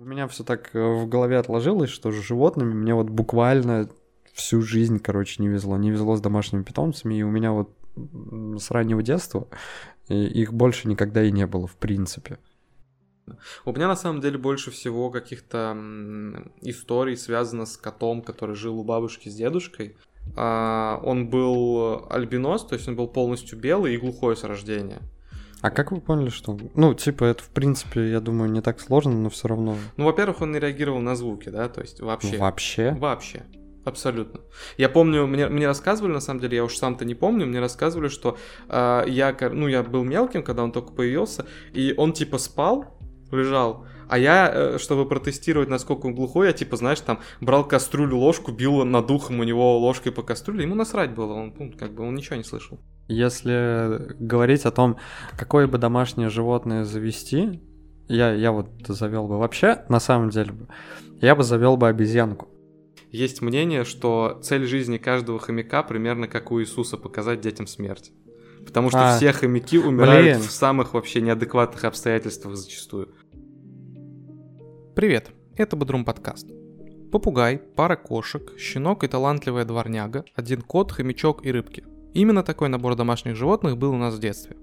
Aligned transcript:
У 0.00 0.04
меня 0.06 0.26
все 0.28 0.44
так 0.44 0.74
э, 0.74 0.78
в 0.78 1.06
голове 1.08 1.36
отложилось, 1.36 1.90
что 1.90 2.10
с 2.10 2.14
животными 2.14 2.72
мне 2.72 2.94
вот 2.94 3.10
буквально 3.10 3.90
всю 4.32 4.62
жизнь, 4.62 4.98
короче, 4.98 5.42
не 5.42 5.48
везло. 5.48 5.76
Не 5.76 5.90
везло 5.90 6.16
с 6.16 6.22
домашними 6.22 6.62
питомцами, 6.62 7.16
и 7.16 7.22
у 7.22 7.28
меня 7.28 7.52
вот 7.52 7.68
с 8.58 8.70
раннего 8.70 9.02
детства 9.02 9.46
их 10.08 10.54
больше 10.54 10.88
никогда 10.88 11.22
и 11.22 11.30
не 11.30 11.46
было, 11.46 11.66
в 11.66 11.76
принципе. 11.76 12.38
У 13.66 13.72
меня 13.72 13.88
на 13.88 13.94
самом 13.94 14.22
деле 14.22 14.38
больше 14.38 14.70
всего 14.70 15.10
каких-то 15.10 15.76
историй 16.62 17.18
связано 17.18 17.66
с 17.66 17.76
котом, 17.76 18.22
который 18.22 18.56
жил 18.56 18.78
у 18.78 18.84
бабушки 18.84 19.28
с 19.28 19.34
дедушкой. 19.34 19.98
А, 20.34 20.98
он 21.04 21.28
был 21.28 22.06
альбинос, 22.08 22.64
то 22.64 22.74
есть 22.74 22.88
он 22.88 22.96
был 22.96 23.06
полностью 23.06 23.58
белый 23.58 23.96
и 23.96 23.98
глухой 23.98 24.34
с 24.34 24.44
рождения. 24.44 25.02
А 25.62 25.70
как 25.70 25.92
вы 25.92 26.00
поняли, 26.00 26.30
что... 26.30 26.58
Ну, 26.74 26.94
типа, 26.94 27.24
это, 27.24 27.42
в 27.42 27.50
принципе, 27.50 28.10
я 28.10 28.20
думаю, 28.20 28.50
не 28.50 28.62
так 28.62 28.80
сложно, 28.80 29.12
но 29.12 29.28
все 29.28 29.48
равно... 29.48 29.76
Ну, 29.96 30.04
во-первых, 30.06 30.40
он 30.40 30.52
не 30.52 30.58
реагировал 30.58 31.00
на 31.00 31.14
звуки, 31.16 31.50
да, 31.50 31.68
то 31.68 31.82
есть 31.82 32.00
вообще. 32.00 32.38
Вообще? 32.38 32.92
Вообще. 32.98 33.44
Абсолютно. 33.84 34.40
Я 34.76 34.88
помню, 34.88 35.26
мне, 35.26 35.48
мне 35.48 35.66
рассказывали, 35.66 36.12
на 36.12 36.20
самом 36.20 36.40
деле, 36.40 36.56
я 36.56 36.64
уж 36.64 36.76
сам-то 36.76 37.04
не 37.04 37.14
помню, 37.14 37.46
мне 37.46 37.60
рассказывали, 37.60 38.08
что 38.08 38.36
э, 38.68 39.04
я, 39.08 39.36
ну, 39.52 39.68
я 39.68 39.82
был 39.82 40.04
мелким, 40.04 40.42
когда 40.42 40.62
он 40.62 40.72
только 40.72 40.92
появился, 40.92 41.46
и 41.72 41.94
он 41.96 42.12
типа 42.12 42.36
спал, 42.38 42.98
лежал, 43.30 43.86
а 44.08 44.18
я, 44.18 44.50
э, 44.52 44.78
чтобы 44.78 45.08
протестировать, 45.08 45.68
насколько 45.68 46.06
он 46.06 46.14
глухой, 46.14 46.48
я 46.48 46.52
типа, 46.52 46.76
знаешь, 46.76 47.00
там 47.00 47.20
брал 47.40 47.66
кастрюлю, 47.66 48.18
ложку, 48.18 48.52
бил 48.52 48.84
над 48.84 49.10
ухом 49.10 49.40
у 49.40 49.44
него 49.44 49.78
ложкой 49.78 50.12
по 50.12 50.22
кастрюле, 50.22 50.64
ему 50.64 50.74
насрать 50.74 51.14
было, 51.14 51.32
он, 51.32 51.54
ну, 51.58 51.72
как 51.78 51.94
бы, 51.94 52.06
он 52.06 52.14
ничего 52.14 52.36
не 52.36 52.44
слышал. 52.44 52.80
Если 53.10 54.14
говорить 54.20 54.64
о 54.66 54.70
том, 54.70 54.96
какое 55.36 55.66
бы 55.66 55.78
домашнее 55.78 56.28
животное 56.28 56.84
завести, 56.84 57.60
я, 58.06 58.32
я 58.32 58.52
вот 58.52 58.68
завел 58.86 59.26
бы 59.26 59.36
вообще, 59.36 59.84
на 59.88 59.98
самом 59.98 60.30
деле, 60.30 60.54
я 61.20 61.34
бы 61.34 61.42
завел 61.42 61.76
бы 61.76 61.88
обезьянку. 61.88 62.48
Есть 63.10 63.42
мнение, 63.42 63.82
что 63.82 64.38
цель 64.44 64.64
жизни 64.64 64.96
каждого 64.98 65.40
хомяка 65.40 65.82
примерно 65.82 66.28
как 66.28 66.52
у 66.52 66.60
Иисуса 66.60 66.96
показать 66.96 67.40
детям 67.40 67.66
смерть. 67.66 68.12
Потому 68.64 68.90
что 68.90 69.14
а, 69.14 69.16
все 69.16 69.32
хомяки 69.32 69.78
умирают 69.78 70.38
блин. 70.38 70.48
в 70.48 70.52
самых 70.52 70.94
вообще 70.94 71.20
неадекватных 71.20 71.84
обстоятельствах 71.84 72.54
зачастую. 72.54 73.08
Привет, 74.94 75.30
это 75.56 75.74
Бодрум 75.74 76.04
подкаст. 76.04 76.46
Попугай, 77.10 77.58
пара 77.58 77.96
кошек, 77.96 78.56
щенок 78.56 79.02
и 79.02 79.08
талантливая 79.08 79.64
дворняга, 79.64 80.24
один 80.36 80.62
кот, 80.62 80.92
хомячок 80.92 81.44
и 81.44 81.50
рыбки. 81.50 81.82
Именно 82.12 82.42
такой 82.42 82.68
набор 82.68 82.96
домашних 82.96 83.36
животных 83.36 83.78
был 83.78 83.92
у 83.92 83.96
нас 83.96 84.14
в 84.14 84.20
детстве. 84.20 84.56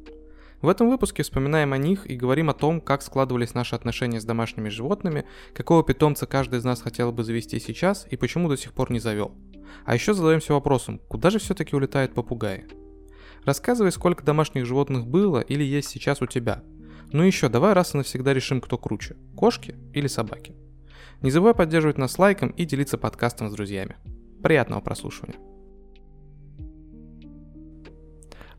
В 0.61 0.69
этом 0.69 0.89
выпуске 0.89 1.21
вспоминаем 1.21 1.71
о 1.71 1.77
них 1.77 2.09
и 2.09 2.15
говорим 2.15 2.49
о 2.49 2.53
том, 2.53 2.81
как 2.81 3.03
складывались 3.03 3.53
наши 3.53 3.75
отношения 3.75 4.19
с 4.19 4.25
домашними 4.25 4.69
животными, 4.69 5.25
какого 5.53 5.83
питомца 5.83 6.25
каждый 6.25 6.59
из 6.59 6.63
нас 6.63 6.81
хотел 6.81 7.11
бы 7.11 7.23
завести 7.23 7.59
сейчас 7.59 8.07
и 8.09 8.17
почему 8.17 8.49
до 8.49 8.57
сих 8.57 8.73
пор 8.73 8.91
не 8.91 8.99
завел. 8.99 9.35
А 9.85 9.93
еще 9.93 10.13
задаемся 10.13 10.53
вопросом, 10.53 10.99
куда 11.07 11.29
же 11.29 11.37
все-таки 11.37 11.75
улетают 11.75 12.15
попугаи? 12.15 12.65
Рассказывай, 13.45 13.91
сколько 13.91 14.25
домашних 14.25 14.65
животных 14.65 15.05
было 15.05 15.39
или 15.39 15.63
есть 15.63 15.89
сейчас 15.89 16.21
у 16.21 16.25
тебя. 16.25 16.63
Ну 17.11 17.23
и 17.23 17.27
еще, 17.27 17.49
давай 17.49 17.73
раз 17.73 17.93
и 17.93 17.97
навсегда 17.97 18.33
решим, 18.33 18.59
кто 18.59 18.77
круче, 18.77 19.15
кошки 19.35 19.75
или 19.93 20.07
собаки. 20.07 20.55
Не 21.21 21.31
забывай 21.31 21.53
поддерживать 21.53 21.97
нас 21.97 22.17
лайком 22.17 22.49
и 22.49 22.65
делиться 22.65 22.97
подкастом 22.97 23.49
с 23.49 23.53
друзьями. 23.53 23.95
Приятного 24.41 24.81
прослушивания. 24.81 25.37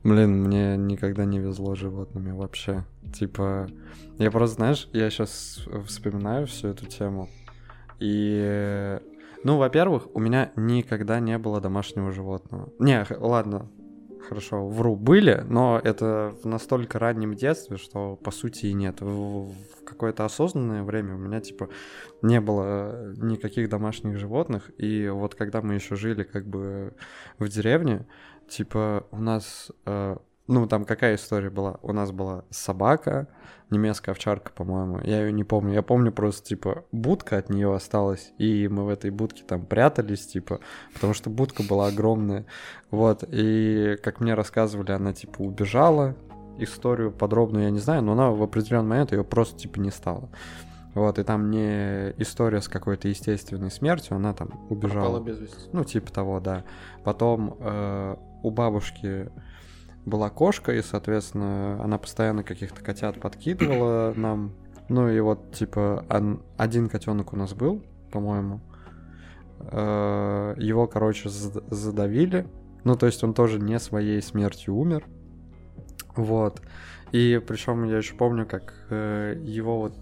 Блин, 0.04 0.44
мне 0.44 0.77
никогда 0.77 1.24
не 1.24 1.38
везло 1.38 1.74
животными 1.74 2.30
вообще. 2.30 2.84
Типа, 3.12 3.68
я 4.18 4.30
просто, 4.30 4.56
знаешь, 4.56 4.88
я 4.92 5.10
сейчас 5.10 5.64
вспоминаю 5.86 6.46
всю 6.46 6.68
эту 6.68 6.86
тему. 6.86 7.28
И, 7.98 8.98
ну, 9.42 9.58
во-первых, 9.58 10.08
у 10.14 10.20
меня 10.20 10.52
никогда 10.56 11.18
не 11.20 11.36
было 11.38 11.60
домашнего 11.60 12.12
животного. 12.12 12.72
Не, 12.78 13.05
ладно, 13.18 13.68
хорошо, 14.28 14.68
вру, 14.68 14.95
были, 14.95 15.45
но 15.48 15.80
это 15.83 16.34
в 16.42 16.46
настолько 16.46 16.98
раннем 16.98 17.34
детстве, 17.34 17.77
что 17.77 18.17
по 18.17 18.30
сути 18.30 18.67
и 18.67 18.74
нет. 18.74 19.00
В, 19.00 19.50
в 19.50 19.84
какое-то 19.84 20.24
осознанное 20.24 20.83
время 20.83 21.14
у 21.14 21.18
меня, 21.18 21.40
типа, 21.40 21.68
не 22.23 22.40
было 22.40 23.14
никаких 23.17 23.68
домашних 23.68 24.18
животных. 24.18 24.70
И 24.78 25.08
вот 25.08 25.34
когда 25.34 25.62
мы 25.62 25.74
еще 25.74 25.96
жили 25.96 26.23
как 26.23 26.46
бы 26.46 26.94
в 27.39 27.48
деревне, 27.48 28.06
Типа, 28.48 29.05
у 29.11 29.19
нас, 29.19 29.70
э, 29.85 30.17
ну, 30.47 30.67
там 30.67 30.85
какая 30.85 31.17
история 31.17 31.51
была? 31.51 31.79
У 31.83 31.92
нас 31.92 32.11
была 32.11 32.45
собака, 32.51 33.29
немецкая 33.70 34.13
овчарка, 34.13 34.53
по-моему. 34.53 35.01
Я 35.05 35.20
ее 35.20 35.33
не 35.33 35.45
помню. 35.45 35.75
Я 35.75 35.83
помню 35.83 36.13
просто, 36.13 36.47
типа, 36.48 36.85
будка 36.91 37.36
от 37.36 37.51
нее 37.51 37.75
осталась, 37.75 38.33
и 38.39 38.67
мы 38.69 38.85
в 38.85 38.89
этой 38.89 39.11
будке 39.11 39.45
там 39.45 39.67
прятались, 39.67 40.27
типа, 40.27 40.61
потому 40.95 41.13
что 41.13 41.31
будка 41.31 41.63
была 41.63 41.89
огромная. 41.89 42.47
Вот, 42.91 43.25
и 43.29 43.98
как 44.03 44.20
мне 44.20 44.35
рассказывали, 44.35 44.92
она, 44.92 45.13
типа, 45.13 45.42
убежала. 45.42 46.17
Историю 46.61 47.13
подробную 47.13 47.65
я 47.65 47.70
не 47.70 47.79
знаю, 47.79 48.03
но 48.03 48.13
она 48.13 48.30
в 48.30 48.42
определенный 48.42 48.89
момент 48.89 49.13
ее 49.13 49.23
просто, 49.23 49.57
типа, 49.59 49.79
не 49.79 49.91
стало. 49.91 50.29
Вот, 50.98 51.20
и 51.20 51.23
там 51.23 51.48
не 51.48 52.11
история 52.20 52.61
с 52.61 52.67
какой-то 52.67 53.07
естественной 53.07 53.70
смертью, 53.70 54.17
она 54.17 54.35
там 54.35 54.67
убежала. 54.69 55.05
Пропала 55.05 55.20
без 55.20 55.39
вести. 55.39 55.70
Ну, 55.73 55.85
типа 55.85 56.13
того, 56.13 56.41
да. 56.41 56.64
Потом 57.05 57.57
э, 57.61 58.17
у 58.42 58.51
бабушки 58.51 59.31
была 60.05 60.29
кошка, 60.29 60.75
и, 60.75 60.83
соответственно, 60.83 61.81
она 61.81 61.98
постоянно 61.98 62.42
каких-то 62.42 62.83
котят 62.83 63.20
подкидывала 63.20 64.13
нам. 64.17 64.55
Ну 64.89 65.09
и 65.09 65.20
вот, 65.20 65.53
типа, 65.53 66.05
один 66.57 66.89
котенок 66.89 67.33
у 67.33 67.36
нас 67.36 67.55
был, 67.55 67.85
по-моему. 68.11 68.61
Э, 69.61 70.55
его, 70.59 70.89
короче, 70.89 71.29
задавили. 71.29 72.48
Ну, 72.83 72.97
то 72.97 73.07
есть 73.07 73.23
он 73.23 73.35
тоже 73.35 73.61
не 73.61 73.79
своей 73.79 74.20
смертью 74.20 74.75
умер. 74.75 75.05
Вот. 76.17 76.61
И 77.13 77.41
причем 77.47 77.85
я 77.85 77.98
еще 77.98 78.17
помню, 78.17 78.47
как 78.47 78.75
э, 78.91 79.41
его 79.45 79.79
вот 79.79 79.95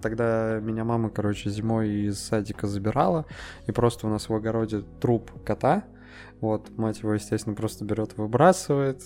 тогда 0.00 0.60
меня 0.60 0.84
мама, 0.84 1.10
короче, 1.10 1.50
зимой 1.50 1.90
из 2.06 2.18
садика 2.20 2.66
забирала, 2.66 3.26
и 3.66 3.72
просто 3.72 4.06
у 4.06 4.10
нас 4.10 4.28
в 4.28 4.34
огороде 4.34 4.82
труп 5.00 5.30
кота, 5.44 5.84
вот, 6.40 6.70
мать 6.76 7.00
его, 7.00 7.14
естественно, 7.14 7.54
просто 7.54 7.84
берет, 7.84 8.16
выбрасывает. 8.16 9.02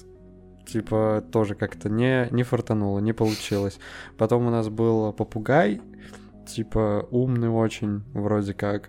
Типа, 0.66 1.22
тоже 1.30 1.54
как-то 1.54 1.90
не, 1.90 2.26
не 2.30 2.42
фартануло, 2.42 2.98
не 2.98 3.12
получилось. 3.12 3.78
Потом 4.16 4.46
у 4.46 4.50
нас 4.50 4.70
был 4.70 5.12
попугай, 5.12 5.82
типа, 6.46 7.06
умный 7.10 7.50
очень, 7.50 8.02
вроде 8.14 8.54
как. 8.54 8.88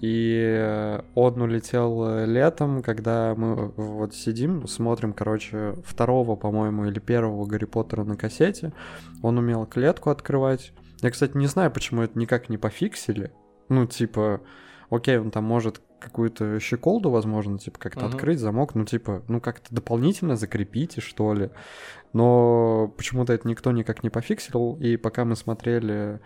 И 0.00 1.00
он 1.14 1.40
улетел 1.40 2.26
летом, 2.26 2.82
когда 2.82 3.34
мы 3.34 3.72
вот 3.76 4.14
сидим, 4.14 4.68
смотрим, 4.68 5.12
короче, 5.12 5.74
второго, 5.84 6.36
по-моему, 6.36 6.84
или 6.84 7.00
первого 7.00 7.44
Гарри 7.44 7.64
Поттера 7.64 8.04
на 8.04 8.16
кассете. 8.16 8.72
Он 9.22 9.38
умел 9.38 9.66
клетку 9.66 10.10
открывать. 10.10 10.72
Я, 11.02 11.10
кстати, 11.10 11.36
не 11.36 11.46
знаю, 11.46 11.70
почему 11.70 12.02
это 12.02 12.18
никак 12.18 12.48
не 12.48 12.58
пофиксили. 12.58 13.32
Ну, 13.68 13.86
типа, 13.86 14.40
окей, 14.90 15.18
он 15.18 15.30
там 15.30 15.44
может 15.44 15.80
какую-то 15.98 16.60
щеколду, 16.60 17.10
возможно, 17.10 17.58
типа 17.58 17.78
как-то 17.78 18.00
uh-huh. 18.00 18.08
открыть 18.08 18.38
замок, 18.38 18.74
ну 18.74 18.84
типа, 18.84 19.24
ну 19.28 19.40
как-то 19.40 19.74
дополнительно 19.74 20.36
закрепите, 20.36 21.00
что 21.00 21.32
ли. 21.34 21.50
Но 22.12 22.92
почему-то 22.96 23.32
это 23.32 23.48
никто 23.48 23.72
никак 23.72 24.02
не 24.02 24.10
пофиксил, 24.10 24.76
и 24.80 24.96
пока 24.96 25.24
мы 25.24 25.36
смотрели 25.36 26.20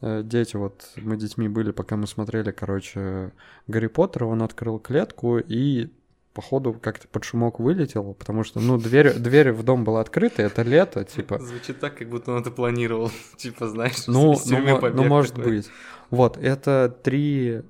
э, 0.00 0.22
дети, 0.22 0.56
вот 0.56 0.92
мы 0.96 1.16
детьми 1.16 1.48
были, 1.48 1.70
пока 1.70 1.96
мы 1.96 2.06
смотрели, 2.06 2.50
короче, 2.50 3.32
Гарри 3.66 3.88
Поттера, 3.88 4.26
он 4.26 4.42
открыл 4.42 4.78
клетку 4.78 5.38
и 5.38 5.90
походу 6.38 6.72
как-то 6.72 7.08
под 7.08 7.24
шумок 7.24 7.58
вылетел, 7.58 8.14
потому 8.14 8.44
что, 8.44 8.60
ну, 8.60 8.78
дверь, 8.78 9.14
дверь 9.14 9.50
в 9.50 9.64
дом 9.64 9.82
была 9.82 10.00
открыта, 10.02 10.42
это 10.42 10.62
лето, 10.62 11.02
типа... 11.02 11.40
Звучит 11.40 11.80
так, 11.80 11.98
как 11.98 12.08
будто 12.08 12.30
он 12.30 12.42
это 12.42 12.52
планировал, 12.52 13.10
типа, 13.36 13.66
знаешь, 13.66 14.06
ну, 14.06 14.36
ну, 14.46 14.90
ну, 14.94 15.02
может 15.02 15.34
такой. 15.34 15.56
быть. 15.56 15.70
Вот, 16.10 16.36
это 16.36 16.96
три 17.02 17.62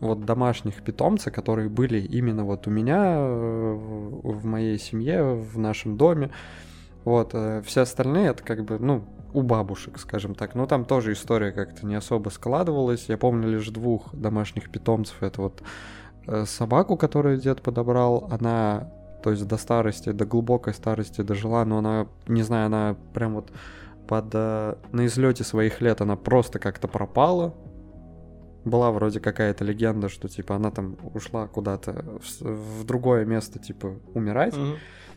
вот 0.00 0.24
домашних 0.24 0.82
питомца, 0.82 1.30
которые 1.30 1.68
были 1.68 2.00
именно 2.00 2.46
вот 2.46 2.66
у 2.66 2.70
меня, 2.70 3.16
э, 3.18 3.74
в 3.74 4.46
моей 4.46 4.78
семье, 4.78 5.34
в 5.34 5.58
нашем 5.58 5.98
доме. 5.98 6.30
Вот, 7.04 7.32
э, 7.34 7.60
все 7.66 7.82
остальные 7.82 8.28
это 8.28 8.42
как 8.42 8.64
бы, 8.64 8.78
ну, 8.78 9.04
у 9.34 9.42
бабушек, 9.42 9.98
скажем 9.98 10.34
так. 10.34 10.54
Но 10.54 10.64
там 10.64 10.86
тоже 10.86 11.12
история 11.12 11.52
как-то 11.52 11.84
не 11.84 11.96
особо 11.96 12.30
складывалась. 12.30 13.10
Я 13.10 13.18
помню 13.18 13.50
лишь 13.50 13.68
двух 13.68 14.14
домашних 14.14 14.70
питомцев. 14.70 15.22
Это 15.22 15.42
вот 15.42 15.62
собаку, 16.46 16.96
которую 16.96 17.38
дед 17.38 17.62
подобрал. 17.62 18.28
Она, 18.30 18.90
то 19.22 19.30
есть 19.30 19.46
до 19.46 19.56
старости, 19.56 20.12
до 20.12 20.24
глубокой 20.24 20.74
старости 20.74 21.20
дожила, 21.22 21.64
но 21.64 21.78
она, 21.78 22.06
не 22.26 22.42
знаю, 22.42 22.66
она 22.66 22.96
прям 23.12 23.34
вот 23.34 23.52
под, 24.06 24.32
на 24.34 25.06
излете 25.06 25.44
своих 25.44 25.80
лет 25.80 26.00
она 26.00 26.16
просто 26.16 26.58
как-то 26.58 26.88
пропала 26.88 27.54
была 28.64 28.90
вроде 28.90 29.20
какая-то 29.20 29.64
легенда, 29.64 30.08
что 30.08 30.28
типа 30.28 30.56
она 30.56 30.70
там 30.70 30.96
ушла 31.12 31.46
куда-то 31.46 32.18
в, 32.20 32.80
в 32.80 32.84
другое 32.84 33.24
место, 33.24 33.58
типа, 33.58 33.98
умирать. 34.14 34.54
Mm-hmm. 34.54 34.76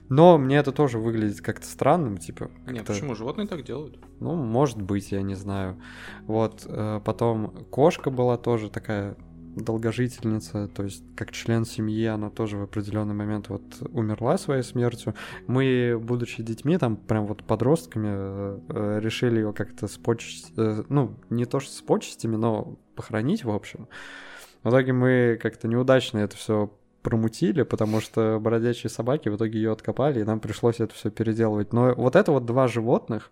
Но 0.10 0.38
мне 0.38 0.58
это 0.58 0.72
тоже 0.72 1.00
выглядит 1.00 1.42
как-то 1.42 1.66
странным, 1.66 2.18
типа... 2.18 2.50
Не, 2.66 2.80
как-то- 2.80 2.94
почему? 2.94 3.16
Животные 3.16 3.48
так 3.48 3.64
делают. 3.64 4.00
Ну, 4.20 4.36
может 4.36 4.82
быть, 4.82 5.12
я 5.12 5.22
не 5.22 5.36
знаю. 5.36 5.82
Вот, 6.26 6.66
э, 6.66 7.02
потом 7.04 7.66
кошка 7.70 8.10
была 8.10 8.38
тоже 8.38 8.70
такая 8.70 9.18
долгожительница, 9.58 10.68
то 10.68 10.84
есть 10.84 11.04
как 11.16 11.32
член 11.32 11.66
семьи, 11.66 12.06
она 12.06 12.30
тоже 12.30 12.58
в 12.58 12.64
определенный 12.64 13.14
момент 13.14 13.50
вот 13.50 13.64
умерла 13.92 14.38
своей 14.38 14.64
смертью. 14.64 15.16
Мы, 15.48 16.00
будучи 16.02 16.44
детьми, 16.44 16.78
там 16.78 16.96
прям 16.96 17.26
вот 17.26 17.44
подростками, 17.44 18.08
э, 18.10 18.60
э, 18.70 19.00
решили 19.02 19.38
ее 19.38 19.54
как-то 19.54 19.88
с 19.88 19.98
почесть... 19.98 20.54
э, 20.58 20.84
ну, 20.90 21.16
не 21.30 21.46
то 21.46 21.60
что 21.60 21.72
с 21.72 21.82
почестями, 21.82 22.36
но 22.36 22.78
похоронить, 22.96 23.44
в 23.44 23.50
общем. 23.50 23.88
В 24.64 24.70
итоге 24.70 24.94
мы 24.94 25.40
как-то 25.42 25.68
неудачно 25.68 26.20
это 26.20 26.36
все 26.36 26.72
промутили, 27.08 27.64
потому 27.64 28.02
что 28.02 28.38
бродячие 28.38 28.90
собаки 28.90 29.30
в 29.30 29.38
итоге 29.38 29.60
ее 29.60 29.72
откопали, 29.72 30.20
и 30.20 30.26
нам 30.26 30.42
пришлось 30.42 30.82
это 30.82 30.94
все 30.94 31.10
переделывать. 31.10 31.72
Но 31.72 31.94
вот 31.96 32.18
это 32.18 32.34
вот 32.34 32.46
два 32.46 32.68
животных, 32.68 33.32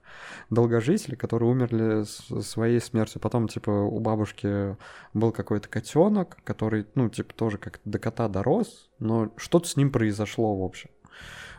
долгожители, 0.49 1.15
которые 1.15 1.51
умерли 1.51 2.05
своей 2.41 2.79
смертью. 2.79 3.19
Потом, 3.19 3.49
типа, 3.49 3.69
у 3.69 3.99
бабушки 3.99 4.77
был 5.13 5.33
какой-то 5.33 5.67
котенок, 5.67 6.37
который, 6.45 6.85
ну, 6.95 7.09
типа, 7.09 7.33
тоже 7.33 7.57
как 7.57 7.81
до 7.83 7.99
кота 7.99 8.29
дорос, 8.29 8.89
но 8.99 9.33
что-то 9.35 9.67
с 9.67 9.75
ним 9.75 9.91
произошло, 9.91 10.55
в 10.55 10.63
общем. 10.63 10.89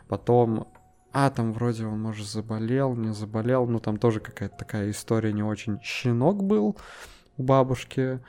Потом, 0.07 0.67
а, 1.13 1.29
там 1.29 1.53
вроде 1.53 1.85
он, 1.85 2.01
может, 2.01 2.25
заболел, 2.25 2.95
не 2.95 3.13
заболел, 3.13 3.67
ну, 3.67 3.79
там 3.79 3.97
тоже 3.97 4.21
какая-то 4.21 4.57
такая 4.57 4.89
история 4.89 5.33
не 5.33 5.43
очень. 5.43 5.79
Щенок 5.83 6.43
был 6.43 6.77
у 7.37 7.43
бабушки, 7.43 8.21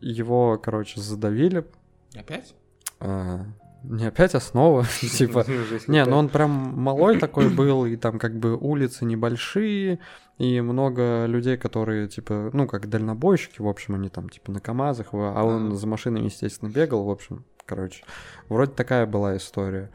его, 0.00 0.56
короче, 0.56 0.98
задавили. 0.98 1.66
Опять? 2.14 2.54
А, 3.00 3.44
не 3.84 4.06
опять 4.06 4.34
основа, 4.34 4.84
типа, 5.00 5.44
не, 5.86 6.04
ну 6.04 6.16
он 6.16 6.28
прям 6.28 6.50
малой 6.50 7.18
такой 7.18 7.48
был, 7.48 7.86
и 7.86 7.96
там 7.96 8.18
как 8.18 8.38
бы 8.38 8.56
улицы 8.56 9.04
небольшие, 9.04 10.00
и 10.38 10.60
много 10.60 11.26
людей, 11.26 11.56
которые, 11.56 12.08
типа, 12.08 12.50
ну, 12.52 12.66
как 12.66 12.88
дальнобойщики, 12.88 13.60
в 13.60 13.66
общем, 13.66 13.96
они 13.96 14.08
там, 14.08 14.28
типа, 14.28 14.52
на 14.52 14.60
КАМАЗах, 14.60 15.08
а 15.12 15.42
он 15.42 15.74
за 15.74 15.86
машинами, 15.86 16.26
естественно, 16.26 16.70
бегал, 16.70 17.04
в 17.04 17.10
общем, 17.10 17.44
короче. 17.66 18.04
Вроде 18.48 18.72
такая 18.72 19.06
была 19.06 19.36
история. 19.36 19.90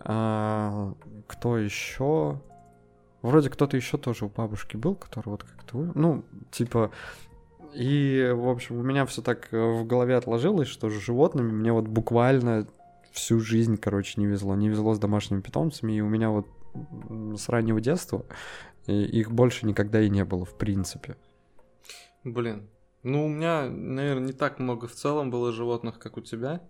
А, 0.00 0.94
кто 1.26 1.58
еще? 1.58 2.40
Вроде 3.22 3.50
кто-то 3.50 3.76
еще 3.76 3.98
тоже 3.98 4.26
у 4.26 4.28
бабушки 4.28 4.76
был, 4.76 4.94
который 4.94 5.30
вот 5.30 5.44
как-то, 5.44 5.78
ну, 5.94 6.24
типа, 6.50 6.90
и, 7.74 8.32
в 8.34 8.48
общем, 8.48 8.78
у 8.78 8.82
меня 8.82 9.06
все 9.06 9.22
так 9.22 9.48
э, 9.52 9.56
в 9.56 9.86
голове 9.86 10.16
отложилось, 10.16 10.68
что 10.68 10.88
с 10.90 10.92
животными 10.92 11.50
мне 11.50 11.72
вот 11.72 11.86
буквально 11.86 12.66
всю 13.12 13.40
жизнь, 13.40 13.76
короче, 13.76 14.20
не 14.20 14.26
везло. 14.26 14.54
Не 14.54 14.68
везло 14.68 14.94
с 14.94 14.98
домашними 14.98 15.40
питомцами, 15.40 15.92
и 15.92 16.00
у 16.00 16.08
меня 16.08 16.30
вот 16.30 16.46
с 17.36 17.48
раннего 17.48 17.80
детства 17.80 18.24
и 18.86 19.04
их 19.04 19.30
больше 19.30 19.66
никогда 19.66 20.00
и 20.00 20.08
не 20.08 20.24
было, 20.24 20.44
в 20.44 20.56
принципе. 20.56 21.16
Блин. 22.24 22.68
Ну, 23.02 23.26
у 23.26 23.28
меня, 23.28 23.68
наверное, 23.68 24.28
не 24.28 24.32
так 24.32 24.58
много 24.58 24.86
в 24.86 24.92
целом 24.92 25.30
было 25.30 25.52
животных, 25.52 25.98
как 25.98 26.16
у 26.16 26.20
тебя. 26.20 26.60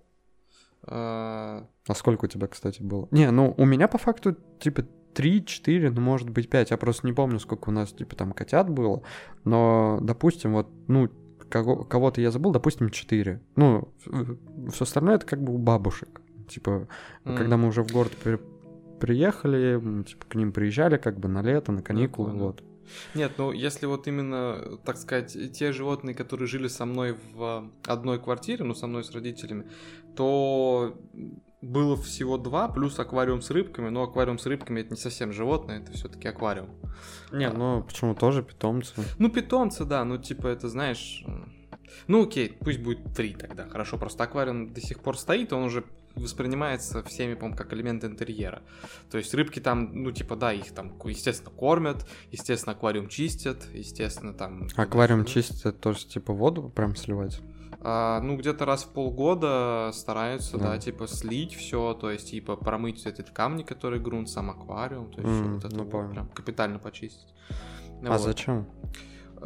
А, 0.85 1.67
А 1.87 1.95
сколько 1.95 2.25
у 2.25 2.29
тебя, 2.29 2.47
кстати, 2.47 2.83
было? 2.83 3.07
Не, 3.11 3.31
ну, 3.31 3.55
у 3.57 3.65
меня 3.67 3.87
по 3.87 3.99
факту, 3.99 4.37
типа, 4.59 4.85
3-4, 5.15 5.91
ну, 5.91 6.01
может 6.01 6.31
быть, 6.31 6.49
5. 6.51 6.71
Я 6.71 6.77
просто 6.77 7.07
не 7.07 7.13
помню, 7.13 7.39
сколько 7.39 7.69
у 7.69 7.73
нас, 7.73 7.93
типа, 7.93 8.17
там 8.17 8.33
котят 8.33 8.69
было. 8.71 9.03
Но, 9.45 9.99
допустим, 10.03 10.53
вот, 10.53 10.69
ну, 10.89 11.09
кого- 11.49 11.85
кого-то 11.85 12.21
я 12.21 12.31
забыл, 12.31 12.53
допустим, 12.53 12.91
4. 12.91 13.41
Ну, 13.57 13.89
все 14.73 14.85
остальное 14.85 15.17
это 15.17 15.27
как 15.27 15.43
бы 15.43 15.55
у 15.55 15.59
бабушек. 15.59 16.21
Типа, 16.49 16.89
м, 17.25 17.37
Когда 17.37 17.57
мы 17.57 17.69
уже 17.69 17.83
в 17.83 17.93
город 17.93 18.13
при- 18.23 18.41
приехали, 19.01 19.81
типа, 20.05 20.25
к 20.29 20.35
ним 20.35 20.53
приезжали 20.53 20.97
как 20.97 21.19
бы 21.19 21.29
на 21.29 21.43
лето, 21.43 21.73
на 21.73 21.83
каникулы, 21.83 22.31
понял. 22.31 22.45
вот. 22.47 22.63
Нет, 23.15 23.33
ну 23.39 23.53
если 23.53 23.87
вот 23.87 24.07
именно, 24.09 24.79
так 24.85 24.97
сказать, 24.97 25.37
те 25.53 25.73
животные, 25.73 26.15
которые 26.15 26.47
жили 26.47 26.69
со 26.69 26.85
мной 26.85 27.17
в 27.35 27.71
одной 27.87 28.19
квартире, 28.19 28.65
ну 28.65 28.75
со 28.75 28.87
мной 28.87 29.03
с 29.05 29.13
родителями, 29.13 29.65
то 30.17 30.95
было 31.63 31.97
всего 31.97 32.37
два, 32.37 32.69
плюс 32.69 32.99
аквариум 32.99 33.41
с 33.41 33.51
рыбками, 33.51 33.89
но 33.89 34.03
аквариум 34.03 34.39
с 34.39 34.47
рыбками 34.47 34.81
это 34.81 34.91
не 34.91 34.97
совсем 35.01 35.33
животное, 35.33 35.81
это 35.81 35.93
все-таки 35.93 36.29
аквариум. 36.29 36.69
Не, 37.31 37.49
ну 37.51 37.83
почему 37.85 38.15
тоже 38.15 38.43
питомцы? 38.43 38.93
Ну, 39.19 39.31
питомцы, 39.31 39.85
да, 39.85 40.05
ну 40.05 40.19
типа 40.19 40.49
это, 40.49 40.69
знаешь... 40.69 41.25
Ну 42.09 42.25
окей, 42.25 42.57
пусть 42.61 42.81
будет 42.81 43.15
три 43.15 43.35
тогда, 43.35 43.69
хорошо, 43.69 43.97
просто 43.97 44.25
аквариум 44.25 44.73
до 44.73 44.81
сих 44.81 45.01
пор 45.01 45.17
стоит, 45.17 45.53
он 45.53 45.65
уже 45.65 45.85
воспринимается 46.17 47.03
всеми, 47.05 47.35
по 47.35 47.51
как 47.55 47.73
элемент 47.73 48.05
интерьера. 48.05 48.63
То 49.11 49.19
есть 49.19 49.33
рыбки 49.35 49.61
там, 49.61 50.03
ну 50.03 50.11
типа, 50.11 50.37
да, 50.37 50.53
их 50.53 50.73
там, 50.73 50.95
естественно, 51.05 51.51
кормят, 51.51 52.07
естественно, 52.31 52.73
аквариум 52.73 53.09
чистят, 53.09 53.59
естественно, 53.73 54.35
там... 54.35 54.69
Аквариум 54.77 55.25
чистить, 55.25 55.61
это 55.61 55.73
тоже 55.73 56.07
типа 56.07 56.33
воду 56.33 56.71
прям 56.75 56.97
сливать? 56.97 57.41
А, 57.85 58.21
ну, 58.21 58.37
где-то 58.37 58.65
раз 58.65 58.85
в 58.85 58.89
полгода 58.91 59.91
стараются, 59.93 60.57
да, 60.57 60.73
Да. 60.73 60.79
типа, 60.79 61.09
слить 61.09 61.55
все, 61.55 61.95
то 61.95 62.11
есть, 62.11 62.31
типа, 62.31 62.55
промыть 62.57 63.05
этот 63.07 63.31
камни, 63.31 63.65
который 63.65 63.99
грунт, 63.99 64.29
сам 64.29 64.51
аквариум, 64.51 65.11
то 65.11 65.21
есть, 65.21 65.33
М, 65.33 65.55
вот 65.55 65.65
это 65.65 65.77
ну, 65.77 65.85
вот 65.85 66.11
прям 66.13 66.29
капитально 66.29 66.79
почистить. 66.79 67.35
А 68.05 68.13
вот. 68.13 68.21
зачем? 68.21 68.67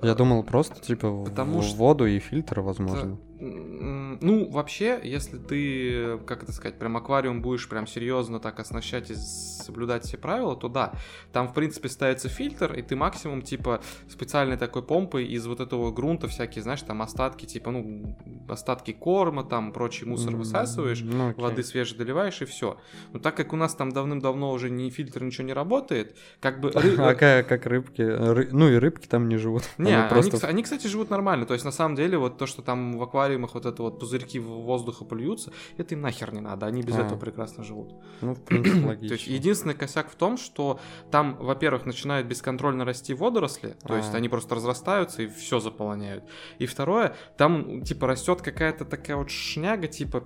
Я 0.02 0.14
думал 0.14 0.42
просто 0.42 0.78
типа 0.82 1.24
Потому 1.24 1.60
в 1.60 1.64
что- 1.64 1.76
воду 1.78 2.06
и 2.06 2.18
фильтр, 2.18 2.60
возможно. 2.60 3.16
Ну, 3.38 4.48
вообще, 4.50 4.98
если 5.02 5.36
ты, 5.36 6.18
как 6.26 6.42
это 6.42 6.52
сказать, 6.52 6.78
прям 6.78 6.96
аквариум 6.96 7.42
будешь 7.42 7.68
прям 7.68 7.86
серьезно 7.86 8.40
так 8.40 8.58
оснащать 8.60 9.10
и 9.10 9.14
соблюдать 9.14 10.04
все 10.04 10.16
правила, 10.16 10.56
то 10.56 10.68
да, 10.68 10.92
там, 11.32 11.48
в 11.48 11.54
принципе, 11.54 11.88
ставится 11.88 12.28
фильтр, 12.28 12.72
и 12.72 12.82
ты 12.82 12.96
максимум, 12.96 13.42
типа, 13.42 13.80
специальной 14.08 14.56
такой 14.56 14.82
помпой 14.82 15.26
из 15.26 15.46
вот 15.46 15.60
этого 15.60 15.92
грунта 15.92 16.28
всякие, 16.28 16.62
знаешь, 16.62 16.82
там 16.82 17.02
остатки, 17.02 17.44
типа, 17.44 17.70
ну, 17.70 18.16
остатки 18.48 18.92
корма, 18.92 19.44
там, 19.44 19.72
прочий 19.72 20.06
мусор 20.06 20.32
М, 20.32 20.38
высасываешь, 20.38 21.00
ну, 21.02 21.30
окей. 21.30 21.42
воды 21.42 21.62
свежей 21.62 21.98
доливаешь, 21.98 22.40
и 22.40 22.46
все. 22.46 22.78
Но 23.12 23.18
так 23.18 23.36
как 23.36 23.52
у 23.52 23.56
нас 23.56 23.74
там 23.74 23.92
давным-давно 23.92 24.50
уже 24.52 24.70
ни 24.70 24.88
фильтр, 24.88 25.22
ничего 25.22 25.46
не 25.46 25.52
работает, 25.52 26.16
как 26.40 26.60
бы... 26.60 26.70
А 26.70 27.14
как, 27.14 27.66
рыбки? 27.66 28.00
Ры- 28.00 28.48
Ну 28.50 28.68
и 28.70 28.76
рыбки 28.76 29.06
там 29.06 29.28
не 29.28 29.36
живут. 29.36 29.64
не, 29.78 29.92
Они 30.44 30.62
кстати, 30.62 30.86
живут 30.86 31.10
нормально. 31.10 31.44
То 31.44 31.52
есть, 31.52 31.64
на 31.64 31.70
самом 31.72 31.96
деле, 31.96 32.16
вот 32.18 32.38
то, 32.38 32.46
что 32.46 32.62
там 32.62 32.96
в 32.96 33.02
аквариумах 33.26 33.55
вот 33.55 33.67
это 33.67 33.82
вот 33.82 33.99
пузырьки 33.99 34.38
воздуха 34.38 35.05
плюются, 35.05 35.52
это 35.76 35.94
им 35.94 36.00
нахер 36.00 36.32
не 36.32 36.40
надо. 36.40 36.67
Они 36.67 36.82
без 36.82 36.96
А. 36.96 37.02
этого 37.02 37.19
прекрасно 37.19 37.64
живут. 37.64 37.94
Ну, 38.20 38.34
в 38.34 38.40
принципе, 38.44 38.81
То 38.81 38.87
логично. 38.87 39.14
есть, 39.14 39.26
единственный 39.26 39.75
косяк 39.75 40.11
в 40.11 40.14
том, 40.14 40.37
что 40.37 40.78
там, 41.11 41.37
во-первых, 41.37 41.87
начинают 41.87 42.26
бесконтрольно 42.26 42.84
расти 42.84 43.14
водоросли, 43.14 43.76
то 43.87 43.96
есть 43.96 44.14
А. 44.14 44.17
они 44.17 44.28
просто 44.28 44.55
разрастаются 44.55 45.23
и 45.23 45.26
все 45.26 45.61
заполоняют. 45.61 46.25
И 46.58 46.67
второе, 46.67 47.14
там, 47.37 47.82
типа, 47.82 48.06
растет 48.06 48.43
какая-то 48.43 48.84
такая 48.84 49.17
вот 49.17 49.31
шняга, 49.31 49.89
типа, 49.89 50.24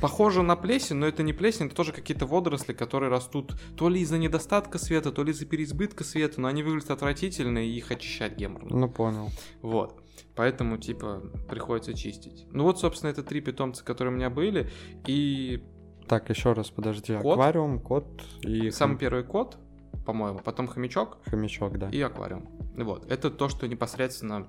Похоже 0.00 0.42
на 0.42 0.56
плесень, 0.56 0.96
но 0.96 1.06
это 1.06 1.22
не 1.22 1.34
плесень, 1.34 1.66
это 1.66 1.74
тоже 1.74 1.92
какие-то 1.92 2.24
водоросли, 2.26 2.72
которые 2.72 3.10
растут 3.10 3.52
то 3.76 3.90
ли 3.90 4.00
из-за 4.00 4.16
недостатка 4.16 4.78
света, 4.78 5.12
то 5.12 5.22
ли 5.22 5.32
из-за 5.32 5.44
переизбытка 5.44 6.02
света, 6.02 6.40
но 6.40 6.48
они 6.48 6.62
выглядят 6.62 6.90
отвратительно, 6.92 7.58
и 7.58 7.68
их 7.68 7.90
очищать 7.90 8.36
геморно. 8.36 8.74
Ну, 8.74 8.88
понял. 8.88 9.30
Вот. 9.60 10.01
Поэтому, 10.34 10.78
типа, 10.78 11.22
приходится 11.48 11.94
чистить. 11.94 12.46
Ну 12.50 12.64
вот, 12.64 12.78
собственно, 12.78 13.10
это 13.10 13.22
три 13.22 13.40
питомца, 13.40 13.84
которые 13.84 14.14
у 14.14 14.16
меня 14.16 14.30
были. 14.30 14.70
И 15.06 15.62
Так, 16.08 16.30
еще 16.30 16.52
раз, 16.52 16.70
подожди. 16.70 17.14
Кот? 17.16 17.32
Аквариум, 17.32 17.80
кот 17.80 18.06
и 18.42 18.70
самый 18.70 18.98
первый 18.98 19.24
кот, 19.24 19.58
по-моему, 20.06 20.38
потом 20.38 20.66
хомячок 20.66 21.18
хомячок, 21.26 21.78
да. 21.78 21.88
и 21.90 22.00
аквариум. 22.00 22.48
Вот. 22.76 23.10
Это 23.10 23.30
то, 23.30 23.48
что 23.48 23.68
непосредственно 23.68 24.48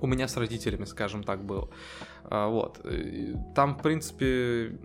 у 0.00 0.06
меня 0.06 0.28
с 0.28 0.36
родителями, 0.36 0.84
скажем 0.84 1.24
так, 1.24 1.44
было. 1.44 1.70
А, 2.24 2.48
вот. 2.48 2.84
И 2.84 3.34
Там, 3.54 3.76
в 3.76 3.82
принципе, 3.82 4.78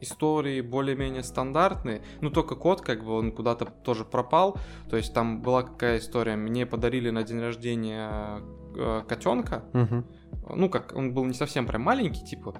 истории 0.00 0.60
более-менее 0.60 1.22
стандартные. 1.22 2.02
Ну, 2.20 2.30
только 2.30 2.54
кот, 2.54 2.80
как 2.80 3.04
бы, 3.04 3.12
он 3.12 3.32
куда-то 3.32 3.66
тоже 3.66 4.04
пропал. 4.04 4.56
То 4.90 4.96
есть 4.96 5.14
там 5.14 5.42
была 5.42 5.62
какая 5.62 5.98
история. 5.98 6.36
Мне 6.36 6.66
подарили 6.66 7.10
на 7.10 7.22
день 7.22 7.40
рождения 7.40 8.42
котенка. 9.08 9.64
Мгм. 9.72 10.06
Ну, 10.54 10.68
как, 10.68 10.94
он 10.94 11.14
был 11.14 11.24
не 11.24 11.34
совсем 11.34 11.66
прям 11.66 11.82
маленький, 11.82 12.24
типа 12.24 12.54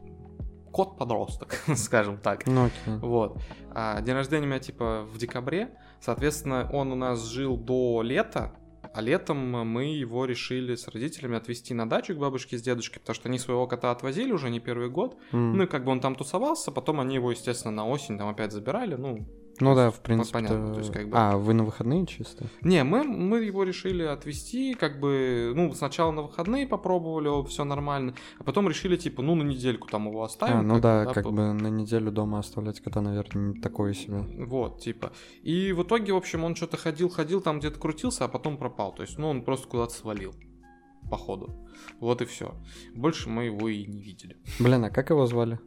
кот-подросток, 0.72 1.54
скажем 1.76 2.18
так. 2.18 2.46
Ну, 2.46 2.66
окей. 2.66 2.98
Вот. 3.00 3.40
А 3.72 4.00
день 4.00 4.14
рождения 4.14 4.44
у 4.44 4.48
меня, 4.48 4.60
типа, 4.60 5.06
в 5.12 5.18
декабре. 5.18 5.70
Соответственно, 6.00 6.68
он 6.72 6.92
у 6.92 6.94
нас 6.94 7.26
жил 7.26 7.56
до 7.56 8.02
лета. 8.02 8.52
А 8.94 9.00
летом 9.00 9.38
мы 9.50 9.84
его 9.84 10.24
решили 10.24 10.74
с 10.74 10.88
родителями 10.88 11.36
отвезти 11.36 11.74
на 11.74 11.88
дачу 11.88 12.14
к 12.14 12.18
бабушке 12.18 12.56
с 12.56 12.62
дедушкой, 12.62 13.00
потому 13.00 13.14
что 13.14 13.28
они 13.28 13.38
своего 13.38 13.66
кота 13.66 13.90
отвозили 13.90 14.32
уже 14.32 14.50
не 14.50 14.60
первый 14.60 14.88
год. 14.88 15.16
М. 15.32 15.56
Ну 15.56 15.64
и 15.64 15.66
как 15.66 15.84
бы 15.84 15.92
он 15.92 16.00
там 16.00 16.14
тусовался, 16.14 16.72
потом 16.72 17.00
они 17.00 17.16
его, 17.16 17.30
естественно, 17.30 17.72
на 17.72 17.86
осень 17.88 18.16
там 18.16 18.28
опять 18.28 18.52
забирали, 18.52 18.94
ну, 18.94 19.28
Ну 19.60 19.74
да, 19.74 19.90
в 19.90 20.00
принципе. 20.00 20.32
понятно, 20.34 20.72
то 20.74 20.80
есть 20.80 20.92
как 20.92 21.08
бы- 21.08 21.16
А, 21.16 21.36
вы 21.36 21.54
на 21.54 21.64
выходные 21.64 22.06
чисто? 22.06 22.46
Не, 22.62 22.84
мы, 22.84 23.02
мы 23.04 23.38
его 23.44 23.62
решили 23.64 24.02
отвезти, 24.02 24.74
как 24.74 25.00
бы, 25.00 25.52
ну, 25.54 25.72
сначала 25.74 26.10
на 26.12 26.22
выходные 26.22 26.66
попробовали, 26.66 27.46
все 27.48 27.64
нормально, 27.64 28.14
а 28.38 28.44
потом 28.44 28.68
решили, 28.68 28.96
типа, 28.96 29.22
ну, 29.22 29.34
на 29.34 29.42
недельку 29.42 29.88
там 29.88 30.06
его 30.08 30.22
оставим. 30.22 30.58
А, 30.58 30.62
ну 30.62 30.80
да, 30.80 31.06
как 31.06 31.24
по- 31.24 31.30
бы 31.30 31.52
на 31.52 31.68
неделю 31.68 32.10
дома 32.12 32.38
оставлять 32.38 32.80
кота, 32.80 33.00
наверное, 33.00 33.54
не 33.54 33.60
такое 33.60 33.94
себе. 33.94 34.18
Вот, 34.46 34.80
типа. 34.80 35.12
И 35.42 35.72
в 35.72 35.82
итоге, 35.82 36.12
в 36.12 36.16
общем, 36.16 36.44
он 36.44 36.54
что-то 36.54 36.76
ходил, 36.76 37.08
ходил, 37.08 37.40
там 37.40 37.58
где-то 37.58 37.78
крутился, 37.80 38.24
а 38.24 38.28
потом 38.28 38.56
пропал. 38.56 38.94
То 38.94 39.02
есть, 39.02 39.18
ну, 39.18 39.28
он 39.28 39.42
просто 39.42 39.66
куда-то 39.68 39.92
свалил. 39.94 40.34
Походу. 41.10 41.66
Вот 42.00 42.20
и 42.20 42.26
все. 42.26 42.54
Больше 42.94 43.30
мы 43.30 43.44
его 43.44 43.68
и 43.68 43.86
не 43.86 44.02
видели. 44.02 44.36
Блин, 44.58 44.84
а 44.84 44.90
как 44.90 45.08
его 45.10 45.24
звали? 45.26 45.58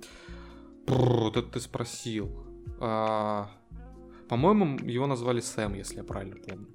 Бррр, 0.86 1.20
вот 1.24 1.38
это 1.38 1.48
ты 1.54 1.60
спросил. 1.60 2.30
А, 2.80 3.50
По-моему, 4.32 4.78
его 4.82 5.08
назвали 5.08 5.42
Сэм, 5.42 5.74
если 5.74 5.98
я 5.98 6.06
правильно 6.06 6.38
помню. 6.38 6.66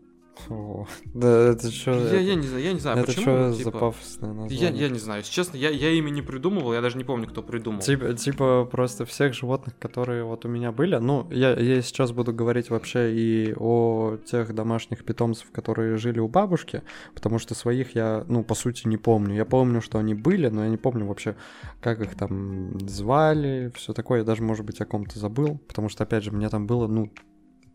О, 0.50 0.86
да 1.14 1.52
это 1.52 1.70
что? 1.70 1.92
Я, 1.92 2.20
я 2.20 2.34
не 2.34 2.46
знаю, 2.46 2.62
я 2.62 2.72
не 2.74 2.80
знаю, 2.80 2.98
это 2.98 3.06
почему. 3.06 3.22
что 3.22 3.52
за 3.52 3.64
типа, 3.64 3.70
пафосное 3.78 4.28
я, 4.28 4.34
название? 4.34 4.82
я 4.82 4.88
не 4.90 4.98
знаю, 4.98 5.20
если 5.20 5.32
честно, 5.32 5.56
я, 5.56 5.70
я 5.70 5.90
имя 5.92 6.10
не 6.10 6.20
придумывал, 6.20 6.74
я 6.74 6.82
даже 6.82 6.98
не 6.98 7.04
помню, 7.04 7.26
кто 7.26 7.42
придумал. 7.42 7.80
Типа, 7.80 8.12
типа 8.12 8.68
просто 8.70 9.06
всех 9.06 9.32
животных, 9.32 9.78
которые 9.78 10.24
вот 10.24 10.44
у 10.44 10.48
меня 10.48 10.70
были. 10.70 10.96
Ну, 10.96 11.26
я, 11.30 11.58
я 11.58 11.80
сейчас 11.80 12.12
буду 12.12 12.34
говорить 12.34 12.68
вообще 12.68 13.14
и 13.14 13.54
о 13.56 14.18
тех 14.18 14.54
домашних 14.54 15.02
питомцев, 15.02 15.50
которые 15.50 15.96
жили 15.96 16.18
у 16.18 16.28
бабушки, 16.28 16.82
потому 17.14 17.38
что 17.38 17.54
своих 17.54 17.94
я, 17.94 18.26
ну, 18.28 18.44
по 18.44 18.54
сути, 18.54 18.86
не 18.86 18.98
помню. 18.98 19.34
Я 19.34 19.46
помню, 19.46 19.80
что 19.80 19.98
они 19.98 20.12
были, 20.12 20.48
но 20.48 20.64
я 20.64 20.68
не 20.68 20.76
помню 20.76 21.06
вообще, 21.06 21.36
как 21.80 22.02
их 22.02 22.16
там 22.16 22.78
звали, 22.86 23.72
все 23.74 23.94
такое. 23.94 24.18
Я 24.18 24.24
даже, 24.24 24.42
может 24.42 24.66
быть, 24.66 24.82
о 24.82 24.84
ком-то 24.84 25.18
забыл, 25.18 25.58
потому 25.66 25.88
что, 25.88 26.04
опять 26.04 26.22
же, 26.22 26.32
мне 26.32 26.50
там 26.50 26.66
было, 26.66 26.86
ну, 26.86 27.10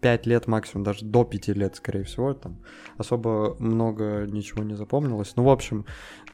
5 0.02 0.26
лет 0.26 0.48
максимум, 0.48 0.84
даже 0.84 1.06
до 1.06 1.24
5 1.24 1.48
лет, 1.50 1.76
скорее 1.76 2.04
всего, 2.04 2.34
там 2.34 2.58
особо 2.98 3.56
много 3.60 4.26
ничего 4.28 4.64
не 4.64 4.74
запомнилось. 4.74 5.34
Ну, 5.36 5.44
в 5.44 5.50
общем, 5.50 5.86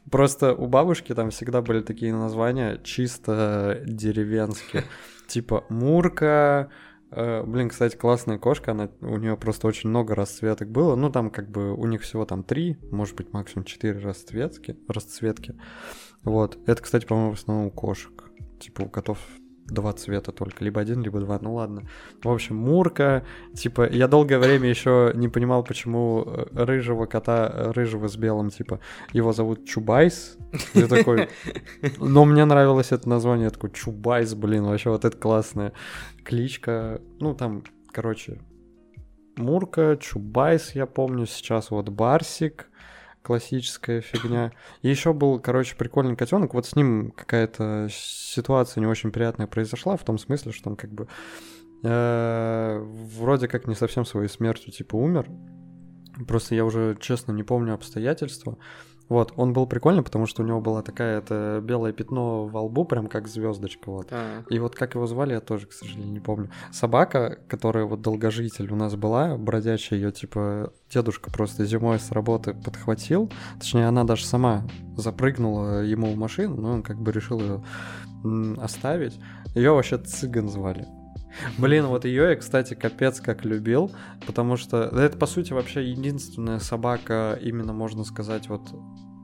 просто 0.10 0.54
у 0.54 0.68
бабушки 0.68 1.14
там 1.14 1.30
всегда 1.30 1.62
были 1.62 1.82
такие 1.82 2.14
названия 2.14 2.80
чисто 2.84 3.82
деревенские. 3.86 4.86
Типа 5.28 5.66
Мурка, 5.70 6.70
э, 7.12 7.44
Блин, 7.44 7.70
кстати, 7.70 7.98
классная 7.98 8.38
кошка, 8.40 8.72
она, 8.72 8.90
у 9.02 9.18
нее 9.18 9.36
просто 9.36 9.68
очень 9.68 9.90
много 9.90 10.16
расцветок 10.16 10.70
было. 10.70 10.96
Ну, 10.96 11.10
там 11.10 11.30
как 11.30 11.50
бы 11.50 11.74
у 11.74 11.86
них 11.86 12.02
всего 12.02 12.26
там 12.26 12.44
три, 12.44 12.78
может 12.92 13.16
быть, 13.16 13.34
максимум 13.34 13.66
четыре 13.66 14.00
расцветки, 14.00 14.78
расцветки. 14.88 15.56
Вот. 16.24 16.58
Это, 16.66 16.82
кстати, 16.82 17.06
по-моему, 17.06 17.32
в 17.36 17.40
основном 17.40 17.68
у 17.68 17.72
кошек. 17.72 18.24
Типа 18.60 18.84
у 18.84 18.90
котов 18.90 19.20
два 19.68 19.94
цвета 19.94 20.32
только, 20.32 20.64
либо 20.64 20.82
один, 20.82 21.02
либо 21.02 21.20
два, 21.20 21.40
ну 21.42 21.56
ладно. 21.56 21.88
В 22.24 22.30
общем, 22.30 22.56
Мурка, 22.56 23.26
типа, 23.54 23.88
я 23.90 24.08
долгое 24.08 24.40
время 24.40 24.70
еще 24.70 25.12
не 25.16 25.28
понимал, 25.28 25.64
почему 25.64 26.24
э, 26.26 26.46
рыжего 26.54 27.06
кота, 27.06 27.52
э, 27.54 27.72
рыжего 27.72 28.08
с 28.08 28.16
белым, 28.16 28.50
типа, 28.50 28.80
его 29.14 29.34
зовут 29.34 29.66
Чубайс. 29.66 30.38
Я 30.74 30.88
такой, 30.88 31.30
но 31.98 32.26
мне 32.26 32.46
нравилось 32.46 32.92
это 32.92 33.10
название, 33.10 33.46
я 33.46 33.52
такой, 33.52 33.72
Чубайс, 33.72 34.34
блин, 34.34 34.66
вообще 34.66 34.90
вот 34.90 35.06
это 35.06 35.18
классная 35.18 35.74
кличка. 36.24 37.02
Ну, 37.20 37.34
там, 37.36 37.64
короче, 37.92 38.40
Мурка, 39.36 39.98
Чубайс, 39.98 40.76
я 40.76 40.86
помню, 40.86 41.26
сейчас 41.26 41.72
вот 41.72 41.90
Барсик, 41.90 42.70
классическая 43.28 44.00
фигня. 44.00 44.54
И 44.82 44.90
еще 44.90 45.12
был, 45.12 45.38
короче, 45.38 45.76
прикольный 45.76 46.16
котенок. 46.16 46.54
Вот 46.54 46.66
с 46.66 46.78
ним 46.78 47.12
какая-то 47.12 47.90
ситуация 47.92 48.80
не 48.80 48.88
очень 48.88 49.12
приятная 49.12 49.48
произошла, 49.48 49.98
в 49.98 50.06
том 50.06 50.18
смысле, 50.18 50.54
что 50.54 50.70
он 50.70 50.78
как 50.78 50.94
бы 50.94 51.10
э, 51.84 52.80
вроде 52.80 53.50
как 53.50 53.68
не 53.68 53.76
совсем 53.76 54.06
своей 54.06 54.30
смертью 54.30 54.72
типа 54.72 54.96
умер. 54.96 55.28
Просто 56.26 56.56
я 56.56 56.64
уже, 56.64 56.98
честно, 57.02 57.34
не 57.34 57.44
помню 57.44 57.74
обстоятельства. 57.74 58.58
Вот, 59.10 59.34
он 59.38 59.54
был 59.54 59.68
прикольный, 59.68 60.04
потому 60.04 60.26
что 60.26 60.44
у 60.44 60.46
него 60.46 60.60
была 60.60 60.82
такая 60.82 61.20
это 61.20 61.62
белое 61.64 61.94
пятно 61.94 62.46
во 62.46 62.62
лбу, 62.62 62.84
прям 62.86 63.08
как 63.08 63.28
звездочка, 63.28 63.90
вот. 63.90 64.08
А, 64.12 64.44
И 64.50 64.60
вот 64.60 64.76
как 64.76 64.96
его 64.96 65.08
звали, 65.08 65.34
я 65.34 65.40
тоже, 65.40 65.68
к 65.68 65.74
сожалению, 65.74 66.12
не 66.12 66.20
помню. 66.20 66.50
Собака, 66.72 67.40
которая 67.48 67.86
вот 67.86 68.02
долгожитель 68.02 68.72
у 68.72 68.76
нас 68.76 68.96
была, 68.96 69.38
бродячая, 69.38 70.00
ее 70.00 70.12
типа 70.12 70.74
дедушка 70.90 71.32
просто 71.32 71.66
зимой 71.66 72.00
с 72.00 72.12
работы 72.12 72.54
подхватил. 72.54 73.32
Точнее, 73.60 73.88
она 73.88 74.04
даже 74.04 74.26
сама 74.26 74.64
запрыгнула 74.98 75.84
ему 75.84 76.08
в 76.08 76.18
машину, 76.18 76.56
но 76.56 76.72
он 76.72 76.84
как 76.84 76.98
бы 76.98 77.12
решил 77.12 77.40
ее 77.40 77.64
оставить. 78.62 79.20
Ее 79.56 79.72
вообще 79.72 79.98
цыган 79.98 80.50
звали. 80.50 80.86
Блин, 81.58 81.88
вот 81.88 82.06
ее 82.06 82.30
я, 82.30 82.36
кстати, 82.36 82.74
капец 82.74 83.20
как 83.20 83.46
любил, 83.46 83.92
потому 84.26 84.58
что 84.58 84.84
это, 84.84 85.18
по 85.18 85.26
сути, 85.26 85.54
вообще 85.54 85.90
единственная 85.90 86.60
собака, 86.60 87.38
именно 87.42 87.74
можно 87.74 88.04
сказать, 88.04 88.50
вот 88.50 88.62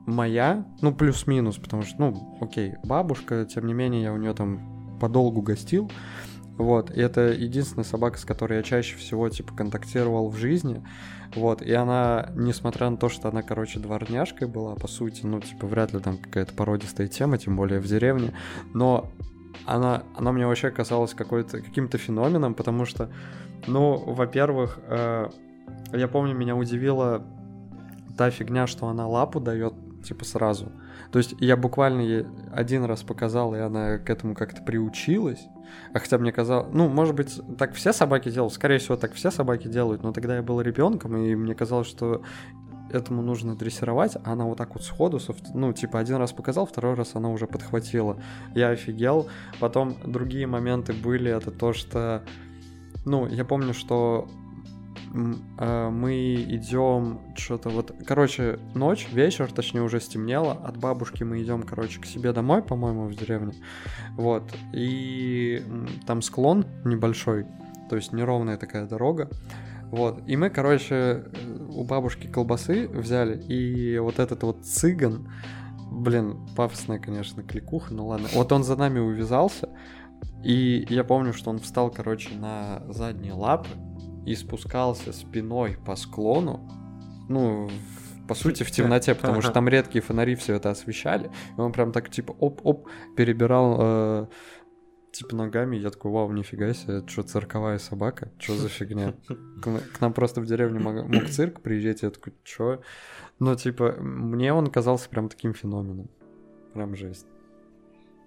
моя, 0.06 0.66
ну, 0.80 0.94
плюс-минус, 0.94 1.56
потому 1.56 1.82
что, 1.82 1.96
ну, 1.98 2.38
окей, 2.40 2.74
бабушка, 2.84 3.46
тем 3.46 3.66
не 3.66 3.74
менее, 3.74 4.02
я 4.02 4.12
у 4.12 4.16
нее 4.16 4.34
там 4.34 4.98
подолгу 5.00 5.42
гостил, 5.42 5.90
вот, 6.56 6.90
и 6.90 7.00
это 7.00 7.32
единственная 7.32 7.84
собака, 7.84 8.18
с 8.18 8.24
которой 8.24 8.58
я 8.58 8.62
чаще 8.62 8.96
всего, 8.96 9.28
типа, 9.28 9.54
контактировал 9.54 10.28
в 10.28 10.36
жизни, 10.36 10.84
вот, 11.34 11.62
и 11.62 11.72
она, 11.72 12.30
несмотря 12.36 12.90
на 12.90 12.96
то, 12.96 13.08
что 13.08 13.28
она, 13.28 13.42
короче, 13.42 13.80
дворняжкой 13.80 14.46
была, 14.46 14.76
по 14.76 14.86
сути, 14.86 15.26
ну, 15.26 15.40
типа, 15.40 15.66
вряд 15.66 15.92
ли 15.92 16.00
там 16.00 16.18
какая-то 16.18 16.52
породистая 16.54 17.08
тема, 17.08 17.38
тем 17.38 17.56
более 17.56 17.80
в 17.80 17.86
деревне, 17.86 18.34
но 18.72 19.10
она, 19.66 20.02
она 20.16 20.32
мне 20.32 20.46
вообще 20.46 20.70
казалась 20.70 21.14
какой-то, 21.14 21.60
каким-то 21.60 21.98
феноменом, 21.98 22.54
потому 22.54 22.84
что, 22.84 23.10
ну, 23.66 23.96
во-первых, 23.96 24.78
э, 24.88 25.28
я 25.92 26.08
помню, 26.08 26.34
меня 26.34 26.56
удивила 26.56 27.24
та 28.16 28.30
фигня, 28.30 28.66
что 28.66 28.88
она 28.88 29.06
лапу 29.06 29.40
дает, 29.40 29.74
типа, 30.04 30.24
сразу. 30.24 30.72
То 31.10 31.18
есть 31.18 31.34
я 31.40 31.56
буквально 31.56 32.00
ей 32.00 32.26
один 32.52 32.84
раз 32.84 33.02
показал, 33.02 33.54
и 33.54 33.58
она 33.58 33.98
к 33.98 34.10
этому 34.10 34.34
как-то 34.34 34.62
приучилась. 34.62 35.46
А 35.92 35.98
хотя 35.98 36.18
мне 36.18 36.32
казалось, 36.32 36.68
ну, 36.72 36.88
может 36.88 37.14
быть, 37.14 37.40
так 37.58 37.74
все 37.74 37.92
собаки 37.92 38.30
делают, 38.30 38.52
скорее 38.52 38.78
всего, 38.78 38.96
так 38.96 39.12
все 39.12 39.30
собаки 39.30 39.68
делают, 39.68 40.02
но 40.02 40.12
тогда 40.12 40.36
я 40.36 40.42
был 40.42 40.60
ребенком, 40.60 41.16
и 41.16 41.34
мне 41.34 41.54
казалось, 41.54 41.86
что 41.86 42.22
этому 42.94 43.22
нужно 43.22 43.54
дрессировать, 43.54 44.16
а 44.24 44.32
она 44.32 44.44
вот 44.44 44.58
так 44.58 44.74
вот 44.74 44.84
сходу, 44.84 45.20
ну, 45.52 45.72
типа, 45.72 45.98
один 45.98 46.16
раз 46.16 46.32
показал, 46.32 46.66
второй 46.66 46.94
раз 46.94 47.14
она 47.14 47.30
уже 47.30 47.46
подхватила. 47.46 48.16
Я 48.54 48.68
офигел. 48.70 49.28
Потом 49.60 49.96
другие 50.04 50.46
моменты 50.46 50.92
были, 50.92 51.30
это 51.30 51.50
то, 51.50 51.72
что, 51.72 52.22
ну, 53.04 53.26
я 53.26 53.44
помню, 53.44 53.74
что 53.74 54.28
мы 55.12 56.34
идем 56.48 57.20
что-то 57.36 57.68
вот, 57.68 57.94
короче, 58.04 58.58
ночь, 58.74 59.08
вечер, 59.12 59.52
точнее 59.52 59.82
уже 59.82 60.00
стемнело, 60.00 60.52
от 60.52 60.76
бабушки 60.76 61.22
мы 61.22 61.40
идем, 61.40 61.62
короче, 61.62 62.00
к 62.00 62.06
себе 62.06 62.32
домой, 62.32 62.62
по-моему, 62.62 63.06
в 63.06 63.14
деревне, 63.14 63.54
вот, 64.16 64.42
и 64.72 65.62
там 66.06 66.20
склон 66.20 66.66
небольшой, 66.84 67.46
то 67.88 67.96
есть 67.96 68.12
неровная 68.12 68.56
такая 68.56 68.86
дорога, 68.86 69.30
вот, 69.94 70.22
и 70.26 70.36
мы, 70.36 70.50
короче, 70.50 71.24
у 71.70 71.84
бабушки 71.84 72.26
колбасы 72.26 72.88
взяли, 72.88 73.40
и 73.40 73.98
вот 73.98 74.18
этот 74.18 74.42
вот 74.42 74.64
цыган, 74.64 75.30
блин, 75.90 76.46
пафосная, 76.56 76.98
конечно, 76.98 77.42
кликуха, 77.42 77.94
ну 77.94 78.06
ладно, 78.06 78.28
вот 78.32 78.52
он 78.52 78.64
за 78.64 78.76
нами 78.76 78.98
увязался, 78.98 79.68
и 80.42 80.86
я 80.88 81.04
помню, 81.04 81.32
что 81.32 81.50
он 81.50 81.58
встал, 81.58 81.90
короче, 81.90 82.34
на 82.34 82.82
задние 82.88 83.32
лапы, 83.32 83.68
и 84.26 84.34
спускался 84.34 85.12
спиной 85.12 85.76
по 85.84 85.96
склону, 85.96 86.68
ну, 87.28 87.68
по 88.28 88.34
сути, 88.34 88.62
в 88.62 88.70
темноте, 88.70 89.14
потому 89.14 89.42
что 89.42 89.50
там 89.50 89.68
редкие 89.68 90.02
фонари 90.02 90.34
все 90.34 90.54
это 90.54 90.70
освещали. 90.70 91.30
И 91.56 91.60
он 91.60 91.72
прям 91.72 91.92
так, 91.92 92.10
типа, 92.10 92.32
оп-оп, 92.32 92.88
перебирал, 93.16 93.76
э, 93.78 94.26
типа, 95.14 95.36
ногами. 95.36 95.76
Я 95.76 95.90
такой, 95.90 96.10
вау, 96.10 96.32
нифига 96.32 96.72
себе, 96.74 96.98
это 96.98 97.08
что, 97.08 97.22
цирковая 97.22 97.78
собака? 97.78 98.30
Что 98.38 98.54
за 98.54 98.68
фигня? 98.78 99.14
К, 99.62 99.80
к 99.80 100.00
нам 100.00 100.12
просто 100.12 100.40
в 100.40 100.46
деревне 100.46 100.78
мог, 100.78 101.08
мог 101.08 101.28
цирк 101.28 101.60
приезжать, 101.60 102.02
я 102.02 102.10
такой, 102.10 102.32
что? 102.42 102.82
Ну, 103.38 103.54
типа, 103.54 103.96
мне 104.00 104.52
он 104.52 104.66
казался 104.68 105.08
прям 105.08 105.28
таким 105.28 105.54
феноменом. 105.54 106.08
Прям 106.72 106.96
жесть. 106.96 107.26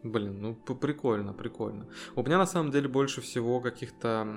Блин, 0.03 0.41
ну 0.41 0.55
прикольно, 0.55 1.33
прикольно. 1.33 1.87
У 2.15 2.23
меня 2.23 2.37
на 2.37 2.45
самом 2.45 2.71
деле 2.71 2.87
больше 2.87 3.19
всего 3.21 3.59
каких-то 3.59 4.27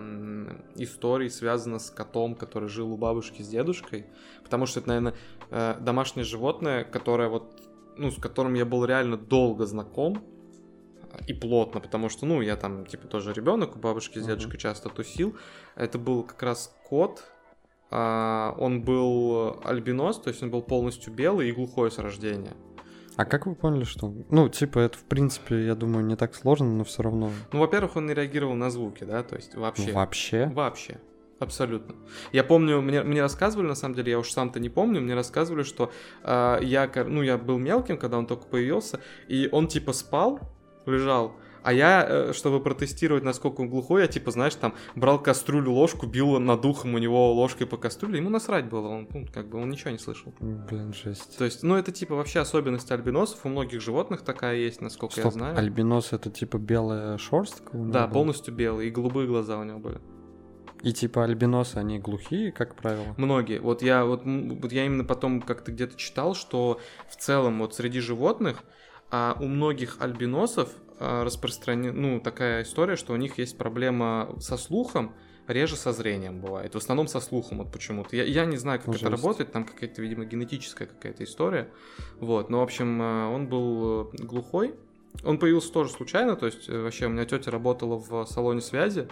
историй 0.74 1.30
связано 1.30 1.78
с 1.78 1.90
котом, 1.90 2.34
который 2.34 2.68
жил 2.68 2.92
у 2.92 2.96
бабушки 2.96 3.42
с 3.42 3.48
дедушкой, 3.48 4.06
потому 4.42 4.66
что 4.66 4.80
это, 4.80 4.88
наверное, 4.88 5.14
домашнее 5.80 6.24
животное, 6.24 6.82
которое 6.84 7.28
вот, 7.28 7.60
ну, 7.96 8.10
с 8.10 8.16
которым 8.16 8.54
я 8.54 8.64
был 8.64 8.84
реально 8.84 9.16
долго 9.16 9.66
знаком 9.66 10.24
и 11.26 11.32
плотно, 11.32 11.80
потому 11.80 12.08
что, 12.08 12.26
ну, 12.26 12.40
я 12.40 12.56
там, 12.56 12.86
типа, 12.86 13.08
тоже 13.08 13.32
ребенок, 13.32 13.76
у 13.76 13.78
бабушки 13.78 14.18
с 14.18 14.26
дедушкой 14.26 14.56
uh-huh. 14.56 14.62
часто 14.62 14.88
тусил. 14.88 15.36
Это 15.76 15.98
был 15.98 16.22
как 16.22 16.42
раз 16.42 16.74
кот, 16.88 17.24
он 17.90 18.82
был 18.82 19.60
альбинос, 19.64 20.20
то 20.20 20.28
есть 20.30 20.42
он 20.42 20.50
был 20.50 20.62
полностью 20.62 21.12
белый 21.12 21.48
и 21.48 21.52
глухой 21.52 21.90
с 21.90 21.98
рождения. 21.98 22.52
А 23.16 23.24
как 23.24 23.46
вы 23.46 23.54
поняли, 23.54 23.84
что... 23.84 24.14
Ну, 24.30 24.48
типа, 24.48 24.78
это, 24.78 24.96
в 24.96 25.04
принципе, 25.04 25.66
я 25.66 25.74
думаю, 25.74 26.04
не 26.06 26.16
так 26.16 26.34
сложно, 26.34 26.72
но 26.72 26.84
все 26.84 27.02
равно... 27.02 27.30
Ну, 27.52 27.58
во-первых, 27.58 27.96
он 27.96 28.06
не 28.06 28.14
реагировал 28.14 28.54
на 28.54 28.70
звуки, 28.70 29.04
да, 29.04 29.22
то 29.22 29.36
есть 29.36 29.54
вообще... 29.56 29.92
Вообще? 29.92 30.46
Вообще. 30.46 31.00
Абсолютно. 31.40 31.96
Я 32.32 32.44
помню, 32.44 32.80
мне, 32.80 33.02
мне 33.02 33.22
рассказывали, 33.22 33.66
на 33.66 33.74
самом 33.74 33.94
деле, 33.94 34.12
я 34.12 34.18
уж 34.18 34.30
сам-то 34.30 34.60
не 34.60 34.68
помню, 34.68 35.00
мне 35.00 35.14
рассказывали, 35.14 35.62
что 35.64 35.90
э, 36.22 36.58
я, 36.62 36.90
ну, 37.06 37.22
я 37.22 37.38
был 37.38 37.58
мелким, 37.58 37.96
когда 37.96 38.18
он 38.18 38.26
только 38.26 38.46
появился, 38.46 39.00
и 39.26 39.48
он 39.50 39.66
типа 39.66 39.94
спал, 39.94 40.38
лежал, 40.86 41.34
а 41.62 41.72
я, 41.74 42.06
э, 42.08 42.32
чтобы 42.32 42.62
протестировать, 42.62 43.22
насколько 43.22 43.60
он 43.60 43.68
глухой, 43.68 44.02
я 44.02 44.08
типа, 44.08 44.30
знаешь, 44.30 44.54
там 44.54 44.74
брал 44.94 45.22
кастрюлю, 45.22 45.72
ложку, 45.72 46.06
бил 46.06 46.38
над 46.40 46.64
ухом 46.64 46.94
у 46.94 46.98
него 46.98 47.32
ложкой 47.34 47.66
по 47.66 47.76
кастрюле, 47.76 48.18
ему 48.18 48.30
насрать 48.30 48.66
было, 48.70 48.88
он, 48.88 49.08
ну, 49.12 49.26
как 49.32 49.48
бы, 49.48 49.58
он 49.60 49.68
ничего 49.68 49.90
не 49.90 49.98
слышал. 49.98 50.34
Блин, 50.40 50.94
жесть. 50.94 51.36
То 51.36 51.44
есть, 51.44 51.62
ну, 51.62 51.76
это 51.76 51.92
типа 51.92 52.14
вообще 52.14 52.40
особенность 52.40 52.90
альбиносов, 52.90 53.44
у 53.44 53.48
многих 53.50 53.80
животных 53.82 54.22
такая 54.22 54.56
есть, 54.56 54.80
насколько 54.80 55.12
Стоп, 55.12 55.24
я 55.26 55.30
знаю. 55.32 55.58
альбинос 55.58 56.12
это 56.12 56.30
типа 56.30 56.56
белая 56.56 57.18
шерстка? 57.18 57.70
у 57.74 57.78
него 57.78 57.92
Да, 57.92 58.06
была? 58.06 58.14
полностью 58.14 58.54
белый, 58.54 58.88
и 58.88 58.90
голубые 58.90 59.28
глаза 59.28 59.58
у 59.58 59.64
него 59.64 59.78
были. 59.78 60.00
И 60.82 60.94
типа 60.94 61.24
альбиносы, 61.24 61.76
они 61.76 61.98
глухие, 61.98 62.52
как 62.52 62.74
правило? 62.74 63.14
Многие. 63.18 63.60
Вот 63.60 63.82
я 63.82 64.06
вот, 64.06 64.22
вот 64.24 64.72
я 64.72 64.86
именно 64.86 65.04
потом 65.04 65.42
как-то 65.42 65.72
где-то 65.72 65.94
читал, 65.98 66.34
что 66.34 66.80
в 67.06 67.16
целом 67.16 67.58
вот 67.58 67.74
среди 67.74 68.00
животных 68.00 68.64
а 69.10 69.36
у 69.40 69.46
многих 69.46 69.96
альбиносов 70.00 70.70
распространена, 70.98 71.92
ну, 71.92 72.20
такая 72.20 72.62
история, 72.62 72.96
что 72.96 73.14
у 73.14 73.16
них 73.16 73.38
есть 73.38 73.56
проблема 73.56 74.36
со 74.38 74.56
слухом, 74.56 75.14
реже 75.52 75.76
со 75.76 75.92
зрением 75.92 76.40
бывает. 76.40 76.74
В 76.74 76.78
основном 76.78 77.08
со 77.08 77.20
слухом 77.20 77.58
вот 77.58 77.72
почему-то. 77.72 78.16
Я, 78.16 78.24
я 78.24 78.44
не 78.44 78.56
знаю, 78.56 78.80
как 78.80 78.92
Жесть. 78.92 79.02
это 79.02 79.10
работает, 79.10 79.52
там 79.52 79.64
какая-то, 79.64 80.02
видимо, 80.02 80.24
генетическая 80.24 80.86
какая-то 80.86 81.24
история. 81.24 81.70
Вот, 82.18 82.50
но, 82.50 82.60
в 82.60 82.62
общем, 82.62 83.00
э, 83.00 83.26
он 83.26 83.48
был 83.48 84.10
э, 84.12 84.24
глухой, 84.24 84.74
он 85.24 85.38
появился 85.38 85.72
тоже 85.72 85.90
случайно, 85.90 86.36
то 86.36 86.46
есть 86.46 86.68
э, 86.68 86.80
вообще 86.80 87.06
у 87.06 87.10
меня 87.10 87.24
тетя 87.24 87.50
работала 87.50 87.96
в 87.96 88.24
салоне 88.26 88.60
связи, 88.60 89.08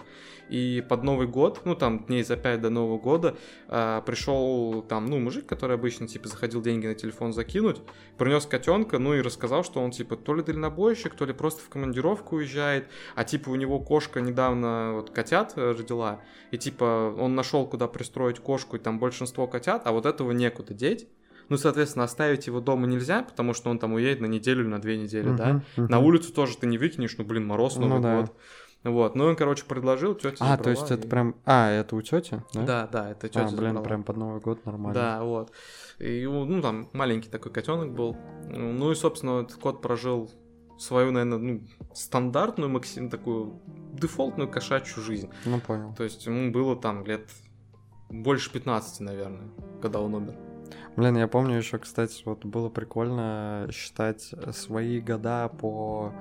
и 0.49 0.83
под 0.87 1.03
Новый 1.03 1.27
год, 1.27 1.61
ну 1.65 1.75
там 1.75 2.05
дней 2.05 2.23
за 2.23 2.35
пять 2.35 2.61
до 2.61 2.69
Нового 2.69 2.97
года, 2.97 3.35
а, 3.67 4.01
пришел 4.01 4.81
там, 4.81 5.05
ну, 5.05 5.19
мужик, 5.19 5.45
который 5.45 5.75
обычно, 5.75 6.07
типа, 6.07 6.27
заходил 6.27 6.61
деньги 6.61 6.87
на 6.87 6.95
телефон 6.95 7.33
закинуть, 7.33 7.81
принес 8.17 8.45
котенка, 8.45 8.97
ну 8.97 9.13
и 9.13 9.21
рассказал, 9.21 9.63
что 9.63 9.79
он, 9.79 9.91
типа, 9.91 10.15
то 10.15 10.33
ли 10.33 10.41
дальнобойщик, 10.41 11.13
то 11.13 11.25
ли 11.25 11.33
просто 11.33 11.61
в 11.61 11.69
командировку 11.69 12.37
уезжает, 12.37 12.87
а, 13.15 13.23
типа, 13.23 13.49
у 13.49 13.55
него 13.55 13.79
кошка 13.79 14.21
недавно 14.21 14.93
вот 14.93 15.11
котят 15.11 15.53
э, 15.55 15.71
родила, 15.71 16.21
и, 16.51 16.57
типа, 16.57 17.15
он 17.17 17.35
нашел, 17.35 17.67
куда 17.67 17.87
пристроить 17.87 18.39
кошку, 18.39 18.77
и 18.77 18.79
там 18.79 18.99
большинство 18.99 19.47
котят, 19.47 19.83
а 19.85 19.91
вот 19.91 20.05
этого 20.05 20.31
некуда 20.31 20.73
деть. 20.73 21.07
Ну, 21.49 21.57
соответственно, 21.57 22.05
оставить 22.05 22.47
его 22.47 22.61
дома 22.61 22.87
нельзя, 22.87 23.23
потому 23.23 23.53
что 23.53 23.69
он 23.69 23.79
там 23.79 23.93
уедет 23.93 24.21
на 24.21 24.27
неделю 24.27 24.61
или 24.61 24.69
на 24.69 24.79
две 24.79 24.97
недели, 24.97 25.35
да? 25.35 25.47
Мгм, 25.47 25.63
мгм. 25.77 25.87
На 25.87 25.99
улицу 25.99 26.31
тоже 26.31 26.57
ты 26.57 26.67
не 26.67 26.77
выкинешь, 26.77 27.17
ну, 27.17 27.25
блин, 27.25 27.45
мороз, 27.47 27.75
Ну 27.75 27.87
Новый 27.87 28.01
да. 28.01 28.21
год. 28.21 28.35
Вот, 28.83 29.15
ну, 29.15 29.25
он, 29.25 29.35
короче, 29.35 29.65
предложил, 29.65 30.15
тетя 30.15 30.37
А, 30.39 30.57
то 30.57 30.69
есть 30.69 30.89
это 30.89 31.05
прям... 31.05 31.35
А, 31.45 31.69
это 31.69 31.97
у 31.97 32.01
тети? 32.01 32.41
Да? 32.53 32.63
Да, 32.63 32.89
да, 32.89 33.11
это 33.11 33.27
тетя 33.27 33.47
А, 33.47 33.51
блин, 33.51 33.83
прям 33.83 34.03
под 34.03 34.15
Новый 34.15 34.39
год 34.39 34.65
нормально. 34.65 34.93
Да, 34.93 35.23
вот. 35.23 35.51
И, 35.99 36.25
ну, 36.25 36.61
там 36.61 36.87
маленький 36.93 37.29
такой 37.29 37.51
котенок 37.51 37.93
был. 37.93 38.15
Ну 38.47 38.91
и, 38.91 38.95
собственно, 38.95 39.41
этот 39.41 39.57
кот 39.57 39.81
прожил 39.81 40.31
свою, 40.77 41.11
наверное, 41.11 41.37
ну, 41.39 41.67
стандартную, 41.93 42.69
максим, 42.69 43.09
такую 43.09 43.59
дефолтную 43.93 44.49
кошачью 44.49 45.03
жизнь. 45.03 45.29
Ну, 45.43 45.59
понял. 45.59 45.93
То 45.95 46.05
есть 46.05 46.25
ему 46.25 46.51
было 46.51 46.77
там 46.77 47.05
лет 47.05 47.29
больше 48.09 48.49
15, 48.51 49.01
наверное, 49.01 49.49
когда 49.81 49.99
он 49.99 50.15
умер. 50.15 50.35
Блин, 50.95 51.17
я 51.17 51.27
помню 51.27 51.57
еще, 51.57 51.77
кстати, 51.77 52.21
вот 52.25 52.45
было 52.45 52.69
прикольно 52.69 53.67
считать 53.71 54.33
свои 54.53 54.99
года 54.99 55.49
по... 55.49 56.11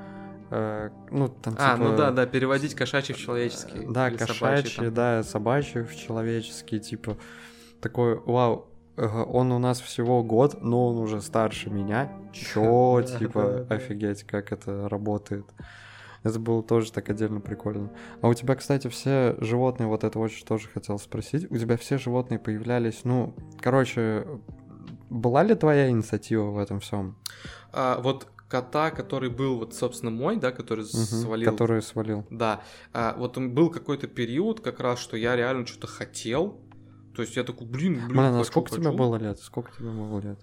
э, 0.51 0.91
ну, 1.11 1.29
там, 1.29 1.57
А, 1.59 1.75
типа, 1.75 1.89
ну 1.89 1.97
да, 1.97 2.11
да, 2.11 2.27
переводить 2.27 2.75
кошачий 2.75 3.15
в 3.15 3.19
человеческий. 3.19 3.87
Да, 3.89 4.11
собачий 4.11 4.27
кошачьи, 4.27 4.89
да, 4.91 5.23
собачьи 5.23 5.83
в 5.83 5.97
человеческие, 5.97 6.81
типа, 6.81 7.17
такой, 7.81 8.17
вау, 8.19 8.69
ага, 8.97 9.25
он 9.25 9.53
у 9.53 9.59
нас 9.59 9.81
всего 9.81 10.23
год, 10.23 10.63
но 10.63 10.89
он 10.89 10.99
уже 10.99 11.21
старше 11.21 11.71
меня. 11.71 12.11
Чё, 12.33 13.03
типа, 13.19 13.67
офигеть, 13.69 14.25
как 14.25 14.53
это 14.53 14.89
работает. 14.89 15.47
Это 16.29 16.39
было 16.39 16.63
тоже 16.63 16.93
так 16.93 17.09
отдельно 17.09 17.41
прикольно. 17.41 17.91
А 18.21 18.29
у 18.29 18.35
тебя, 18.35 18.55
кстати, 18.55 18.89
все 18.89 19.37
животные, 19.41 19.87
вот 19.87 20.05
это 20.05 20.19
очень 20.19 20.45
тоже 20.47 20.69
хотел 20.69 20.99
спросить, 20.99 21.51
у 21.51 21.57
тебя 21.57 21.77
все 21.77 21.99
животные 21.99 22.39
появлялись, 22.39 23.01
ну, 23.05 23.35
короче, 23.61 24.27
была 25.11 25.43
ли 25.43 25.55
твоя 25.55 25.89
инициатива 25.89 26.51
в 26.51 26.59
этом 26.59 26.81
всем? 26.81 27.17
А, 27.73 28.01
вот 28.01 28.29
кота, 28.49 28.91
который 28.91 29.31
был, 29.31 29.59
вот, 29.59 29.75
собственно, 29.75 30.11
мой, 30.11 30.37
да, 30.37 30.53
который 30.53 30.85
свалил 30.85 31.51
Который 31.53 31.83
свалил. 31.83 32.27
Да, 32.31 32.63
а, 32.93 33.15
вот 33.19 33.37
он 33.39 33.55
был 33.55 33.71
какой-то 33.71 34.07
период 34.07 34.61
как 34.61 34.81
раз, 34.81 34.99
что 34.99 35.17
я 35.17 35.37
реально 35.37 35.67
что-то 35.67 35.87
хотел. 35.87 36.61
То 37.15 37.23
есть 37.23 37.37
я 37.37 37.43
такой, 37.45 37.67
блин, 37.67 37.95
блин, 37.95 38.09
Блин, 38.09 38.21
а 38.21 38.39
хочу, 38.39 38.45
сколько 38.51 38.71
тебе 38.71 38.85
хочу. 38.85 38.97
было 38.97 39.17
лет? 39.17 39.39
Сколько 39.41 39.73
тебе 39.77 39.91
было 39.91 40.21
лет? 40.21 40.41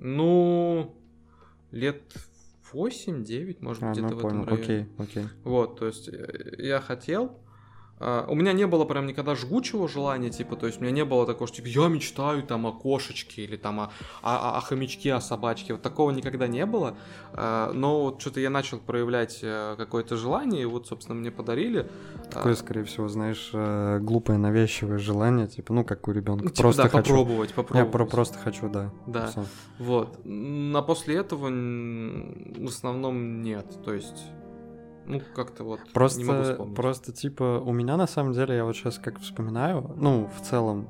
Ну, 0.00 0.94
лет 1.70 2.02
8-9, 2.72 3.56
может 3.60 3.82
А, 3.82 3.86
быть, 3.90 3.98
где-то 3.98 4.14
ну 4.14 4.18
в 4.18 4.22
понял, 4.22 4.42
этом 4.42 4.54
районе. 4.56 4.62
окей, 4.64 4.86
окей. 4.98 5.24
Вот, 5.44 5.78
то 5.78 5.86
есть 5.86 6.08
э, 6.08 6.54
я 6.58 6.80
хотел. 6.80 7.38
А, 8.00 8.26
У 8.28 8.34
меня 8.34 8.52
не 8.52 8.66
было 8.66 8.84
прям 8.84 9.06
никогда 9.06 9.34
жгучего 9.34 9.88
желания, 9.88 10.30
типа, 10.30 10.56
то 10.56 10.66
есть 10.66 10.78
у 10.78 10.82
меня 10.82 10.92
не 10.92 11.04
было 11.04 11.26
такого, 11.26 11.46
что 11.48 11.56
типа, 11.56 11.66
я 11.68 11.88
мечтаю 11.88 12.42
там 12.42 12.66
о 12.66 12.72
кошечке 12.72 13.42
или 13.42 13.56
там 13.56 13.80
о, 13.80 13.90
о, 14.22 14.58
о 14.58 14.60
хомячке, 14.60 15.14
о 15.14 15.20
собачке, 15.20 15.72
вот 15.74 15.82
такого 15.82 16.10
никогда 16.10 16.46
не 16.46 16.64
было, 16.66 16.96
А, 17.32 17.72
но 17.72 18.02
вот 18.04 18.20
что-то 18.20 18.40
я 18.40 18.50
начал 18.50 18.78
проявлять 18.78 19.40
э, 19.42 19.74
какое-то 19.76 20.16
желание, 20.16 20.62
и 20.62 20.64
вот, 20.64 20.86
собственно, 20.86 21.18
мне 21.18 21.30
подарили. 21.30 21.88
Такое, 22.30 22.54
скорее 22.54 22.84
всего, 22.84 23.08
знаешь, 23.08 23.50
э, 23.52 23.98
глупое 24.00 24.38
навязчивое 24.38 24.98
желание, 24.98 25.46
типа, 25.46 25.72
ну, 25.72 25.84
как 25.84 26.08
у 26.08 26.12
ребенка. 26.12 26.44
ну, 26.44 26.50
типа, 26.50 26.62
просто 26.62 26.82
да, 26.84 26.88
хочу. 26.88 27.10
попробовать, 27.10 27.50
Я 27.50 27.54
попробовать. 27.56 27.92
про 27.92 28.06
просто 28.06 28.38
хочу, 28.38 28.68
да. 28.68 28.90
Да. 29.06 29.26
Всё. 29.28 29.44
Вот. 29.78 30.18
А 30.24 30.82
после 30.82 31.16
этого 31.16 31.48
в 31.48 32.66
основном 32.68 33.42
нет. 33.42 33.66
То 33.84 33.92
есть, 33.92 34.24
ну, 35.08 35.22
как-то 35.34 35.64
вот 35.64 35.78
не 35.80 35.84
могу 35.84 35.92
Просто, 35.94 36.44
вспомнить. 36.52 36.76
просто, 36.76 37.12
типа, 37.12 37.60
у 37.64 37.72
меня 37.72 37.96
на 37.96 38.06
самом 38.06 38.32
деле, 38.32 38.56
я 38.56 38.64
вот 38.64 38.76
сейчас 38.76 38.98
как 38.98 39.18
вспоминаю, 39.20 39.94
ну, 39.96 40.30
в 40.36 40.40
целом, 40.46 40.88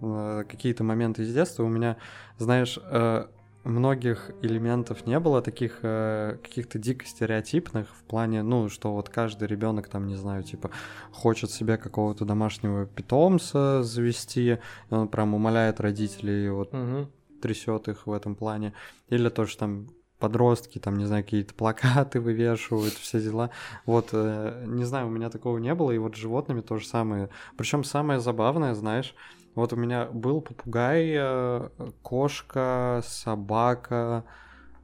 э, 0.00 0.44
какие-то 0.48 0.84
моменты 0.84 1.22
из 1.22 1.32
детства, 1.34 1.64
у 1.64 1.68
меня, 1.68 1.96
знаешь, 2.38 2.78
э, 2.82 3.26
многих 3.64 4.30
элементов 4.42 5.06
не 5.06 5.18
было, 5.20 5.42
таких 5.42 5.80
э, 5.82 6.38
каких-то 6.42 6.78
дико 6.78 7.04
стереотипных 7.04 7.88
в 7.94 8.02
плане, 8.04 8.42
ну, 8.42 8.68
что 8.68 8.92
вот 8.94 9.08
каждый 9.10 9.46
ребенок 9.48 9.88
там, 9.88 10.06
не 10.06 10.14
знаю, 10.16 10.42
типа, 10.42 10.70
хочет 11.12 11.50
себе 11.50 11.76
какого-то 11.76 12.24
домашнего 12.24 12.86
питомца 12.86 13.82
завести, 13.82 14.58
и 14.90 14.94
он 14.94 15.08
прям 15.08 15.34
умоляет 15.34 15.80
родителей 15.80 16.48
вот 16.50 16.72
Мгм. 16.72 17.10
трясет 17.42 17.88
их 17.88 18.06
в 18.06 18.12
этом 18.12 18.34
плане. 18.36 18.72
Или 19.10 19.28
то, 19.28 19.44
что 19.46 19.58
там 19.60 19.88
подростки, 20.18 20.78
там, 20.78 20.96
не 20.96 21.04
знаю, 21.04 21.24
какие-то 21.24 21.54
плакаты 21.54 22.20
вывешивают, 22.20 22.94
все 22.94 23.20
дела. 23.20 23.50
Вот, 23.86 24.10
э, 24.12 24.64
не 24.66 24.84
знаю, 24.84 25.06
у 25.06 25.10
меня 25.10 25.30
такого 25.30 25.58
не 25.58 25.74
было, 25.74 25.90
и 25.90 25.98
вот 25.98 26.16
с 26.16 26.18
животными 26.18 26.60
то 26.60 26.78
же 26.78 26.86
самое. 26.86 27.28
Причем 27.56 27.84
самое 27.84 28.20
забавное, 28.20 28.74
знаешь, 28.74 29.14
вот 29.54 29.72
у 29.72 29.76
меня 29.76 30.06
был 30.06 30.40
попугай, 30.40 31.14
э, 31.16 31.68
кошка, 32.02 33.02
собака, 33.04 34.24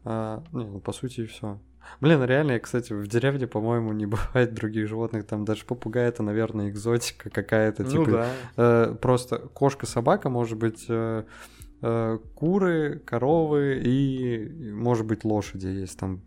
э, 0.05 0.41
не, 0.53 0.65
ну, 0.67 0.81
по 0.81 0.93
сути, 0.93 1.23
и 1.23 1.27
все. 1.27 1.59
Блин, 2.01 2.23
реально, 2.25 2.53
я, 2.53 2.61
кстати, 2.61 2.93
в 2.93 3.07
деревне, 3.07 3.47
по-моему, 3.47 3.93
не 3.93 4.07
бывает 4.07 4.55
других 4.55 4.89
животных. 4.89 5.27
Там 5.27 5.45
даже 5.45 5.65
попугай 5.65 6.09
это, 6.09 6.23
наверное, 6.23 6.71
экзотика 6.71 7.31
какая-то. 7.31 7.85
Ну 7.85 7.91
типа, 7.91 8.11
да. 8.11 8.29
Э, 8.57 8.95
просто 9.01 9.39
кошка-собака, 9.39 10.29
может 10.29 10.59
быть, 10.59 10.87
э, 10.89 11.25
куры, 12.35 12.99
коровы 13.05 13.81
и, 13.85 14.49
может 14.73 15.07
быть, 15.07 15.25
лошади 15.25 15.67
есть 15.67 15.99
там. 15.99 16.23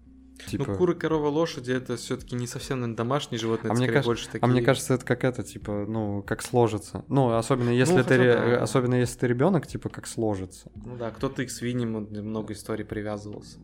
Типа... 0.46 0.66
Ну, 0.68 0.78
куры, 0.78 0.94
коровы, 0.94 1.30
лошади 1.30 1.72
это 1.72 1.96
все-таки 1.98 2.36
не 2.36 2.46
совсем 2.46 2.80
наверное, 2.80 2.96
домашние 2.98 3.40
животные, 3.40 3.72
А 3.72 3.74
это 3.74 3.80
мне 3.82 3.88
кажется- 3.88 4.08
больше 4.08 4.26
такие. 4.28 4.40
А 4.44 4.48
мне 4.48 4.62
кажется, 4.62 4.94
это 4.94 5.04
как 5.04 5.24
это, 5.24 5.44
типа, 5.44 5.86
ну, 5.88 6.22
как 6.22 6.44
сложится. 6.44 7.04
Ну, 7.08 7.32
особенно 7.36 7.70
если 7.72 7.98
Ну, 7.98 8.04
ты, 8.04 8.18
да. 8.34 8.62
особенно 8.62 8.96
если 8.96 9.18
ты 9.20 9.28
ребенок, 9.28 9.66
типа, 9.66 9.90
как 9.90 10.06
сложится. 10.06 10.72
Ну 10.76 10.96
да, 10.96 11.10
кто-то 11.10 11.42
и 11.42 11.48
к 11.48 11.50
свиньям 11.50 12.08
много 12.12 12.54
историй 12.54 12.86
привязывался. 12.86 13.58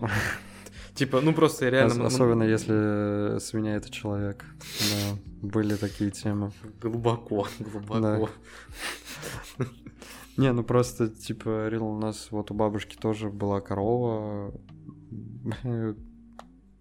Типа, 0.94 1.20
ну 1.20 1.32
просто 1.32 1.68
реально... 1.68 2.06
Особенно 2.06 2.42
если 2.42 3.38
свинья 3.38 3.76
это 3.76 3.90
человек. 3.90 4.44
Да, 4.80 5.18
были 5.40 5.76
такие 5.76 6.10
темы. 6.10 6.50
Глубоко, 6.80 7.46
глубоко. 7.58 8.28
Не, 10.36 10.52
ну 10.52 10.62
просто, 10.62 11.08
типа, 11.08 11.68
Рил, 11.68 11.86
у 11.86 11.98
нас 11.98 12.28
вот 12.30 12.50
у 12.50 12.54
бабушки 12.54 12.96
тоже 12.96 13.28
была 13.28 13.60
корова. 13.60 14.52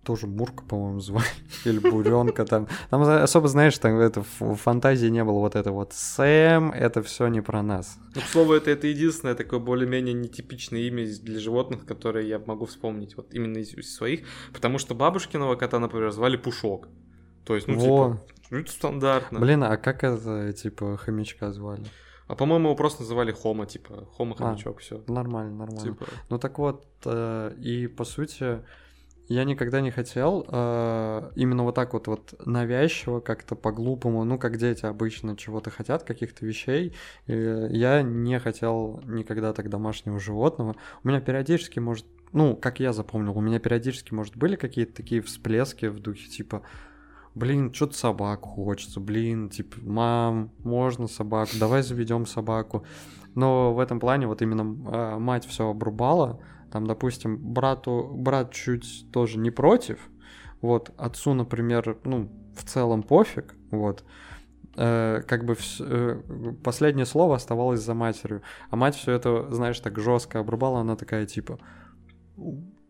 Тоже 0.05 0.27
Мурка, 0.27 0.63
по-моему, 0.63 1.01
звали. 1.01 1.27
Или 1.65 1.77
Буренка 1.77 2.45
там. 2.45 2.67
Там 2.89 3.01
особо, 3.03 3.47
знаешь, 3.47 3.77
там 3.77 3.99
это 3.99 4.23
в 4.39 4.55
фантазии 4.55 5.07
не 5.07 5.23
было 5.23 5.39
вот 5.39 5.55
это 5.55 5.71
вот 5.71 5.93
Сэм, 5.93 6.71
это 6.71 7.03
все 7.03 7.27
не 7.27 7.41
про 7.41 7.61
нас. 7.61 7.99
Ну, 8.15 8.21
к 8.21 8.23
слову, 8.23 8.53
это, 8.53 8.71
это 8.71 8.87
единственное 8.87 9.35
такое 9.35 9.59
более-менее 9.59 10.13
нетипичное 10.13 10.79
имя 10.81 11.05
для 11.05 11.39
животных, 11.39 11.85
которое 11.85 12.25
я 12.25 12.39
могу 12.39 12.65
вспомнить, 12.65 13.17
вот 13.17 13.33
именно 13.33 13.57
из, 13.57 13.73
из 13.73 13.93
своих, 13.93 14.21
потому 14.53 14.79
что 14.79 14.95
бабушкиного 14.95 15.55
кота, 15.55 15.79
например, 15.79 16.11
звали 16.11 16.37
Пушок. 16.37 16.87
То 17.45 17.55
есть, 17.55 17.67
ну, 17.67 17.75
Во. 17.75 18.13
типа, 18.13 18.25
Ну, 18.51 18.57
это 18.59 18.71
стандартно. 18.71 19.39
Блин, 19.39 19.63
а 19.63 19.77
как 19.77 20.03
это, 20.03 20.53
типа, 20.53 20.97
хомячка 20.97 21.51
звали? 21.51 21.85
А 22.29 22.35
по-моему, 22.35 22.67
его 22.67 22.75
просто 22.75 23.01
называли 23.01 23.31
Хома, 23.31 23.65
типа, 23.65 24.07
Хома 24.15 24.35
хомячок, 24.35 24.79
все. 24.79 25.03
Нормально, 25.07 25.57
нормально. 25.57 25.81
Типа. 25.81 26.05
Ну 26.29 26.37
так 26.37 26.59
вот, 26.59 26.85
э, 27.03 27.55
и 27.57 27.87
по 27.87 28.03
сути, 28.03 28.61
я 29.29 29.45
никогда 29.45 29.81
не 29.81 29.89
хотел 29.89 30.45
э, 30.47 31.31
именно 31.35 31.63
вот 31.63 31.73
так 31.73 31.93
вот, 31.93 32.05
вот 32.05 32.35
навязчиво, 32.45 33.19
как-то 33.19 33.55
по-глупому, 33.55 34.23
ну, 34.25 34.37
как 34.37 34.57
дети 34.57 34.85
обычно 34.85 35.35
чего-то 35.35 35.71
хотят, 35.71 36.03
каких-то 36.03 36.45
вещей. 36.45 36.93
И 37.25 37.33
я 37.71 38.03
не 38.03 38.39
хотел 38.39 39.01
никогда 39.07 39.51
так 39.51 39.69
домашнего 39.69 40.19
животного. 40.19 40.75
У 41.03 41.07
меня 41.07 41.21
периодически 41.21 41.79
может, 41.79 42.05
ну, 42.31 42.55
как 42.55 42.79
я 42.79 42.93
запомнил, 42.93 43.35
у 43.35 43.41
меня 43.41 43.57
периодически, 43.57 44.13
может, 44.13 44.37
были 44.37 44.55
какие-то 44.55 44.93
такие 44.93 45.23
всплески 45.23 45.87
в 45.87 45.99
духе, 45.99 46.29
типа, 46.29 46.61
блин, 47.35 47.73
что-то 47.73 47.97
собаку 47.97 48.49
хочется, 48.49 48.99
блин, 48.99 49.49
типа, 49.49 49.77
мам, 49.81 50.51
можно 50.63 51.07
собаку, 51.07 51.51
давай 51.59 51.83
заведем 51.83 52.25
собаку. 52.25 52.85
Но 53.35 53.73
в 53.73 53.79
этом 53.79 53.99
плане 53.99 54.27
вот 54.27 54.41
именно 54.41 54.61
э, 54.61 55.19
мать 55.19 55.45
все 55.45 55.69
обрубала, 55.69 56.41
там, 56.71 56.85
допустим, 56.85 57.37
брату, 57.37 58.11
брат 58.13 58.51
чуть 58.51 59.05
тоже 59.11 59.39
не 59.39 59.51
против, 59.51 60.09
вот, 60.61 60.91
отцу, 60.97 61.33
например, 61.33 61.97
ну, 62.03 62.29
в 62.55 62.63
целом 62.65 63.03
пофиг, 63.03 63.55
вот, 63.71 64.03
э, 64.75 65.21
как 65.27 65.45
бы 65.45 65.53
вс- 65.53 65.83
э, 65.85 66.53
последнее 66.63 67.05
слово 67.05 67.35
оставалось 67.35 67.81
за 67.81 67.93
матерью, 67.93 68.41
а 68.69 68.75
мать 68.75 68.95
все 68.95 69.13
это, 69.13 69.47
знаешь, 69.51 69.79
так 69.79 69.99
жестко 69.99 70.39
обрубала, 70.39 70.79
она 70.81 70.95
такая 70.95 71.25
типа, 71.25 71.59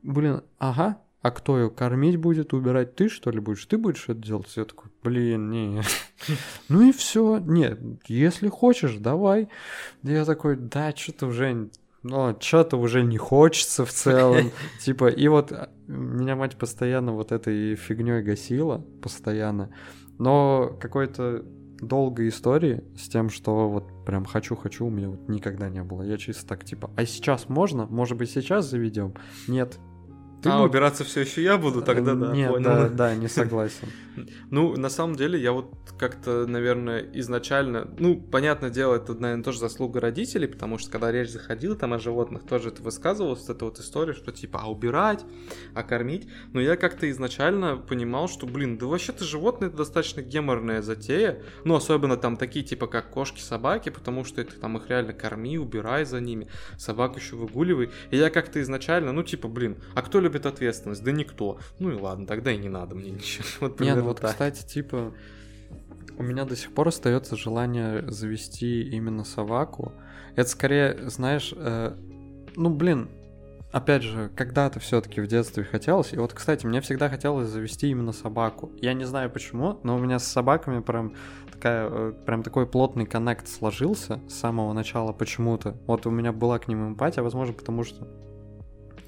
блин, 0.04 0.42
ага, 0.58 0.98
а 1.22 1.32
кто 1.32 1.58
ее 1.58 1.70
кормить 1.70 2.18
будет, 2.18 2.54
убирать 2.54 2.96
ты 2.96 3.10
что 3.10 3.30
ли 3.32 3.40
будешь? 3.40 3.66
Ты 3.66 3.78
будешь 3.78 4.06
это 4.08 4.22
делать? 4.22 4.52
Я 4.56 4.66
такой, 4.66 4.90
блин, 5.04 5.50
не. 5.50 5.82
Ну 6.70 6.88
и 6.88 6.92
все. 6.92 7.40
Нет, 7.40 7.80
если 8.08 8.48
хочешь, 8.48 8.96
давай. 8.96 9.50
Я 10.04 10.26
такой, 10.26 10.56
да, 10.56 10.94
что-то 10.96 11.28
уже 11.28 11.70
ну, 12.02 12.36
что-то 12.40 12.78
уже 12.78 13.04
не 13.04 13.18
хочется 13.18 13.86
в 13.86 13.92
целом. 13.92 14.52
Типа, 14.82 15.10
и 15.10 15.28
вот 15.28 15.52
а, 15.52 15.70
меня 15.88 16.36
мать 16.38 16.58
постоянно 16.58 17.12
вот 17.12 17.34
этой 17.34 17.76
фигней 17.76 18.22
гасила, 18.22 18.86
постоянно. 19.02 19.70
Но 20.18 20.78
какой-то 20.80 21.44
долгой 21.82 22.30
истории 22.30 22.84
с 22.98 23.08
тем, 23.10 23.30
что 23.30 23.70
вот 23.70 24.06
прям 24.06 24.26
хочу-хочу, 24.26 24.86
у 24.86 24.90
меня 24.90 25.10
вот 25.10 25.28
никогда 25.28 25.70
не 25.70 25.84
было. 25.84 26.04
Я 26.04 26.18
чисто 26.18 26.48
так, 26.48 26.64
типа, 26.64 26.90
а 26.96 27.06
сейчас 27.06 27.50
можно? 27.50 27.86
Может 27.86 28.18
быть, 28.18 28.32
сейчас 28.32 28.70
заведем? 28.70 29.14
Нет, 29.48 29.78
ты 30.42 30.50
а, 30.50 30.62
убираться 30.62 31.04
все 31.04 31.22
еще 31.22 31.44
я 31.44 31.58
буду 31.58 31.82
тогда, 31.82 32.16
да? 32.16 32.32
Нет, 32.34 32.52
понял. 32.52 32.64
да, 32.64 32.90
да, 32.90 33.16
не 33.16 33.28
согласен. 33.28 33.88
Ну, 34.50 34.76
на 34.76 34.90
самом 34.90 35.16
деле, 35.16 35.40
я 35.40 35.54
вот 35.54 35.74
как-то, 35.98 36.46
наверное, 36.46 37.06
изначально, 37.14 37.88
ну, 38.00 38.20
понятное 38.20 38.70
дело, 38.70 38.96
это, 38.96 39.14
наверное, 39.14 39.44
тоже 39.44 39.60
заслуга 39.60 40.02
родителей, 40.02 40.48
потому 40.48 40.78
что 40.78 40.92
когда 40.92 41.12
речь 41.12 41.30
заходила 41.30 41.76
там 41.76 41.94
о 41.94 42.00
животных, 42.00 42.44
тоже 42.44 42.70
это 42.70 42.82
высказывалось, 42.82 43.42
вот 43.42 43.56
эта 43.56 43.66
вот 43.66 43.80
история, 43.80 44.14
что 44.14 44.32
типа, 44.32 44.62
а 44.64 44.70
убирать, 44.70 45.26
а 45.74 45.84
кормить, 45.84 46.28
но 46.54 46.60
я 46.60 46.76
как-то 46.76 47.10
изначально 47.10 47.78
понимал, 47.78 48.28
что, 48.28 48.46
блин, 48.46 48.78
да 48.78 48.88
вообще-то 48.88 49.24
животные 49.24 49.70
это 49.70 49.78
достаточно 49.78 50.22
геморная 50.22 50.82
затея, 50.82 51.42
ну, 51.64 51.76
особенно 51.76 52.18
там 52.18 52.38
такие, 52.38 52.66
типа, 52.66 52.88
как 52.88 53.10
кошки, 53.10 53.42
собаки, 53.42 53.90
потому 53.90 54.24
что 54.26 54.42
это 54.42 54.60
там 54.60 54.78
их 54.78 54.90
реально 54.90 55.14
корми, 55.14 55.58
убирай 55.58 56.06
за 56.06 56.20
ними, 56.20 56.50
собаку 56.78 57.20
еще 57.20 57.36
выгуливай, 57.36 57.90
и 58.12 58.18
я 58.18 58.30
как-то 58.30 58.62
изначально, 58.62 59.12
ну, 59.12 59.24
типа, 59.24 59.48
блин, 59.48 59.78
а 59.96 60.02
кто 60.02 60.20
любит 60.30 60.46
ответственность? 60.46 61.04
Да 61.04 61.12
никто. 61.12 61.58
Ну 61.80 61.92
и 61.92 62.00
ладно, 62.00 62.28
тогда 62.28 62.52
и 62.52 62.58
не 62.58 62.70
надо 62.70 62.96
мне 62.96 63.12
ничего. 63.12 63.46
Вот, 63.60 63.80
не, 63.80 63.94
ну 63.96 64.04
вот, 64.04 64.22
так. 64.22 64.32
кстати, 64.32 64.66
типа, 64.66 65.14
у 66.18 66.24
меня 66.24 66.46
до 66.46 66.56
сих 66.56 66.72
пор 66.74 66.88
остается 66.88 67.36
желание 67.36 68.10
завести 68.10 68.84
именно 68.84 69.24
собаку. 69.24 69.92
Это 70.36 70.50
скорее, 70.50 71.10
знаешь, 71.10 71.54
э, 71.56 71.96
ну 72.56 72.70
блин, 72.70 73.10
опять 73.72 74.04
же, 74.04 74.30
когда-то 74.36 74.80
все-таки 74.80 75.20
в 75.20 75.28
детстве 75.28 75.64
хотелось. 75.64 76.14
И 76.14 76.18
вот, 76.18 76.34
кстати, 76.34 76.66
мне 76.66 76.80
всегда 76.82 77.10
хотелось 77.10 77.50
завести 77.50 77.90
именно 77.90 78.12
собаку. 78.12 78.72
Я 78.82 78.94
не 78.94 79.06
знаю 79.06 79.30
почему, 79.30 79.80
но 79.84 79.96
у 79.96 80.00
меня 80.00 80.20
с 80.20 80.28
собаками 80.28 80.82
прям 80.82 81.16
такая, 81.52 81.90
э, 81.90 82.14
прям 82.26 82.44
такой 82.44 82.68
плотный 82.68 83.06
коннект 83.06 83.48
сложился 83.48 84.20
с 84.30 84.34
самого 84.36 84.74
начала 84.74 85.12
почему-то. 85.12 85.76
Вот 85.88 86.06
у 86.06 86.12
меня 86.12 86.32
была 86.32 86.60
к 86.60 86.68
ним 86.68 86.90
эмпатия, 86.90 87.24
возможно, 87.24 87.54
потому 87.54 87.84
что 87.84 88.08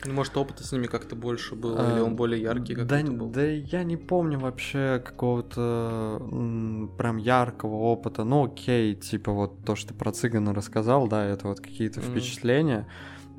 ну, 0.05 0.13
может, 0.13 0.35
опыта 0.37 0.63
с 0.63 0.71
ними 0.71 0.87
как-то 0.87 1.15
больше 1.15 1.55
было, 1.55 1.79
а, 1.79 1.93
или 1.93 1.99
он 1.99 2.15
более 2.15 2.41
яркий 2.41 2.75
да, 2.75 3.01
был? 3.03 3.29
Да 3.29 3.43
я 3.43 3.83
не 3.83 3.97
помню 3.97 4.39
вообще 4.39 5.01
какого-то 5.03 6.17
прям 6.97 7.17
яркого 7.17 7.75
опыта. 7.75 8.23
Ну, 8.23 8.45
окей, 8.45 8.95
типа 8.95 9.31
вот 9.31 9.63
то, 9.63 9.75
что 9.75 9.93
про 9.93 10.11
цыгана 10.11 10.53
рассказал, 10.53 11.07
да, 11.07 11.25
это 11.25 11.47
вот 11.47 11.59
какие-то 11.59 11.99
mm. 11.99 12.03
впечатления. 12.03 12.87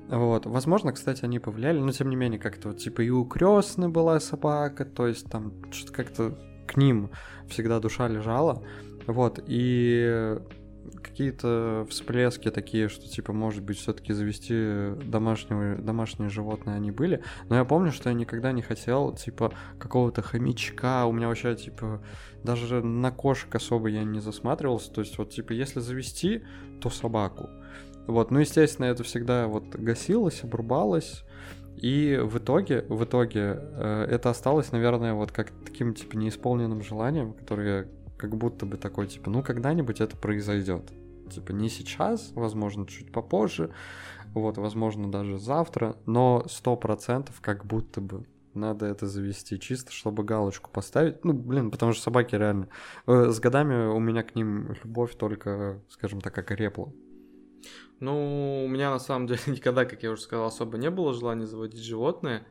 Вот, 0.09 0.47
возможно, 0.47 0.93
кстати, 0.93 1.25
они 1.25 1.39
повлияли, 1.39 1.79
но 1.79 1.91
тем 1.91 2.11
не 2.11 2.17
менее, 2.17 2.39
как-то 2.39 2.69
вот, 2.69 2.79
типа, 2.79 3.01
и 3.01 3.11
у 3.11 3.25
крестной 3.25 3.89
была 3.89 4.21
собака, 4.21 4.85
то 4.85 5.07
есть 5.07 5.31
там 5.31 5.53
что-то 5.73 5.93
как-то 5.93 6.39
к 6.67 6.77
ним 6.77 7.11
всегда 7.49 7.81
душа 7.81 8.09
лежала. 8.09 8.63
Вот, 9.07 9.43
и 9.47 10.39
какие-то 11.03 11.87
всплески 11.89 12.51
такие, 12.51 12.89
что 12.89 13.09
типа, 13.09 13.33
может 13.33 13.63
быть, 13.63 13.79
все-таки 13.79 14.13
завести 14.13 14.93
домашнего, 15.05 15.77
домашние 15.77 16.29
животные 16.29 16.77
они 16.77 16.91
были. 16.91 17.23
Но 17.49 17.57
я 17.57 17.65
помню, 17.65 17.93
что 17.93 18.09
я 18.09 18.15
никогда 18.15 18.53
не 18.53 18.63
хотел, 18.63 19.13
типа, 19.13 19.53
какого-то 19.79 20.23
хомячка. 20.23 21.07
У 21.07 21.13
меня 21.13 21.29
вообще, 21.29 21.55
типа, 21.55 22.03
даже 22.43 22.83
на 22.83 23.11
кошек 23.11 23.55
особо 23.55 23.89
я 23.89 24.05
не 24.05 24.21
засматривался. 24.21 24.93
То 24.93 25.01
есть, 25.01 25.19
вот, 25.19 25.31
типа, 25.31 25.53
если 25.53 25.81
завести, 25.81 26.43
то 26.81 26.91
собаку. 26.91 27.51
Вот, 28.07 28.31
ну, 28.31 28.41
естественно, 28.41 28.87
это 28.87 29.05
всегда 29.05 29.47
вот 29.47 29.75
гасилось, 29.75 30.43
обрубалось. 30.43 31.25
И 31.77 32.19
в 32.23 32.39
итоге, 32.39 32.85
в 32.89 33.03
итоге 33.05 33.59
э, 33.61 34.07
это 34.11 34.31
осталось, 34.31 34.73
наверное, 34.73 35.15
вот 35.15 35.33
как 35.33 35.51
таким, 35.65 35.95
типа, 35.95 36.17
неисполненным 36.17 36.83
желанием, 36.83 37.33
которое 37.33 37.89
как 38.23 38.37
будто 38.37 38.67
бы 38.67 38.77
такой, 38.77 39.09
типа, 39.09 39.31
ну, 39.31 39.43
когда-нибудь 39.43 40.01
это 40.01 40.17
произойдет. 40.17 40.93
Типа, 41.29 41.51
не 41.51 41.69
сейчас, 41.69 42.31
возможно, 42.35 42.87
чуть 42.87 43.11
попозже, 43.11 43.73
вот, 44.33 44.59
возможно, 44.59 45.11
даже 45.11 45.39
завтра, 45.39 45.97
но 46.07 46.45
сто 46.49 46.77
процентов 46.77 47.41
как 47.41 47.67
будто 47.67 48.01
бы 48.01 48.25
надо 48.55 48.87
это 48.87 49.09
завести 49.09 49.59
чисто, 49.59 49.91
чтобы 49.91 50.23
галочку 50.23 50.71
поставить. 50.71 51.25
Ну, 51.25 51.33
блин, 51.33 51.73
потому 51.73 51.95
что 51.95 52.03
собаки 52.03 52.37
реально... 52.37 52.69
Э, 53.09 53.31
с 53.31 53.41
годами 53.41 53.89
у 53.89 53.99
меня 53.99 54.23
к 54.23 54.37
ним 54.37 54.77
любовь 54.85 55.17
только, 55.17 55.81
скажем 55.89 56.21
так, 56.21 56.33
как 56.33 56.53
репла. 56.53 56.93
Ну, 57.99 58.65
у 58.65 58.69
меня 58.69 58.91
на 58.91 59.01
самом 59.01 59.27
деле 59.27 59.41
никогда, 59.49 59.85
как 59.85 60.05
я 60.05 60.13
уже 60.13 60.23
сказал, 60.23 60.47
особо 60.47 60.79
не 60.79 60.91
было 60.91 61.13
желания 61.13 61.47
заводить 61.47 61.83
животное. 61.83 62.47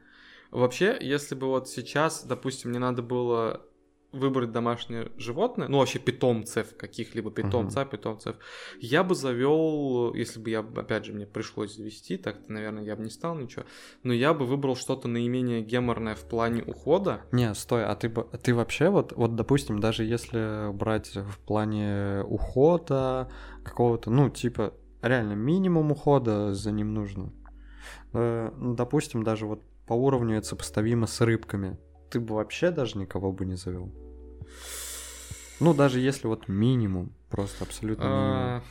Вообще, 0.49 0.97
если 0.99 1.33
бы 1.33 1.47
вот 1.47 1.69
сейчас, 1.69 2.25
допустим, 2.25 2.71
мне 2.71 2.79
надо 2.79 3.01
было 3.01 3.65
выбрать 4.11 4.51
домашнее 4.51 5.11
животное, 5.17 5.67
ну 5.67 5.79
вообще 5.79 5.99
питомцев, 5.99 6.75
каких-либо 6.75 7.31
питомца, 7.31 7.81
uh-huh. 7.81 7.89
питомцев, 7.89 8.35
я 8.79 9.03
бы 9.03 9.15
завел, 9.15 10.13
если 10.13 10.39
бы 10.39 10.49
я, 10.49 10.59
опять 10.59 11.05
же, 11.05 11.13
мне 11.13 11.25
пришлось 11.25 11.75
завести, 11.75 12.17
так-то, 12.17 12.51
наверное, 12.51 12.83
я 12.83 12.95
бы 12.95 13.03
не 13.03 13.09
стал 13.09 13.35
ничего, 13.35 13.63
но 14.03 14.13
я 14.13 14.33
бы 14.33 14.45
выбрал 14.45 14.75
что-то 14.75 15.07
наименее 15.07 15.61
геморное 15.61 16.15
в 16.15 16.23
плане 16.23 16.63
ухода. 16.63 17.21
Не, 17.31 17.53
стой, 17.55 17.85
а 17.85 17.95
ты, 17.95 18.09
ты 18.09 18.53
вообще 18.53 18.89
вот, 18.89 19.13
вот, 19.13 19.35
допустим, 19.35 19.79
даже 19.79 20.03
если 20.03 20.71
брать 20.73 21.15
в 21.15 21.39
плане 21.39 22.23
ухода 22.23 23.31
какого-то, 23.63 24.09
ну, 24.11 24.29
типа, 24.29 24.73
реально 25.01 25.33
минимум 25.33 25.91
ухода 25.91 26.53
за 26.53 26.71
ним 26.71 26.93
нужно. 26.93 27.31
Э, 28.13 28.51
допустим, 28.59 29.23
даже 29.23 29.45
вот 29.45 29.61
по 29.87 29.93
уровню 29.93 30.37
это 30.37 30.47
сопоставимо 30.47 31.07
с 31.07 31.21
рыбками. 31.21 31.77
Ты 32.11 32.19
бы 32.19 32.35
вообще 32.35 32.71
даже 32.71 32.97
никого 32.97 33.31
бы 33.31 33.45
не 33.45 33.55
завел? 33.55 33.91
Ну, 35.61 35.73
даже 35.73 35.99
если 35.99 36.27
вот 36.27 36.47
минимум, 36.47 37.13
просто 37.29 37.63
абсолютно 37.63 38.03
минимум. 38.03 38.25
А, 38.25 38.63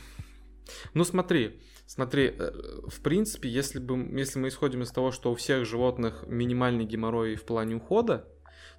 ну, 0.93 1.03
смотри, 1.03 1.59
смотри, 1.87 2.35
э, 2.37 2.51
в 2.87 3.01
принципе, 3.01 3.49
если, 3.49 3.79
бы, 3.79 3.97
если 4.19 4.39
мы 4.39 4.49
исходим 4.49 4.83
из 4.83 4.91
того, 4.91 5.11
что 5.11 5.31
у 5.31 5.35
всех 5.35 5.65
животных 5.65 6.23
минимальный 6.27 6.85
геморрой 6.85 7.35
в 7.35 7.45
плане 7.45 7.77
ухода, 7.77 8.27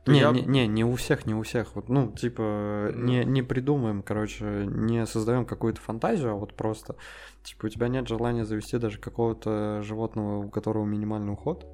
то 0.04 0.12
не, 0.12 0.20
я... 0.20 0.30
не, 0.30 0.42
не, 0.42 0.66
не 0.66 0.84
у 0.84 0.94
всех, 0.94 1.26
не 1.26 1.34
у 1.34 1.42
всех. 1.42 1.74
Вот, 1.74 1.88
ну, 1.88 2.12
типа, 2.12 2.90
ну... 2.92 3.04
не, 3.04 3.24
не 3.24 3.42
придумаем, 3.42 4.02
короче, 4.02 4.44
не 4.66 5.06
создаем 5.06 5.44
какую-то 5.44 5.80
фантазию, 5.80 6.32
а 6.32 6.34
вот 6.34 6.54
просто, 6.54 6.96
типа, 7.42 7.66
у 7.66 7.68
тебя 7.68 7.88
нет 7.88 8.06
желания 8.06 8.44
завести 8.44 8.78
даже 8.78 8.98
какого-то 8.98 9.82
животного, 9.82 10.44
у 10.44 10.50
которого 10.50 10.84
минимальный 10.84 11.32
уход. 11.32 11.66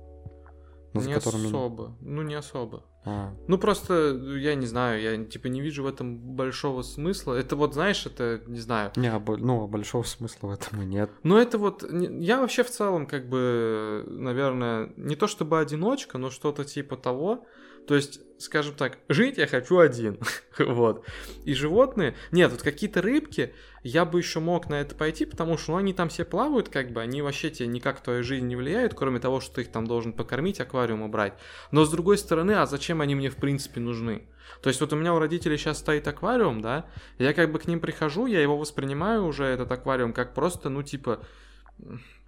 Ну, 1.00 1.08
не 1.08 1.14
особо. 1.14 1.96
Ну, 2.00 2.22
не 2.22 2.34
особо. 2.34 2.84
А. 3.04 3.34
Ну, 3.46 3.58
просто, 3.58 4.14
я 4.36 4.54
не 4.54 4.66
знаю, 4.66 5.00
я, 5.00 5.24
типа, 5.24 5.46
не 5.46 5.60
вижу 5.60 5.82
в 5.82 5.86
этом 5.86 6.18
большого 6.18 6.82
смысла. 6.82 7.34
Это 7.34 7.56
вот, 7.56 7.74
знаешь, 7.74 8.04
это, 8.06 8.42
не 8.46 8.60
знаю... 8.60 8.92
Не, 8.96 9.10
а, 9.10 9.22
ну, 9.26 9.64
а 9.64 9.66
большого 9.66 10.02
смысла 10.02 10.48
в 10.48 10.50
этом 10.50 10.82
и 10.82 10.84
нет. 10.84 11.10
Ну, 11.22 11.38
это 11.38 11.58
вот... 11.58 11.84
Я 11.90 12.40
вообще 12.40 12.62
в 12.62 12.70
целом, 12.70 13.06
как 13.06 13.28
бы, 13.28 14.04
наверное, 14.06 14.92
не 14.96 15.16
то 15.16 15.26
чтобы 15.26 15.58
одиночка, 15.58 16.18
но 16.18 16.30
что-то 16.30 16.64
типа 16.64 16.96
того. 16.96 17.46
То 17.86 17.94
есть, 17.94 18.20
скажем 18.38 18.74
так, 18.74 18.98
жить 19.08 19.38
я 19.38 19.46
хочу 19.46 19.78
один. 19.78 20.18
вот. 20.58 21.04
И 21.44 21.54
животные... 21.54 22.14
Нет, 22.30 22.50
вот 22.50 22.62
какие-то 22.62 23.02
рыбки, 23.02 23.54
я 23.82 24.04
бы 24.04 24.18
еще 24.18 24.40
мог 24.40 24.68
на 24.68 24.80
это 24.80 24.94
пойти, 24.94 25.24
потому 25.24 25.56
что 25.56 25.72
ну, 25.72 25.78
они 25.78 25.92
там 25.92 26.08
все 26.08 26.24
плавают, 26.24 26.68
как 26.68 26.90
бы, 26.90 27.00
они 27.00 27.22
вообще 27.22 27.50
тебе 27.50 27.68
никак 27.68 27.98
в 27.98 28.02
твою 28.02 28.22
жизнь 28.22 28.46
не 28.46 28.56
влияют, 28.56 28.94
кроме 28.94 29.20
того, 29.20 29.40
что 29.40 29.56
ты 29.56 29.62
их 29.62 29.72
там 29.72 29.86
должен 29.86 30.12
покормить, 30.12 30.60
аквариум 30.60 31.02
убрать. 31.02 31.34
Но 31.70 31.84
с 31.84 31.90
другой 31.90 32.18
стороны, 32.18 32.52
а 32.52 32.66
зачем 32.66 33.00
они 33.00 33.14
мне 33.14 33.30
в 33.30 33.36
принципе 33.36 33.80
нужны? 33.80 34.26
То 34.62 34.68
есть 34.68 34.80
вот 34.80 34.92
у 34.92 34.96
меня 34.96 35.14
у 35.14 35.18
родителей 35.18 35.56
сейчас 35.56 35.78
стоит 35.78 36.06
аквариум, 36.08 36.60
да, 36.60 36.86
я 37.18 37.32
как 37.34 37.52
бы 37.52 37.58
к 37.58 37.66
ним 37.66 37.80
прихожу, 37.80 38.26
я 38.26 38.40
его 38.40 38.56
воспринимаю 38.56 39.24
уже, 39.24 39.44
этот 39.44 39.70
аквариум, 39.70 40.12
как 40.12 40.34
просто, 40.34 40.68
ну, 40.68 40.82
типа, 40.82 41.24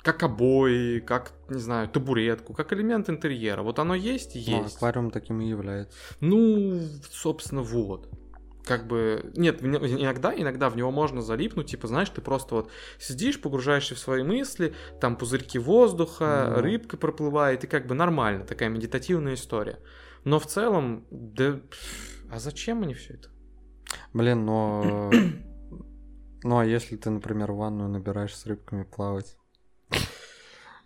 как 0.03 0.23
обои, 0.23 1.01
как, 1.01 1.33
не 1.49 1.59
знаю, 1.59 1.89
табуретку, 1.89 2.55
как 2.55 2.73
элемент 2.73 3.11
интерьера. 3.11 3.63
Вот 3.63 3.79
оно 3.79 3.95
есть, 3.95 4.35
есть. 4.35 4.49
Ну, 4.49 4.65
аквариум 4.65 5.11
таким 5.11 5.41
и 5.41 5.49
является. 5.49 5.97
Ну, 6.21 6.81
собственно, 7.11 7.63
вот. 7.63 8.09
Как 8.65 8.87
бы, 8.87 9.33
нет, 9.37 9.63
иногда, 9.63 10.35
иногда 10.35 10.69
в 10.69 10.77
него 10.77 10.91
можно 10.91 11.23
залипнуть, 11.23 11.71
типа, 11.71 11.89
знаешь, 11.89 12.11
ты 12.11 12.21
просто 12.21 12.55
вот 12.55 12.71
сидишь, 12.99 13.41
погружаешься 13.41 13.95
в 13.95 13.99
свои 13.99 14.23
мысли, 14.23 14.75
там 15.01 15.17
пузырьки 15.17 15.59
воздуха, 15.59 16.53
ну. 16.55 16.63
рыбка 16.63 16.97
проплывает, 16.97 17.65
и 17.65 17.67
как 17.67 17.87
бы 17.87 17.95
нормально, 17.95 18.45
такая 18.45 18.69
медитативная 18.69 19.35
история. 19.35 19.81
Но 20.25 20.39
в 20.39 20.47
целом, 20.47 21.07
да, 21.11 21.61
а 22.31 22.39
зачем 22.39 22.79
мне 22.79 22.95
все 22.95 23.15
это? 23.15 23.29
Блин, 24.13 24.45
но... 24.45 25.11
Ну, 26.43 26.59
а 26.59 26.65
если 26.65 26.97
ты, 26.97 27.11
например, 27.11 27.53
в 27.53 27.57
ванную 27.57 27.91
набираешь 27.91 28.35
с 28.35 28.47
рыбками 28.47 28.85
плавать? 28.85 29.37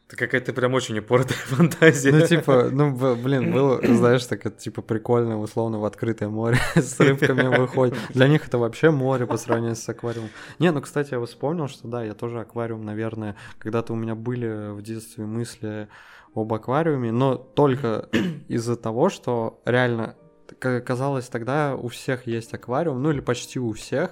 Это 0.06 0.16
какая-то 0.16 0.52
прям 0.52 0.74
очень 0.74 0.98
упоротая 0.98 1.38
фантазия. 1.46 2.12
Ну, 2.12 2.26
типа, 2.26 2.68
ну, 2.70 3.16
блин, 3.16 3.52
было, 3.54 3.80
знаешь, 3.82 4.24
так 4.26 4.44
это, 4.44 4.58
типа, 4.58 4.82
прикольно, 4.82 5.40
условно, 5.40 5.78
в 5.78 5.84
открытое 5.84 6.28
море 6.28 6.58
с 6.74 7.00
рыбками 7.00 7.56
выходит. 7.56 7.96
Для 8.10 8.28
них 8.28 8.46
это 8.46 8.58
вообще 8.58 8.90
море 8.90 9.26
по 9.26 9.38
сравнению 9.38 9.76
с 9.76 9.88
аквариумом. 9.88 10.30
Не, 10.58 10.72
ну, 10.72 10.82
кстати, 10.82 11.14
я 11.14 11.24
вспомнил, 11.24 11.68
что 11.68 11.88
да, 11.88 12.04
я 12.04 12.14
тоже 12.14 12.40
аквариум, 12.40 12.84
наверное, 12.84 13.36
когда-то 13.58 13.94
у 13.94 13.96
меня 13.96 14.14
были 14.14 14.72
в 14.72 14.82
детстве 14.82 15.24
мысли 15.24 15.88
об 16.34 16.52
аквариуме, 16.52 17.10
но 17.10 17.36
только 17.36 18.08
из-за 18.48 18.76
того, 18.76 19.08
что 19.08 19.62
реально 19.64 20.16
казалось 20.58 21.28
тогда 21.28 21.74
у 21.76 21.88
всех 21.88 22.26
есть 22.26 22.52
аквариум, 22.52 23.02
ну 23.02 23.10
или 23.10 23.20
почти 23.20 23.58
у 23.58 23.72
всех, 23.72 24.10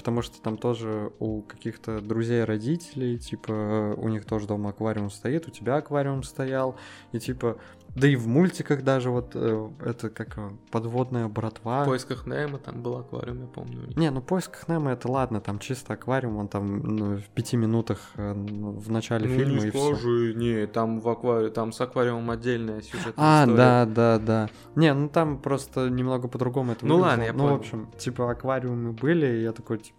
потому 0.00 0.22
что 0.22 0.40
там 0.40 0.56
тоже 0.56 1.12
у 1.18 1.42
каких-то 1.42 2.00
друзей 2.00 2.44
родителей, 2.44 3.18
типа, 3.18 3.92
у 3.98 4.08
них 4.08 4.24
тоже 4.24 4.46
дома 4.46 4.70
аквариум 4.70 5.10
стоит, 5.10 5.46
у 5.46 5.50
тебя 5.50 5.76
аквариум 5.76 6.22
стоял, 6.22 6.74
и 7.12 7.20
типа, 7.20 7.58
да 7.94 8.06
и 8.06 8.16
в 8.16 8.26
мультиках 8.28 8.82
даже 8.82 9.10
вот 9.10 9.32
э, 9.34 9.68
это 9.84 10.10
как 10.10 10.38
подводная 10.70 11.28
братва. 11.28 11.82
В 11.82 11.86
поисках 11.86 12.26
Немо 12.26 12.58
там 12.58 12.82
был 12.82 12.96
аквариум, 12.98 13.40
я 13.40 13.46
помню. 13.46 13.88
Не, 13.96 14.10
ну 14.10 14.20
в 14.20 14.24
поисках 14.24 14.68
Немо 14.68 14.90
это 14.92 15.10
ладно, 15.10 15.40
там 15.40 15.58
чисто 15.58 15.94
аквариум, 15.94 16.36
он 16.36 16.48
там 16.48 16.78
ну, 16.78 17.16
в 17.16 17.28
пяти 17.30 17.56
минутах 17.56 17.98
э, 18.16 18.32
ну, 18.32 18.72
в 18.72 18.90
начале 18.90 19.28
ну, 19.28 19.34
фильма 19.34 19.60
не 19.60 19.66
и 19.68 19.70
скажи, 19.70 20.30
все. 20.30 20.34
не, 20.34 20.66
там 20.66 21.00
в 21.00 21.08
аквариуме, 21.08 21.50
там 21.50 21.72
с 21.72 21.80
аквариумом 21.80 22.30
отдельная 22.30 22.80
сюжетная 22.80 23.14
а, 23.16 23.42
история. 23.42 23.56
да, 23.56 23.86
да, 23.86 24.18
да. 24.18 24.48
Не, 24.76 24.94
ну 24.94 25.08
там 25.08 25.38
просто 25.40 25.88
немного 25.88 26.28
по-другому 26.28 26.72
это 26.72 26.86
Ну 26.86 26.94
выглядело. 26.96 27.10
ладно, 27.10 27.22
я 27.24 27.32
Ну, 27.32 27.38
понял. 27.38 27.56
в 27.56 27.60
общем, 27.60 27.90
типа 27.98 28.30
аквариумы 28.30 28.92
были, 28.92 29.26
и 29.38 29.42
я 29.42 29.52
такой, 29.52 29.78
типа, 29.78 29.98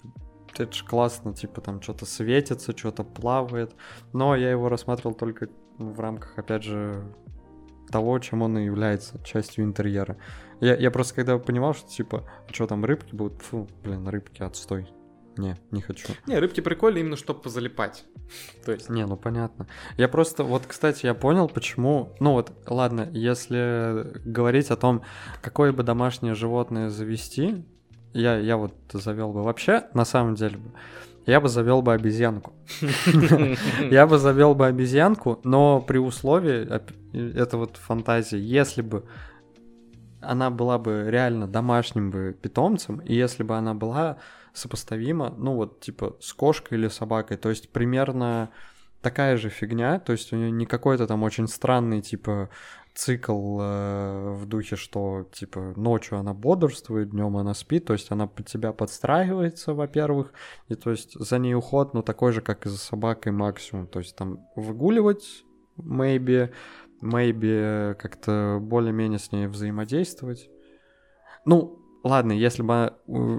это 0.58 0.72
же 0.74 0.86
классно, 0.86 1.34
типа 1.34 1.62
там 1.62 1.82
что-то 1.82 2.06
светится, 2.06 2.76
что-то 2.78 3.04
плавает. 3.04 3.76
Но 4.14 4.36
я 4.36 4.50
его 4.52 4.70
рассматривал 4.70 5.14
только 5.16 5.50
в 5.78 6.00
рамках, 6.00 6.38
опять 6.38 6.64
же, 6.64 7.04
того, 7.92 8.20
чем 8.20 8.42
он 8.42 8.58
и 8.58 8.66
является, 8.66 9.22
частью 9.24 9.66
интерьера. 9.66 10.18
Я, 10.60 10.76
я 10.76 10.92
просто 10.92 11.16
когда 11.16 11.38
понимал, 11.38 11.74
что 11.74 11.90
типа, 11.90 12.30
а 12.48 12.54
что 12.54 12.68
там 12.68 12.86
рыбки 12.86 13.16
будут, 13.16 13.42
фу, 13.42 13.68
блин, 13.84 14.08
рыбки, 14.08 14.44
отстой. 14.44 14.88
Не, 15.38 15.58
не 15.72 15.82
хочу. 15.82 16.10
Не, 16.28 16.40
рыбки 16.40 16.62
прикольные 16.62 17.02
именно, 17.02 17.16
чтобы 17.16 17.42
позалипать. 17.42 18.06
То 18.66 18.74
есть... 18.74 18.90
Не, 18.90 19.06
ну 19.06 19.16
понятно. 19.16 19.68
Я 19.98 20.08
просто, 20.08 20.44
вот, 20.44 20.64
кстати, 20.68 21.06
я 21.06 21.14
понял, 21.14 21.48
почему... 21.48 22.14
Ну 22.20 22.34
вот, 22.34 22.52
ладно, 22.68 23.10
если 23.12 24.20
говорить 24.26 24.72
о 24.72 24.78
том, 24.78 25.04
какое 25.42 25.72
бы 25.72 25.84
домашнее 25.84 26.36
животное 26.36 26.90
завести, 26.90 27.66
я, 28.14 28.38
я 28.38 28.58
вот 28.58 28.74
завел 28.92 29.32
бы 29.32 29.42
вообще, 29.42 29.86
на 29.94 30.06
самом 30.06 30.36
деле, 30.36 30.60
я 31.26 31.40
бы 31.40 31.48
завел 31.48 31.82
бы 31.82 31.94
обезьянку. 31.94 32.54
Я 33.92 34.08
бы 34.08 34.18
завел 34.18 34.56
бы 34.56 34.66
обезьянку, 34.68 35.40
но 35.44 35.80
при 35.80 35.98
условии, 35.98 36.68
это 37.14 37.58
вот 37.58 37.78
фантазия, 37.78 38.40
если 38.40 38.82
бы 38.82 39.06
она 40.22 40.50
была 40.50 40.78
бы 40.78 41.06
реально 41.10 41.48
домашним 41.48 42.12
бы 42.12 42.38
питомцем, 42.40 43.00
и 43.00 43.16
если 43.16 43.44
бы 43.44 43.56
она 43.58 43.74
была 43.74 44.18
сопоставима, 44.54 45.34
ну 45.38 45.56
вот 45.56 45.80
типа 45.80 46.18
с 46.20 46.34
кошкой 46.34 46.78
или 46.78 46.88
собакой, 46.88 47.38
то 47.38 47.50
есть 47.50 47.70
примерно 47.70 48.50
такая 49.02 49.38
же 49.38 49.50
фигня, 49.50 50.00
то 50.00 50.12
есть 50.12 50.32
у 50.32 50.36
нее 50.36 50.52
не 50.52 50.66
какой-то 50.66 51.08
там 51.08 51.24
очень 51.24 51.48
странный 51.48 52.02
типа 52.02 52.50
цикл 52.94 53.60
э, 53.62 54.36
в 54.36 54.46
духе, 54.46 54.76
что 54.76 55.28
типа 55.32 55.74
ночью 55.76 56.20
она 56.20 56.34
бодрствует, 56.34 57.10
днем 57.12 57.38
она 57.38 57.54
спит, 57.54 57.86
то 57.86 57.94
есть 57.94 58.12
она 58.12 58.28
под 58.28 58.48
тебя 58.48 58.74
подстраивается, 58.74 59.74
во-первых, 59.74 60.34
и 60.68 60.76
то 60.76 60.92
есть 60.92 61.14
за 61.14 61.40
ней 61.40 61.56
уход, 61.56 61.94
ну 61.94 62.04
такой 62.04 62.34
же, 62.34 62.42
как 62.42 62.66
и 62.66 62.70
за 62.70 62.78
собакой 62.78 63.32
максимум, 63.32 63.88
то 63.88 64.00
есть 64.00 64.16
там 64.16 64.46
выгуливать, 64.56 65.46
maybe, 65.78 66.52
maybe 67.02 67.96
как-то 67.96 68.60
более-менее 68.62 69.20
с 69.20 69.32
ней 69.32 69.48
взаимодействовать. 69.48 70.50
Ну, 71.46 71.82
Ладно, 72.04 72.32
если 72.32 72.64
бы 72.64 72.94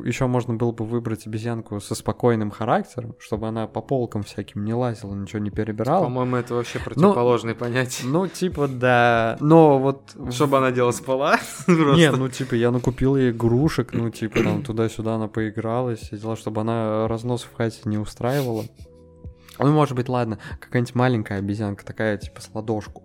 еще 0.05 0.29
можно 0.29 0.55
было 0.55 0.71
бы 0.71 0.85
выбрать 0.85 1.27
обезьянку 1.27 1.81
со 1.81 1.97
спокойным 1.97 2.53
характером, 2.53 3.17
чтобы 3.19 3.49
она 3.49 3.67
по 3.67 3.81
полкам 3.81 4.23
всяким 4.23 4.65
не 4.65 4.73
лазила, 4.73 5.15
ничего 5.15 5.41
не 5.41 5.51
перебирала. 5.51 6.05
По-моему, 6.05 6.37
это 6.37 6.55
вообще 6.55 6.79
противоположное 6.79 7.55
ну, 7.55 7.59
понятие. 7.59 8.09
Ну, 8.09 8.29
типа, 8.29 8.69
да. 8.69 9.37
Но 9.41 9.81
вот... 9.81 10.17
Чтобы 10.31 10.59
она 10.59 10.71
делала 10.71 10.93
спала? 10.93 11.41
Не, 11.67 12.13
ну, 12.13 12.29
типа, 12.29 12.55
я 12.55 12.71
накупил 12.71 13.17
ей 13.17 13.33
игрушек, 13.33 13.93
ну, 13.93 14.11
типа, 14.11 14.45
там, 14.45 14.63
туда-сюда 14.63 15.17
она 15.17 15.27
поигралась, 15.27 16.11
дела, 16.11 16.37
чтобы 16.37 16.61
она 16.61 17.09
разнос 17.09 17.43
в 17.43 17.53
хате 17.57 17.81
не 17.87 17.99
устраивала. 17.99 18.65
Ну, 19.59 19.73
может 19.73 19.97
быть, 19.97 20.09
ладно, 20.09 20.39
какая-нибудь 20.61 20.95
маленькая 20.95 21.39
обезьянка, 21.39 21.85
такая, 21.85 22.17
типа, 22.17 22.41
с 22.41 22.49
ладошку. 22.55 23.03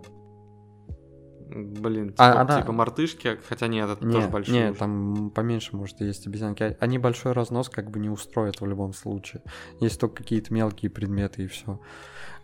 Блин, 1.49 2.13
а, 2.17 2.31
типа, 2.31 2.41
она... 2.41 2.61
типа 2.61 2.71
мартышки, 2.73 3.39
хотя 3.47 3.67
нет, 3.67 3.89
это 3.89 4.05
не, 4.05 4.13
тоже 4.13 4.27
большой. 4.27 4.53
Нет, 4.53 4.71
уже. 4.71 4.79
там 4.79 5.31
поменьше, 5.31 5.75
может, 5.75 6.01
есть 6.01 6.27
обезьянки. 6.27 6.63
А, 6.63 6.75
они 6.79 6.97
большой 6.97 7.31
разнос 7.31 7.69
как 7.69 7.89
бы 7.89 7.99
не 7.99 8.09
устроят 8.09 8.59
в 8.59 8.65
любом 8.65 8.93
случае. 8.93 9.41
Есть 9.79 9.99
только 9.99 10.23
какие-то 10.23 10.53
мелкие 10.53 10.91
предметы 10.91 11.43
и 11.43 11.47
все. 11.47 11.79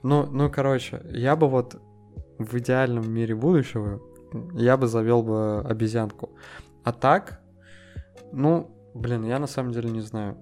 Ну, 0.03 0.25
ну, 0.25 0.49
короче, 0.49 1.01
я 1.11 1.35
бы 1.35 1.49
вот 1.49 1.81
в 2.37 2.57
идеальном 2.57 3.11
мире 3.11 3.35
будущего 3.35 4.01
я 4.53 4.77
бы 4.77 4.87
завел 4.87 5.21
бы 5.21 5.59
обезьянку. 5.61 6.31
А 6.83 6.91
так, 6.91 7.41
ну, 8.31 8.71
блин, 8.93 9.23
я 9.25 9.39
на 9.39 9.47
самом 9.47 9.71
деле 9.71 9.89
не 9.89 10.01
знаю. 10.01 10.37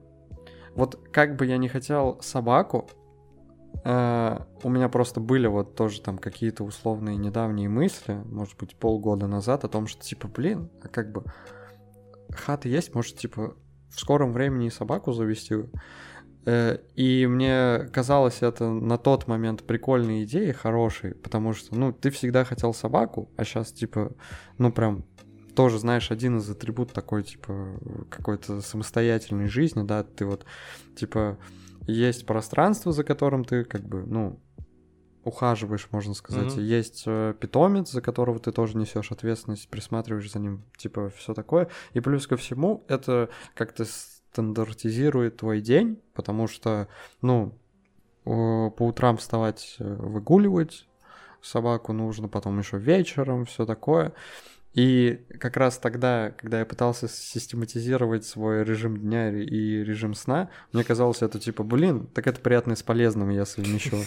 Вот 0.76 1.00
как 1.12 1.36
бы 1.36 1.46
я 1.46 1.58
не 1.58 1.68
хотел 1.68 2.20
собаку, 2.22 2.90
Uh, 3.84 4.46
у 4.62 4.70
меня 4.70 4.90
просто 4.90 5.20
были 5.20 5.48
вот 5.48 5.76
тоже 5.76 6.02
там 6.02 6.20
какие-то 6.20 6.64
условные 6.64 7.18
недавние 7.18 7.68
мысли, 7.68 8.22
может 8.26 8.56
быть, 8.58 8.76
полгода 8.76 9.26
назад, 9.26 9.64
о 9.64 9.70
том, 9.70 9.88
что 9.88 10.04
типа, 10.04 10.28
блин, 10.28 10.70
а 10.84 10.88
как 10.88 11.12
бы 11.12 11.24
хата 12.30 12.70
есть, 12.70 12.94
может, 12.94 13.18
типа, 13.18 13.56
в 13.90 14.00
скором 14.00 14.34
времени 14.34 14.70
собаку 14.70 15.14
завести. 15.14 15.56
Uh, 16.44 16.80
и 16.96 17.26
мне 17.26 17.88
казалось 17.92 18.42
это 18.42 18.70
на 18.70 18.98
тот 18.98 19.28
момент 19.28 19.64
прикольной 19.64 20.26
идеей, 20.26 20.54
хорошей, 20.54 21.16
потому 21.16 21.54
что, 21.54 21.76
ну, 21.76 21.92
ты 21.92 22.12
всегда 22.12 22.44
хотел 22.44 22.74
собаку, 22.76 23.32
а 23.36 23.44
сейчас, 23.44 23.72
типа, 23.72 24.12
ну, 24.60 24.72
прям 24.72 25.06
тоже, 25.56 25.80
знаешь, 25.80 26.12
один 26.12 26.38
из 26.38 26.50
атрибут 26.50 26.94
такой, 26.94 27.24
типа, 27.24 27.80
какой-то 28.10 28.62
самостоятельной 28.62 29.48
жизни, 29.48 29.84
да, 29.84 30.04
ты 30.04 30.26
вот, 30.26 30.46
типа, 30.96 31.38
есть 31.88 32.26
пространство, 32.26 32.92
за 32.92 33.04
которым 33.04 33.44
ты 33.44 33.64
как 33.64 33.84
бы, 33.84 34.06
ну, 34.06 34.40
ухаживаешь, 35.24 35.88
можно 35.92 36.14
сказать. 36.14 36.54
Mm-hmm. 36.54 36.62
Есть 36.62 37.04
э, 37.06 37.34
питомец, 37.40 37.92
за 37.92 38.02
которого 38.02 38.40
ты 38.40 38.52
тоже 38.52 38.78
несешь 38.78 39.12
ответственность, 39.12 39.70
присматриваешь 39.70 40.32
за 40.32 40.40
ним, 40.40 40.64
типа 40.78 41.12
все 41.16 41.34
такое. 41.34 41.70
И 41.94 42.00
плюс 42.00 42.28
ко 42.28 42.38
всему 42.38 42.84
это 42.88 43.30
как-то 43.54 43.86
стандартизирует 43.86 45.38
твой 45.38 45.62
день, 45.62 46.02
потому 46.14 46.48
что, 46.48 46.88
ну, 47.22 47.58
по 48.24 48.74
утрам 48.80 49.18
вставать, 49.18 49.76
э, 49.80 49.84
выгуливать 49.84 50.88
собаку 51.42 51.94
нужно, 51.94 52.28
потом 52.28 52.60
еще 52.60 52.78
вечером, 52.78 53.46
все 53.46 53.66
такое. 53.66 54.14
И 54.74 55.26
как 55.40 55.58
раз 55.58 55.78
тогда, 55.78 56.32
когда 56.38 56.60
я 56.60 56.66
пытался 56.66 57.08
систематизировать 57.10 58.26
свой 58.26 58.64
режим 58.64 58.98
дня 58.98 59.30
и 59.30 59.84
режим 59.84 60.14
сна, 60.14 60.50
мне 60.72 60.84
казалось 60.84 61.22
это 61.22 61.40
типа, 61.40 61.64
блин, 61.64 62.08
так 62.08 62.28
это 62.28 62.40
приятно 62.40 62.76
с 62.76 62.84
полезным 62.84 63.30
я 63.30 63.46
совмещу. 63.46 63.98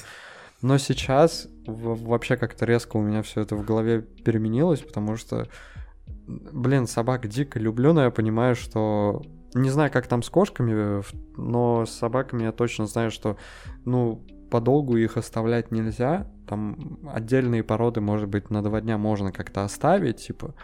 Но 0.62 0.78
сейчас 0.78 1.48
вообще 1.66 2.36
как-то 2.36 2.64
резко 2.64 2.96
у 2.96 3.02
меня 3.02 3.22
все 3.22 3.42
это 3.42 3.56
в 3.56 3.64
голове 3.64 4.00
переменилось, 4.00 4.80
потому 4.80 5.16
что 5.16 5.48
блин, 6.26 6.86
собак 6.86 7.28
дико 7.28 7.58
люблю, 7.58 7.92
но 7.92 8.04
я 8.04 8.10
понимаю, 8.10 8.54
что... 8.54 9.22
Не 9.54 9.70
знаю, 9.70 9.92
как 9.92 10.08
там 10.08 10.22
с 10.22 10.30
кошками, 10.30 11.00
в- 11.00 11.12
но 11.36 11.86
с 11.86 11.90
собаками 11.90 12.42
я 12.42 12.52
точно 12.52 12.86
знаю, 12.86 13.12
что, 13.12 13.36
ну, 13.84 14.26
подолгу 14.50 14.96
их 14.96 15.16
оставлять 15.16 15.70
нельзя. 15.70 16.26
Там 16.46 16.98
отдельные 17.12 17.62
породы, 17.62 18.00
может 18.00 18.28
быть, 18.28 18.50
на 18.50 18.62
два 18.62 18.80
дня 18.80 18.98
можно 18.98 19.32
как-то 19.32 19.64
оставить, 19.64 20.26
типа, 20.26 20.54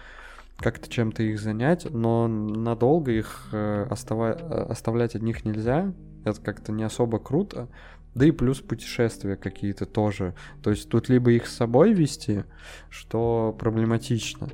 как-то 0.59 0.89
чем-то 0.91 1.23
их 1.23 1.41
занять, 1.41 1.87
но 1.91 2.29
надолго 2.29 3.13
их 3.13 3.49
э, 3.53 3.87
остава- 3.91 4.37
э, 4.39 4.63
оставлять 4.71 5.15
одних 5.15 5.45
нельзя. 5.45 5.93
Это 6.25 6.41
как-то 6.41 6.73
не 6.73 6.83
особо 6.83 7.19
круто. 7.19 7.69
Да 8.15 8.27
и 8.27 8.31
плюс 8.31 8.61
путешествия 8.61 9.37
какие-то 9.37 9.87
тоже. 9.87 10.35
То 10.63 10.71
есть 10.71 10.89
тут 10.89 11.09
либо 11.09 11.31
их 11.31 11.47
с 11.47 11.57
собой 11.57 11.93
вести, 11.93 12.45
что 12.91 13.57
проблематично, 13.59 14.49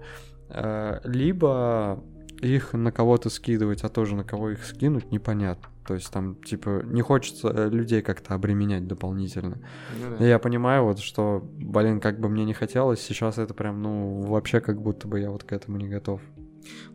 э, 0.51 1.01
либо 1.05 2.03
их 2.41 2.75
на 2.75 2.93
кого-то 2.93 3.31
скидывать, 3.31 3.83
а 3.83 3.89
тоже 3.89 4.15
на 4.15 4.25
кого 4.25 4.51
их 4.51 4.65
скинуть, 4.65 5.11
непонятно. 5.11 5.69
То 5.87 5.95
есть 5.95 6.11
там, 6.11 6.37
типа, 6.43 6.83
не 6.85 7.03
хочется 7.03 7.49
э, 7.49 7.69
людей 7.69 8.03
как-то 8.03 8.35
обременять 8.35 8.87
дополнительно. 8.87 9.59
Ну 10.01 10.17
И 10.17 10.19
да. 10.19 10.27
я 10.27 10.39
понимаю 10.39 10.85
вот, 10.85 10.99
что, 10.99 11.49
блин, 11.59 12.01
как 12.01 12.21
бы 12.21 12.29
мне 12.29 12.45
не 12.45 12.55
хотелось, 12.55 13.01
сейчас 13.01 13.39
это 13.39 13.55
прям, 13.55 13.83
ну, 13.83 14.23
вообще 14.23 14.61
как 14.61 14.81
будто 14.81 15.07
бы 15.07 15.21
я 15.21 15.31
вот 15.31 15.45
к 15.45 15.53
этому 15.53 15.77
не 15.79 15.89
готов. 15.89 16.21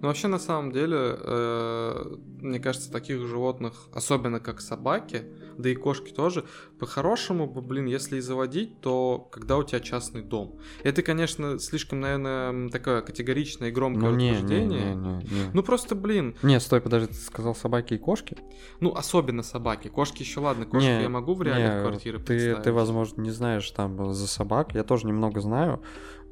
Ну, 0.01 0.07
вообще, 0.07 0.27
на 0.27 0.39
самом 0.39 0.71
деле, 0.71 0.97
э, 0.99 2.15
мне 2.41 2.59
кажется, 2.59 2.91
таких 2.91 3.25
животных, 3.25 3.73
особенно 3.93 4.39
как 4.39 4.61
собаки, 4.61 5.23
да 5.57 5.69
и 5.69 5.75
кошки 5.75 6.11
тоже, 6.11 6.45
по-хорошему, 6.79 7.47
бы, 7.47 7.61
блин, 7.61 7.85
если 7.85 8.17
и 8.17 8.19
заводить, 8.21 8.81
то 8.81 9.27
когда 9.31 9.57
у 9.57 9.63
тебя 9.63 9.79
частный 9.79 10.21
дом. 10.21 10.57
Это, 10.83 11.03
конечно, 11.03 11.59
слишком, 11.59 11.99
наверное, 11.99 12.69
такое 12.69 13.01
категоричное 13.01 13.69
и 13.69 13.71
громкое 13.71 14.09
Ну, 14.09 14.15
не, 14.15 14.29
не, 14.31 14.37
утверждение. 14.37 14.95
не, 14.95 15.07
не, 15.09 15.15
не. 15.23 15.51
Ну, 15.53 15.63
просто, 15.63 15.93
блин, 15.95 16.35
Не, 16.41 16.59
стой, 16.59 16.81
подожди, 16.81 17.07
ты 17.07 17.13
сказал 17.15 17.53
собаки 17.55 17.93
и 17.93 17.97
кошки? 17.97 18.37
ну, 18.79 18.93
особенно 18.95 19.43
собаки. 19.43 19.87
Кошки 19.89 20.23
еще 20.23 20.39
ладно, 20.39 20.65
кошки 20.65 20.85
Не, 20.87 21.01
я 21.03 21.09
могу 21.09 21.33
в 21.35 21.41
реальных 21.43 21.75
не, 21.75 21.81
квартирах 21.81 22.21
ты, 22.21 22.27
представить. 22.27 22.63
ты, 22.63 22.71
возможно, 22.71 23.21
не 23.21 23.31
знаешь 23.31 23.69
там 23.71 24.13
за 24.13 24.27
собак. 24.27 24.73
Я 24.73 24.83
тоже 24.83 25.05
немного 25.07 25.41
знаю. 25.41 25.81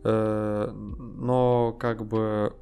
Э, 0.04 0.72
Но 0.72 1.76
как 1.80 2.08
бы 2.08 2.54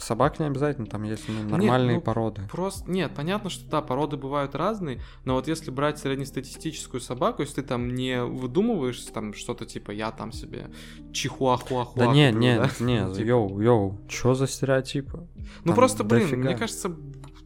собак 0.00 0.38
не 0.38 0.46
обязательно, 0.46 0.86
там 0.86 1.02
есть 1.04 1.24
ну, 1.28 1.42
нормальные 1.48 1.96
ну, 1.96 2.02
породы. 2.02 2.42
Просто, 2.50 2.90
нет, 2.90 3.12
понятно, 3.14 3.50
что 3.50 3.68
да, 3.70 3.82
породы 3.82 4.16
бывают 4.16 4.54
разные, 4.54 5.00
но 5.24 5.34
вот 5.34 5.48
если 5.48 5.70
брать 5.70 5.98
среднестатистическую 5.98 7.00
собаку, 7.00 7.42
если 7.42 7.56
ты 7.56 7.62
там 7.62 7.94
не 7.94 8.22
выдумываешь 8.24 9.00
там 9.12 9.34
что-то 9.34 9.66
типа 9.66 9.90
я 9.90 10.10
там 10.10 10.32
себе 10.32 10.70
чихуахуахуа 11.12 12.06
Да 12.06 12.12
не, 12.12 12.28
куплю, 12.28 12.40
не, 12.40 12.56
да? 12.56 12.70
не, 12.80 13.14
Типа. 13.14 13.26
йоу, 13.26 13.60
йоу, 13.60 14.00
чё 14.08 14.34
за 14.34 14.46
стереотипы? 14.46 15.26
Ну 15.36 15.66
Там 15.66 15.74
просто, 15.74 16.04
блин, 16.04 16.22
дофига. 16.22 16.42
мне 16.42 16.56
кажется, 16.56 16.96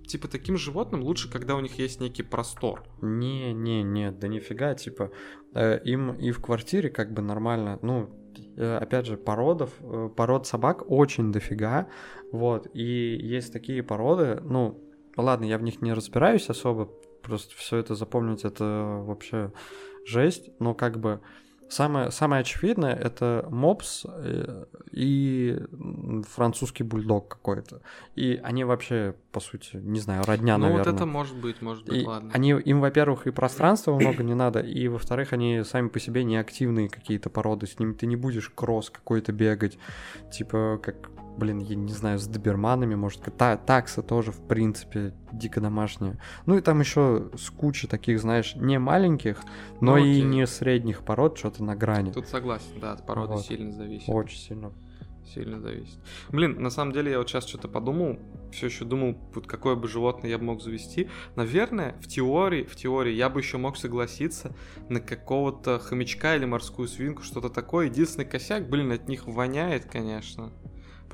типа 0.07 0.29
таким 0.29 0.57
животным 0.57 1.03
лучше, 1.03 1.31
когда 1.31 1.57
у 1.57 1.61
них 1.61 1.79
есть 1.79 2.01
некий 2.01 2.23
простор. 2.23 2.85
Не, 3.01 3.53
не, 3.53 3.83
не, 3.83 4.11
да 4.11 4.29
нифига, 4.29 4.75
типа, 4.75 5.11
э, 5.55 5.81
им 5.85 6.13
и 6.13 6.31
в 6.31 6.41
квартире 6.41 6.91
как 6.91 7.13
бы 7.13 7.23
нормально, 7.23 7.79
ну, 7.83 8.11
опять 8.57 9.07
же, 9.07 9.17
породов, 9.17 9.73
э, 9.81 10.11
пород 10.15 10.47
собак 10.47 10.91
очень 10.91 11.33
дофига, 11.33 11.89
вот, 12.33 12.69
и 12.75 12.83
есть 12.83 13.53
такие 13.53 13.83
породы, 13.83 14.41
ну, 14.43 14.81
ладно, 15.17 15.45
я 15.45 15.59
в 15.59 15.63
них 15.63 15.83
не 15.83 15.93
разбираюсь 15.93 16.49
особо, 16.49 16.91
просто 17.23 17.55
все 17.57 17.79
это 17.79 17.95
запомнить, 17.95 18.45
это 18.45 19.03
вообще 19.05 19.53
жесть, 20.07 20.51
но 20.59 20.75
как 20.75 20.99
бы 20.99 21.21
самое, 21.75 22.11
самое 22.11 22.41
очевидное 22.41 22.95
это 22.95 23.47
мопс 23.51 24.07
э, 24.07 24.65
и 24.93 25.59
французский 26.29 26.85
бульдог 26.85 27.29
какой-то, 27.29 27.81
и 28.15 28.41
они 28.43 28.65
вообще, 28.65 29.15
по 29.33 29.41
сути, 29.41 29.77
не 29.77 30.01
знаю, 30.01 30.25
родня, 30.25 30.57
ну 30.57 30.65
наверное. 30.67 30.85
вот 30.85 30.95
это 30.95 31.07
может 31.07 31.37
быть, 31.37 31.61
может 31.63 31.85
быть, 31.85 32.03
И 32.03 32.07
ладно. 32.07 32.31
они, 32.33 32.51
им, 32.51 32.81
во-первых, 32.81 33.27
и 33.27 33.31
пространства 33.31 33.95
много 33.95 34.23
не 34.23 34.35
надо, 34.35 34.61
и, 34.61 34.89
во-вторых, 34.89 35.33
они 35.33 35.63
сами 35.65 35.89
по 35.89 35.99
себе 35.99 36.25
не 36.25 36.37
активные 36.37 36.89
какие-то 36.89 37.31
породы, 37.31 37.67
с 37.67 37.79
ними 37.79 37.93
ты 37.95 38.07
не 38.07 38.17
будешь 38.17 38.51
кросс 38.55 38.91
какой-то 38.91 39.33
бегать, 39.33 39.79
типа, 40.33 40.81
как, 40.83 41.11
блин, 41.37 41.59
я 41.59 41.75
не 41.75 41.93
знаю, 41.93 42.19
с 42.19 42.27
доберманами, 42.27 42.95
может, 42.95 43.23
та, 43.37 43.57
такса 43.57 44.03
тоже, 44.03 44.33
в 44.33 44.47
принципе, 44.47 45.15
дико 45.33 45.61
домашняя. 45.61 46.19
Ну 46.47 46.57
и 46.57 46.61
там 46.61 46.81
еще 46.81 47.31
с 47.37 47.51
кучей 47.51 47.87
таких, 47.87 48.21
знаешь, 48.21 48.55
не 48.57 48.79
маленьких, 48.79 49.41
но 49.81 49.97
Ну, 49.97 50.05
и 50.05 50.23
не 50.23 50.47
средних 50.47 51.05
пород, 51.05 51.39
что-то 51.39 51.65
на 51.65 51.77
грани. 51.77 52.13
Тут 52.13 52.29
согласен, 52.29 52.81
да, 52.81 52.93
от 52.93 53.07
породы 53.07 53.35
Вот. 53.35 53.45
сильно 53.45 53.73
зависит. 53.73 54.09
Очень 54.09 54.39
сильно. 54.39 54.73
Сильно 55.27 55.59
зависит. 55.59 55.99
Блин, 56.29 56.63
на 56.63 56.69
самом 56.69 56.93
деле 56.93 57.11
я 57.13 57.19
вот 57.19 57.29
сейчас 57.31 57.47
что-то 57.47 57.67
подумал, 57.67 58.19
все 58.53 58.67
еще 58.67 58.85
думал, 58.85 59.17
вот 59.35 59.47
какое 59.47 59.75
бы 59.75 59.89
животное 59.89 60.31
я 60.31 60.37
бы 60.39 60.45
мог 60.45 60.63
завести. 60.63 61.09
Наверное, 61.35 61.97
в 62.03 62.07
теории, 62.07 62.65
в 62.65 62.77
теории 62.77 63.13
я 63.13 63.31
бы 63.31 63.41
еще 63.41 63.57
мог 63.57 63.79
согласиться 63.79 64.55
на 64.91 65.01
какого-то 65.01 65.79
хомячка 65.79 66.37
или 66.37 66.45
морскую 66.45 66.89
свинку, 66.89 67.23
что-то 67.23 67.49
такое. 67.49 67.87
Единственный 67.87 68.27
косяк, 68.27 68.69
блин, 68.69 68.93
от 68.93 69.09
них 69.09 69.27
воняет, 69.27 69.87
конечно. 69.87 70.53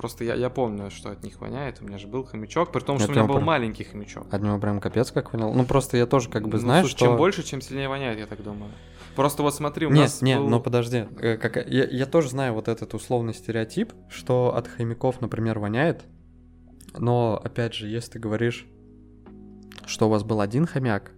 Просто 0.00 0.24
я, 0.24 0.34
я 0.34 0.48
помню, 0.48 0.90
что 0.90 1.10
от 1.10 1.22
них 1.22 1.38
воняет. 1.42 1.82
У 1.82 1.84
меня 1.84 1.98
же 1.98 2.06
был 2.06 2.24
хомячок, 2.24 2.72
при 2.72 2.80
том, 2.80 2.96
что 2.98 3.04
Это 3.04 3.12
у 3.12 3.16
меня 3.16 3.26
был 3.28 3.34
прям- 3.34 3.46
маленький 3.46 3.84
хомячок. 3.84 4.32
От 4.32 4.40
него 4.42 4.58
прям 4.58 4.80
капец 4.80 5.12
как 5.12 5.34
вонял. 5.34 5.52
Ну 5.52 5.64
просто 5.66 5.98
я 5.98 6.06
тоже 6.06 6.30
как 6.30 6.44
бы 6.44 6.52
Ну, 6.52 6.58
знаю, 6.58 6.82
слушай, 6.84 6.96
что... 6.96 7.04
Чем 7.06 7.16
больше, 7.18 7.42
чем 7.42 7.60
сильнее 7.60 7.88
воняет, 7.90 8.18
я 8.18 8.26
так 8.26 8.42
думаю. 8.42 8.70
Просто 9.14 9.42
вот 9.42 9.54
смотри, 9.54 9.84
у 9.86 9.90
Нет, 9.90 9.98
нас 10.04 10.22
нет, 10.22 10.38
был- 10.40 10.48
но 10.48 10.58
подожди. 10.58 11.04
э, 11.20 11.36
как- 11.36 11.56
я, 11.68 11.84
я 11.86 12.06
тоже 12.06 12.30
знаю 12.30 12.54
вот 12.54 12.68
этот 12.68 12.94
условный 12.94 13.34
стереотип, 13.34 13.92
что 14.08 14.54
от 14.56 14.68
хомяков, 14.68 15.20
например, 15.20 15.58
воняет. 15.58 16.04
Но, 16.96 17.38
опять 17.44 17.74
же, 17.74 17.86
если 17.86 18.12
ты 18.12 18.18
говоришь, 18.20 18.66
что 19.84 20.06
у 20.06 20.08
вас 20.10 20.22
был 20.24 20.40
один 20.40 20.64
хомяк, 20.66 21.12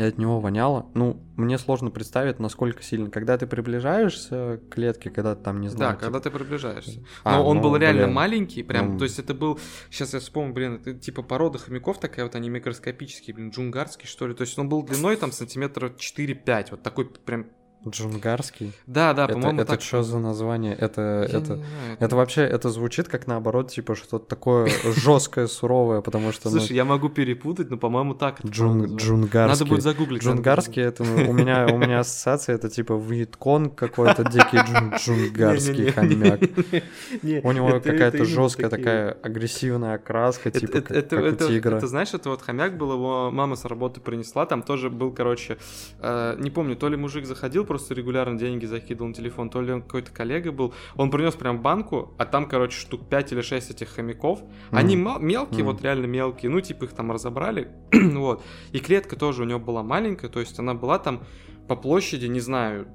и 0.00 0.02
от 0.02 0.16
него 0.16 0.40
воняло, 0.40 0.86
ну, 0.94 1.22
мне 1.36 1.58
сложно 1.58 1.90
представить, 1.90 2.38
насколько 2.38 2.82
сильно. 2.82 3.10
Когда 3.10 3.36
ты 3.36 3.46
приближаешься 3.46 4.58
к 4.58 4.74
клетке, 4.74 5.10
когда 5.10 5.34
ты 5.34 5.42
там, 5.42 5.60
не 5.60 5.68
знаю... 5.68 5.92
Да, 5.92 5.96
типа- 5.96 6.04
когда 6.06 6.20
ты 6.20 6.30
приближаешься. 6.30 7.04
А, 7.22 7.36
Но 7.36 7.46
он 7.46 7.58
ну, 7.58 7.62
был 7.64 7.76
реально 7.76 8.04
блин. 8.04 8.14
маленький, 8.14 8.62
прям, 8.62 8.92
Ну. 8.92 8.98
то 8.98 9.04
есть 9.04 9.18
это 9.18 9.34
был, 9.34 9.58
сейчас 9.90 10.14
я 10.14 10.20
вспомню, 10.20 10.54
блин, 10.54 10.74
это 10.76 10.94
типа 10.94 11.22
порода 11.22 11.58
хомяков 11.58 12.00
такая, 12.00 12.24
вот 12.24 12.34
они 12.34 12.48
микроскопические, 12.48 13.34
блин, 13.34 13.50
джунгарский 13.50 14.06
что 14.06 14.26
ли, 14.26 14.34
то 14.34 14.40
есть 14.40 14.58
он 14.58 14.70
был 14.70 14.82
длиной 14.82 15.16
там 15.16 15.32
сантиметра 15.32 15.90
4-5, 15.90 16.68
вот 16.70 16.82
такой 16.82 17.04
прям, 17.06 17.46
Джунгарский. 17.88 18.72
да, 18.86 19.14
да, 19.14 19.24
это 19.24 19.34
по-моему, 19.34 19.60
это 19.62 19.72
так. 19.72 19.80
что 19.82 20.02
за 20.02 20.18
название? 20.18 20.74
Это, 20.74 21.26
Я 21.30 21.38
это, 21.38 21.56
знаю, 21.56 21.96
это 21.98 22.16
вообще, 22.16 22.42
это 22.42 22.68
звучит 22.70 23.08
как 23.08 23.26
наоборот, 23.26 23.70
типа 23.70 23.94
что-то 23.94 24.26
такое 24.26 24.68
жесткое, 24.84 25.46
суровое, 25.46 26.00
потому 26.02 26.32
что... 26.32 26.50
ну, 26.50 26.58
Слушай, 26.58 26.76
я 26.76 26.84
могу 26.84 27.08
перепутать, 27.08 27.70
но, 27.70 27.76
по-моему, 27.78 28.14
так. 28.14 28.40
это 28.40 28.48
Джун, 28.48 28.96
джунгарский. 28.96 29.48
Надо 29.58 29.64
будет 29.64 29.82
загуглить. 29.82 30.22
Джунгарский 30.22 30.82
это 30.82 31.04
ну, 31.04 31.30
у 31.30 31.32
меня 31.32 31.66
у 31.72 31.78
меня 31.78 32.00
ассоциация 32.00 32.54
это 32.54 32.68
типа 32.68 32.94
Вьетконг 32.94 33.74
какой-то 33.74 34.24
дикий 34.24 34.58
джун- 34.58 34.96
джунгарский 34.98 35.90
хомяк. 35.92 36.40
У 37.44 37.52
него 37.52 37.68
это- 37.70 37.76
это 37.78 37.92
какая-то 37.92 38.24
жесткая 38.24 38.68
такая 38.70 39.12
агрессивная 39.22 39.94
окраска, 39.94 40.48
Это, 40.50 40.60
типа 40.60 40.76
это, 40.78 40.82
как, 40.82 40.96
это, 40.96 41.16
это- 41.16 41.46
у 41.46 41.48
тигра. 41.48 41.76
это, 41.76 41.86
знаешь, 41.86 42.12
это 42.14 42.30
вот 42.30 42.42
хомяк 42.42 42.76
был, 42.76 42.92
его 42.92 43.30
мама 43.30 43.56
с 43.56 43.64
работы 43.64 44.00
принесла, 44.00 44.44
там 44.46 44.62
тоже 44.62 44.90
был, 44.90 45.12
короче, 45.12 45.56
э, 46.00 46.36
не 46.38 46.50
помню, 46.50 46.76
то 46.76 46.88
ли 46.88 46.96
мужик 46.96 47.24
заходил, 47.26 47.64
просто 47.70 47.94
регулярно 47.94 48.36
деньги 48.36 48.66
закидывал 48.66 49.10
на 49.10 49.14
телефон, 49.14 49.48
то 49.48 49.60
ли 49.62 49.72
он 49.72 49.82
какой-то 49.82 50.10
коллега 50.10 50.50
был, 50.50 50.74
он 50.96 51.08
принес 51.08 51.34
прям 51.34 51.62
банку, 51.62 52.12
а 52.18 52.24
там, 52.26 52.48
короче, 52.48 52.76
штук 52.76 53.08
5 53.08 53.30
или 53.30 53.42
6 53.42 53.70
этих 53.70 53.90
хомяков, 53.90 54.42
они 54.72 54.96
Мгм. 54.96 55.04
ма- 55.04 55.18
мелкие, 55.20 55.62
Мгм. 55.62 55.72
вот 55.74 55.82
реально 55.82 56.06
мелкие, 56.06 56.50
ну, 56.50 56.60
типа 56.60 56.86
их 56.86 56.94
там 56.94 57.12
разобрали, 57.12 57.68
вот, 57.92 58.42
и 58.72 58.80
клетка 58.80 59.14
тоже 59.14 59.44
у 59.44 59.46
него 59.46 59.60
была 59.60 59.84
маленькая, 59.84 60.28
то 60.28 60.40
есть 60.40 60.58
она 60.58 60.74
была 60.74 60.98
там 60.98 61.22
по 61.68 61.76
площади, 61.76 62.26
не 62.26 62.40
знаю, 62.40 62.88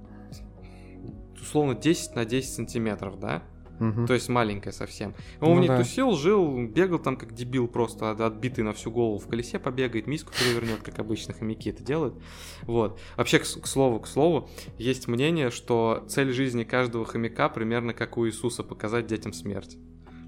условно 1.41 1.73
10 1.73 2.13
на 2.17 2.25
10 2.25 2.53
сантиметров, 2.53 3.17
да, 3.17 3.43
Мгм. 3.79 4.07
то 4.07 4.13
есть 4.13 4.29
маленькая 4.29 4.71
совсем. 4.71 5.13
Он 5.41 5.49
Ну 5.51 5.55
в 5.57 5.59
ней 5.59 5.67
да. 5.67 5.77
тусил, 5.77 6.11
жил, 6.15 6.65
бегал 6.67 6.99
там 6.99 7.17
как 7.17 7.33
дебил 7.33 7.67
просто, 7.67 8.11
от- 8.11 8.21
отбитый 8.21 8.63
на 8.63 8.73
всю 8.73 8.89
голову. 8.91 9.17
В 9.19 9.27
колесе 9.27 9.59
побегает, 9.59 10.07
миску 10.07 10.31
перевернет, 10.39 10.81
как 10.81 10.97
обычно 10.99 11.33
хомяки 11.33 11.69
это 11.69 11.83
делают. 11.83 12.15
Вот. 12.63 12.99
Вообще, 13.17 13.39
к, 13.39 13.43
к 13.43 13.67
слову, 13.67 13.99
к 13.99 14.07
слову, 14.07 14.49
есть 14.77 15.07
мнение, 15.07 15.49
что 15.49 16.05
цель 16.07 16.31
жизни 16.31 16.63
каждого 16.63 17.05
хомяка 17.05 17.49
примерно 17.49 17.93
как 17.93 18.17
у 18.17 18.25
Иисуса 18.27 18.63
показать 18.63 19.07
детям 19.07 19.33
смерть. 19.33 19.77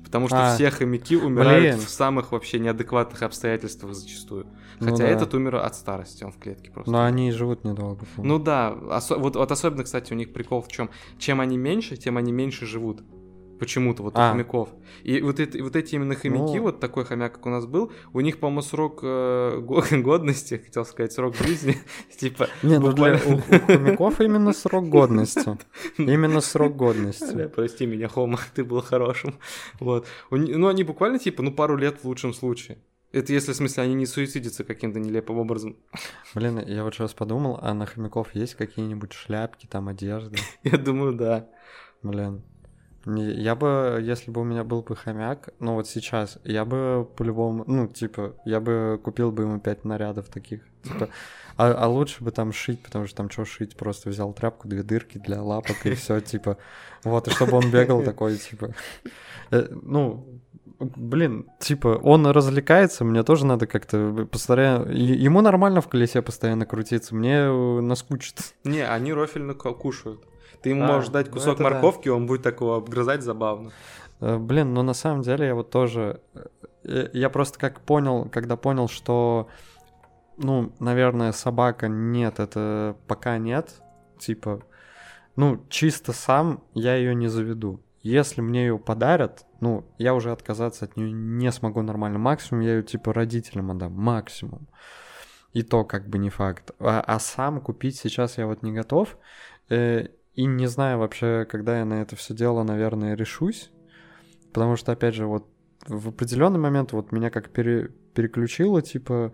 Потому 0.03 0.27
что 0.29 0.51
А, 0.51 0.55
все 0.55 0.69
хомяки 0.71 1.17
умирают 1.17 1.75
блин. 1.75 1.85
в 1.85 1.89
самых 1.89 2.31
вообще 2.31 2.59
неадекватных 2.59 3.23
обстоятельствах 3.23 3.93
зачастую. 3.93 4.47
Ну 4.79 4.85
Хотя 4.91 5.03
да. 5.03 5.09
этот 5.09 5.33
умер 5.33 5.55
от 5.57 5.75
старости, 5.75 6.23
он 6.23 6.31
в 6.31 6.37
клетке 6.37 6.71
просто. 6.71 6.89
Но 6.89 7.03
они 7.03 7.29
живут 7.31 7.65
недолго. 7.65 8.05
Ну 8.15 8.39
да, 8.39 8.69
осо- 8.89 9.17
вот, 9.17 9.35
вот 9.35 9.51
особенно, 9.51 9.83
кстати, 9.83 10.13
у 10.13 10.15
них 10.15 10.31
прикол 10.31 10.61
в 10.61 10.69
чем? 10.69 10.89
Чем 11.17 11.41
они 11.41 11.57
меньше, 11.57 11.97
тем 11.97 12.15
они 12.15 12.31
меньше 12.31 12.65
живут. 12.65 13.01
Почему-то 13.59 14.03
вот 14.03 14.13
А. 14.15 14.27
у 14.29 14.31
хомяков. 14.31 14.69
И 15.03 15.21
вот, 15.21 15.39
эти- 15.39 15.59
вот 15.59 15.75
эти 15.75 15.95
именно 15.95 16.15
хомяки, 16.15 16.57
Ну. 16.57 16.61
вот 16.63 16.79
такой 16.79 17.05
хомяк, 17.05 17.33
как 17.33 17.45
у 17.45 17.49
нас 17.49 17.65
был, 17.65 17.91
у 18.13 18.19
них, 18.21 18.39
по-моему, 18.39 18.61
срок 18.61 18.99
э, 19.03 19.59
го- 19.59 19.83
годности, 19.91 20.61
хотел 20.63 20.85
сказать, 20.85 21.11
срок 21.13 21.35
жизни, 21.35 21.77
типа... 22.17 22.47
Не, 22.63 22.79
ну 22.79 22.91
для 22.93 23.13
у, 23.25 23.33
у 23.37 23.41
хомяков 23.41 24.21
именно 24.21 24.53
срок 24.53 24.89
годности. 24.89 25.57
Именно 25.97 26.41
срок 26.41 26.75
годности. 26.75 27.47
Прости 27.47 27.85
меня, 27.85 28.07
Хома, 28.07 28.37
ты 28.55 28.63
был 28.63 28.81
хорошим. 28.81 29.35
Вот. 29.79 30.07
Ну, 30.31 30.67
они 30.67 30.83
буквально, 30.83 31.19
типа, 31.19 31.43
ну, 31.43 31.51
пару 31.51 31.75
лет 31.77 31.99
в 32.03 32.05
лучшем 32.07 32.33
случае. 32.33 32.77
Это 33.13 33.31
если, 33.33 33.53
в 33.53 33.55
смысле, 33.55 33.83
они 33.83 33.93
не 33.95 34.05
суицидятся 34.05 34.63
каким-то 34.65 34.99
нелепым 34.99 35.37
образом. 35.39 35.77
Блин, 36.35 36.59
я 36.67 36.83
вот 36.83 36.93
сейчас 36.93 37.13
подумал, 37.13 37.57
а 37.61 37.73
на 37.73 37.85
хомяков 37.85 38.35
есть 38.35 38.55
какие-нибудь 38.55 39.13
шляпки, 39.13 39.65
там 39.65 39.87
одежда? 39.87 40.35
Я 40.63 40.77
думаю, 40.77 41.13
да. 41.13 41.47
Блин. 42.03 42.43
Я 43.15 43.55
бы, 43.55 43.99
если 44.01 44.31
бы 44.31 44.41
у 44.41 44.43
меня 44.43 44.63
был 44.63 44.81
бы 44.81 44.95
хомяк, 44.95 45.49
ну 45.59 45.75
вот 45.75 45.87
сейчас, 45.87 46.39
я 46.43 46.65
бы 46.65 47.07
по-любому, 47.15 47.63
ну, 47.65 47.87
типа, 47.87 48.35
я 48.45 48.59
бы 48.59 48.99
купил 49.03 49.31
бы 49.31 49.43
ему 49.43 49.59
пять 49.59 49.85
нарядов 49.85 50.27
таких. 50.27 50.61
Типа, 50.83 51.07
а, 51.57 51.71
а 51.73 51.87
лучше 51.87 52.23
бы 52.23 52.31
там 52.31 52.51
шить, 52.51 52.83
потому 52.83 53.07
что 53.07 53.15
там 53.17 53.29
что 53.29 53.45
шить, 53.45 53.77
просто 53.77 54.09
взял 54.09 54.33
тряпку, 54.33 54.67
две 54.67 54.83
дырки 54.83 55.19
для 55.19 55.41
лапок 55.41 55.85
и 55.85 55.93
все, 55.95 56.19
типа. 56.19 56.57
Вот, 57.03 57.27
и 57.27 57.31
чтобы 57.31 57.53
он 57.57 57.71
бегал 57.71 58.03
такой, 58.03 58.37
типа. 58.37 58.73
э, 59.51 59.67
Ну, 59.81 60.41
блин, 60.79 61.45
типа, 61.59 61.99
он 62.03 62.27
развлекается, 62.27 63.05
мне 63.05 63.23
тоже 63.23 63.45
надо 63.45 63.67
как-то 63.67 64.27
постоянно... 64.29 64.91
Ему 64.91 65.41
нормально 65.41 65.81
в 65.81 65.87
колесе 65.87 66.21
постоянно 66.21 66.65
крутиться, 66.65 67.15
мне 67.15 67.37
э, 67.37 67.79
наскучит. 67.81 68.53
Не, 68.63 68.85
они 68.85 69.13
рофельно 69.13 69.53
ку- 69.53 69.73
кушают. 69.73 70.23
Ты 70.61 70.69
ему 70.69 70.83
А, 70.83 70.87
можешь 70.87 71.09
дать 71.09 71.27
ну 71.27 71.33
кусок 71.33 71.57
да. 71.57 71.63
морковки, 71.65 72.09
он 72.09 72.25
будет 72.27 72.41
такого 72.43 72.77
обгрызать 72.77 73.21
забавно. 73.23 73.71
Э, 74.19 74.37
Блин, 74.37 74.73
ну 74.73 74.81
на 74.83 74.93
самом 74.93 75.21
деле 75.21 75.47
я 75.47 75.55
вот 75.55 75.69
тоже... 75.69 76.21
э, 76.83 77.09
Я 77.13 77.29
просто 77.29 77.59
как 77.59 77.81
понял, 77.81 78.29
когда 78.29 78.55
понял, 78.57 78.87
что, 78.87 79.47
ну, 80.37 80.73
наверное, 80.79 81.31
собака 81.31 81.87
нет, 81.87 82.39
это 82.39 82.95
пока 83.07 83.37
нет. 83.37 83.81
Типа, 84.19 84.61
ну, 85.35 85.63
чисто 85.69 86.13
сам 86.13 86.63
я 86.73 86.95
ее 86.95 87.13
не 87.15 87.27
заведу. 87.27 87.81
Если 88.01 88.41
мне 88.41 88.61
ее 88.67 88.79
подарят, 88.79 89.45
ну, 89.59 89.83
я 89.97 90.13
уже 90.13 90.31
отказаться 90.31 90.85
от 90.85 90.95
нее 90.95 91.11
не 91.11 91.51
смогу 91.51 91.81
нормально. 91.81 92.19
Максимум 92.19 92.61
я 92.61 92.75
ее 92.77 92.83
типа 92.83 93.13
родителям 93.13 93.69
отдам. 93.71 93.93
Максимум. 93.93 94.67
И 95.53 95.63
то 95.63 95.83
как 95.83 96.07
бы 96.07 96.17
не 96.17 96.29
факт. 96.29 96.71
А, 96.79 97.01
а 97.01 97.19
сам 97.19 97.59
купить 97.61 97.97
сейчас 97.97 98.37
я 98.37 98.47
вот 98.47 98.63
не 98.63 98.71
готов. 98.71 99.17
Э, 99.69 100.07
и 100.37 100.45
не 100.45 100.67
знаю 100.67 100.99
вообще, 100.99 101.45
когда 101.49 101.79
я 101.79 101.85
на 101.85 101.95
это 101.95 102.15
все 102.15 102.33
дело, 102.35 102.61
наверное, 102.63 103.15
решусь. 103.15 103.71
Потому 104.53 104.75
что, 104.75 104.91
опять 104.91 105.15
же, 105.15 105.25
вот 105.25 105.47
в 105.87 106.09
определенный 106.09 106.59
момент 106.59 106.93
вот 106.93 107.11
меня 107.11 107.31
как 107.31 107.49
пере- 107.49 107.89
переключило, 108.13 108.83
типа, 108.83 109.33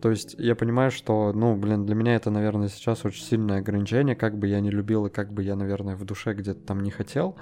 то 0.00 0.10
есть 0.10 0.34
я 0.38 0.54
понимаю, 0.54 0.90
что, 0.90 1.32
ну, 1.34 1.54
блин, 1.56 1.84
для 1.84 1.94
меня 1.94 2.14
это, 2.14 2.30
наверное, 2.30 2.68
сейчас 2.68 3.04
очень 3.04 3.22
сильное 3.22 3.58
ограничение, 3.58 4.16
как 4.16 4.38
бы 4.38 4.48
я 4.48 4.60
не 4.60 4.70
любил 4.70 5.04
и 5.06 5.10
как 5.10 5.30
бы 5.30 5.42
я, 5.42 5.56
наверное, 5.56 5.94
в 5.94 6.04
душе 6.06 6.32
где-то 6.32 6.60
там 6.60 6.80
не 6.80 6.90
хотел. 6.90 7.36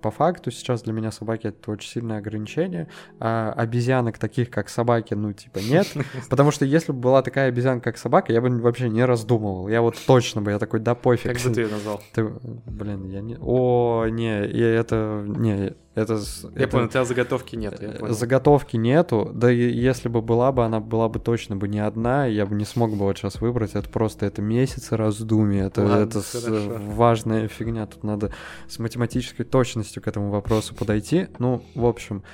По 0.00 0.10
факту 0.10 0.50
сейчас 0.50 0.82
для 0.82 0.92
меня 0.92 1.10
собаки 1.10 1.48
это 1.48 1.70
очень 1.70 1.90
сильное 1.90 2.18
ограничение, 2.18 2.88
а 3.20 3.52
обезьянок 3.52 4.18
таких, 4.18 4.50
как 4.50 4.68
собаки, 4.68 5.14
ну, 5.14 5.32
типа, 5.32 5.58
нет. 5.58 5.86
Потому 6.30 6.50
что 6.50 6.64
если 6.64 6.92
бы 6.92 6.98
была 6.98 7.22
такая 7.22 7.48
обезьянка, 7.48 7.84
как 7.84 7.98
собака, 7.98 8.32
я 8.32 8.40
бы 8.40 8.48
вообще 8.60 8.88
не 8.88 9.04
раздумывал. 9.04 9.68
Я 9.68 9.82
вот 9.82 9.96
точно 10.06 10.42
бы, 10.42 10.50
я 10.50 10.58
такой, 10.58 10.80
да 10.80 10.94
пофиг. 10.94 11.32
Как 11.32 11.42
бы 11.42 11.54
ты 11.54 11.62
ее 11.62 11.68
назвал? 11.72 12.02
Ты, 12.12 12.24
блин, 12.24 13.04
я 13.04 13.20
не... 13.20 13.36
О, 13.40 14.06
не, 14.06 14.46
я 14.46 14.74
это... 14.74 15.24
Не, 15.26 15.74
это... 15.94 16.14
Я 16.14 16.62
это- 16.62 16.68
понял, 16.68 16.86
у 16.86 16.88
тебя 16.88 17.04
заготовки 17.04 17.56
нет. 17.56 17.76
э. 17.80 18.12
Заготовки 18.12 18.76
нету, 18.76 19.30
да 19.32 19.50
и 19.50 19.70
если 19.70 20.08
бы 20.08 20.22
была 20.22 20.50
бы, 20.50 20.64
она 20.64 20.80
была 20.80 21.08
бы 21.08 21.20
точно 21.20 21.56
бы 21.56 21.68
не 21.68 21.78
одна, 21.78 22.26
я 22.26 22.46
бы 22.46 22.54
не 22.56 22.64
смог 22.64 22.90
бы 22.90 23.04
вот 23.04 23.16
сейчас 23.16 23.40
выбрать, 23.40 23.74
это 23.74 23.88
просто, 23.88 24.26
это 24.26 24.42
месяцы 24.42 24.96
раздумий, 24.96 25.60
это, 25.60 25.82
Ладно, 25.82 26.02
это 26.02 26.22
хорошо. 26.22 26.80
важная 26.88 27.48
фигня, 27.48 27.86
тут 27.86 28.02
надо 28.02 28.32
с 28.68 28.78
математической 28.78 29.44
точностью 29.44 30.02
к 30.02 30.08
этому 30.08 30.30
вопросу 30.30 30.74
подойти, 30.74 31.28
ну, 31.38 31.62
в 31.74 31.86
общем, 31.86 32.24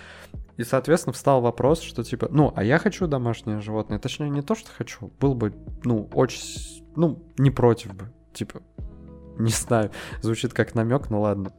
и, 0.56 0.64
соответственно, 0.64 1.12
встал 1.12 1.40
вопрос, 1.40 1.80
что 1.80 2.02
типа, 2.02 2.28
ну, 2.30 2.52
а 2.56 2.64
я 2.64 2.78
хочу 2.78 3.06
домашнее 3.06 3.60
животное, 3.60 3.98
точнее, 3.98 4.30
не 4.30 4.42
то, 4.42 4.54
что 4.54 4.70
хочу, 4.76 5.10
был 5.20 5.34
бы, 5.34 5.54
ну, 5.84 6.08
очень, 6.14 6.42
ну, 6.96 7.22
не 7.38 7.50
против 7.50 7.94
бы, 7.94 8.10
типа, 8.32 8.62
не 9.38 9.50
знаю, 9.50 9.90
звучит 10.22 10.52
как 10.52 10.74
намек, 10.74 11.10
ну 11.10 11.22
ладно. 11.22 11.52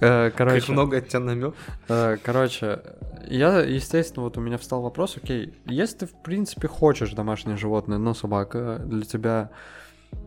Э, 0.00 0.30
Как 0.30 0.36
Короче, 0.36 0.72
много 0.72 0.98
от 0.98 1.08
тебя 1.08 1.20
намек. 1.20 1.54
Э, 1.88 2.16
Короче, 2.22 2.80
я, 3.28 3.60
естественно, 3.60 4.24
вот 4.24 4.36
у 4.36 4.40
меня 4.40 4.58
встал 4.58 4.82
вопрос, 4.82 5.16
окей, 5.16 5.54
если 5.66 5.98
ты, 5.98 6.06
в 6.06 6.22
принципе, 6.22 6.68
хочешь 6.68 7.12
домашнее 7.12 7.56
животное, 7.56 7.98
но 7.98 8.14
собака 8.14 8.80
для 8.84 9.02
тебя 9.02 9.50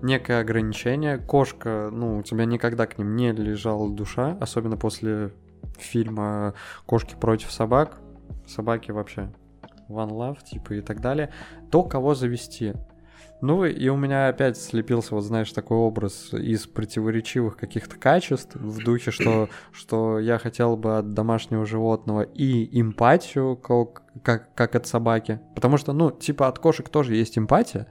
некое 0.02 0.40
ограничение, 0.40 1.18
кошка, 1.18 1.90
ну, 1.92 2.20
у 2.20 2.24
тебя 2.24 2.46
никогда 2.46 2.88
к 2.88 2.98
ним 2.98 3.16
не 3.16 3.32
лежала 3.32 3.90
душа, 3.90 4.38
особенно 4.40 4.78
после 4.78 5.32
фильма 5.78 6.54
«Кошки 6.86 7.16
против 7.16 7.52
собак», 7.52 7.98
собаки 8.48 8.92
вообще 8.92 9.32
one 9.90 10.10
love, 10.10 10.38
типа, 10.44 10.74
и 10.74 10.82
так 10.82 11.02
далее, 11.02 11.32
то 11.72 11.84
кого 11.84 12.16
завести? 12.16 12.74
Ну, 13.42 13.66
и 13.66 13.88
у 13.90 13.98
меня 13.98 14.30
опять 14.30 14.58
слепился, 14.58 15.14
вот 15.14 15.22
знаешь, 15.22 15.52
такой 15.52 15.78
образ 15.78 16.34
из 16.34 16.68
противоречивых 16.68 17.58
каких-то 17.58 17.98
качеств 17.98 18.56
в 18.56 18.84
духе, 18.84 19.12
что, 19.12 19.50
что 19.72 20.20
я 20.20 20.38
хотел 20.38 20.78
бы 20.78 20.98
от 20.98 21.14
домашнего 21.14 21.66
животного 21.66 22.22
и 22.22 22.80
эмпатию, 22.80 23.58
как, 23.58 24.04
как, 24.24 24.54
как 24.56 24.76
от 24.76 24.88
собаки. 24.88 25.42
Потому 25.54 25.78
что, 25.78 25.94
ну, 25.94 26.12
типа 26.12 26.48
от 26.48 26.60
кошек 26.60 26.88
тоже 26.88 27.16
есть 27.16 27.38
эмпатия, 27.38 27.88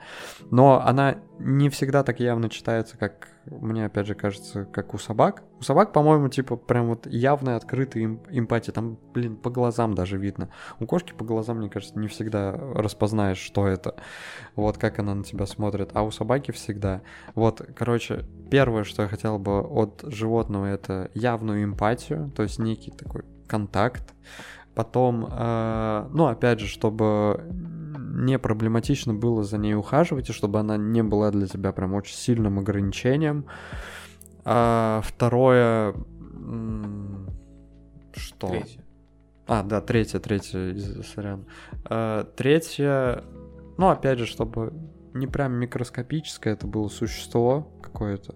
но 0.50 0.82
она 0.84 1.16
не 1.38 1.68
всегда 1.68 2.02
так 2.02 2.20
явно 2.20 2.48
читается, 2.48 2.96
как 2.96 3.28
мне, 3.46 3.86
опять 3.86 4.06
же, 4.06 4.14
кажется, 4.14 4.64
как 4.64 4.94
у 4.94 4.98
собак. 4.98 5.42
У 5.60 5.62
собак, 5.62 5.92
по-моему, 5.92 6.28
типа 6.28 6.56
прям 6.56 6.88
вот 6.88 7.06
явная 7.06 7.56
открытая 7.56 8.04
эм- 8.04 8.22
эмпатия. 8.30 8.72
Там, 8.72 8.98
блин, 9.12 9.36
по 9.36 9.50
глазам 9.50 9.94
даже 9.94 10.16
видно. 10.16 10.48
У 10.80 10.86
кошки 10.86 11.12
по 11.12 11.24
глазам, 11.24 11.58
мне 11.58 11.68
кажется, 11.68 11.98
не 11.98 12.08
всегда 12.08 12.52
распознаешь, 12.52 13.38
что 13.38 13.66
это. 13.66 13.96
Вот 14.56 14.78
как 14.78 14.98
она 14.98 15.14
на 15.14 15.24
тебя 15.24 15.46
смотрит. 15.46 15.90
А 15.94 16.02
у 16.02 16.10
собаки 16.10 16.50
всегда. 16.52 17.02
Вот, 17.34 17.62
короче, 17.76 18.24
первое, 18.50 18.84
что 18.84 19.02
я 19.02 19.08
хотел 19.08 19.38
бы 19.38 19.60
от 19.60 20.04
животного, 20.06 20.66
это 20.66 21.10
явную 21.14 21.64
эмпатию, 21.64 22.30
то 22.34 22.42
есть 22.42 22.58
некий 22.58 22.90
такой 22.90 23.24
контакт. 23.46 24.14
Потом, 24.74 25.28
э, 25.30 26.08
ну, 26.12 26.26
опять 26.26 26.60
же, 26.60 26.66
чтобы 26.66 27.44
не 28.24 28.38
проблематично 28.38 29.14
было 29.14 29.44
за 29.44 29.58
ней 29.58 29.74
ухаживать, 29.74 30.30
и 30.30 30.32
чтобы 30.32 30.60
она 30.60 30.76
не 30.76 31.02
была 31.02 31.30
для 31.30 31.46
тебя 31.46 31.72
прям 31.72 31.94
очень 31.94 32.16
сильным 32.16 32.58
ограничением. 32.58 33.46
А 34.44 35.00
второе... 35.04 35.94
Что? 38.14 38.48
Третье. 38.48 38.84
А, 39.46 39.62
да, 39.62 39.80
третье, 39.80 40.20
третье, 40.20 40.74
сорян. 41.02 41.46
Э, 41.90 42.24
Третье, 42.36 43.24
ну, 43.76 43.88
опять 43.88 44.18
же, 44.18 44.26
чтобы 44.26 44.72
не 45.12 45.26
прям 45.26 45.52
микроскопическое 45.54 46.54
это 46.54 46.66
было 46.66 46.88
существо 46.88 47.68
какое-то. 47.82 48.34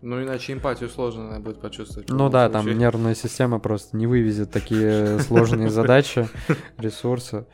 Ну, 0.00 0.22
иначе 0.22 0.52
эмпатию 0.52 0.90
сложно 0.90 1.22
наверное, 1.24 1.44
будет 1.44 1.60
почувствовать. 1.60 2.10
Ну 2.10 2.28
да, 2.28 2.48
там 2.50 2.62
случае. 2.62 2.78
нервная 2.78 3.14
система 3.14 3.58
просто 3.58 3.96
не 3.96 4.06
вывезет 4.06 4.50
такие 4.50 5.18
сложные 5.20 5.70
задачи, 5.70 6.28
ресурсы. 6.76 7.46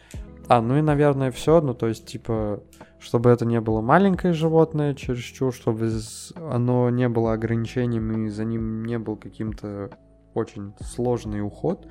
А, 0.53 0.61
ну 0.61 0.77
и, 0.77 0.83
наверное, 0.83 1.31
все. 1.31 1.61
Ну, 1.61 1.75
то 1.75 1.87
есть, 1.87 2.07
типа, 2.07 2.61
чтобы 2.99 3.31
это 3.31 3.47
не 3.47 3.61
было 3.61 3.81
маленькое 3.81 4.33
животное 4.33 4.95
чересчур, 4.97 5.55
чтобы 5.55 5.89
оно 6.35 6.91
не 6.91 7.09
было 7.09 7.35
ограничением 7.35 8.27
и 8.27 8.29
за 8.31 8.45
ним 8.45 8.85
не 8.85 8.99
был 8.99 9.17
каким-то 9.17 9.97
очень 10.35 10.75
сложный 10.81 11.41
уход. 11.41 11.87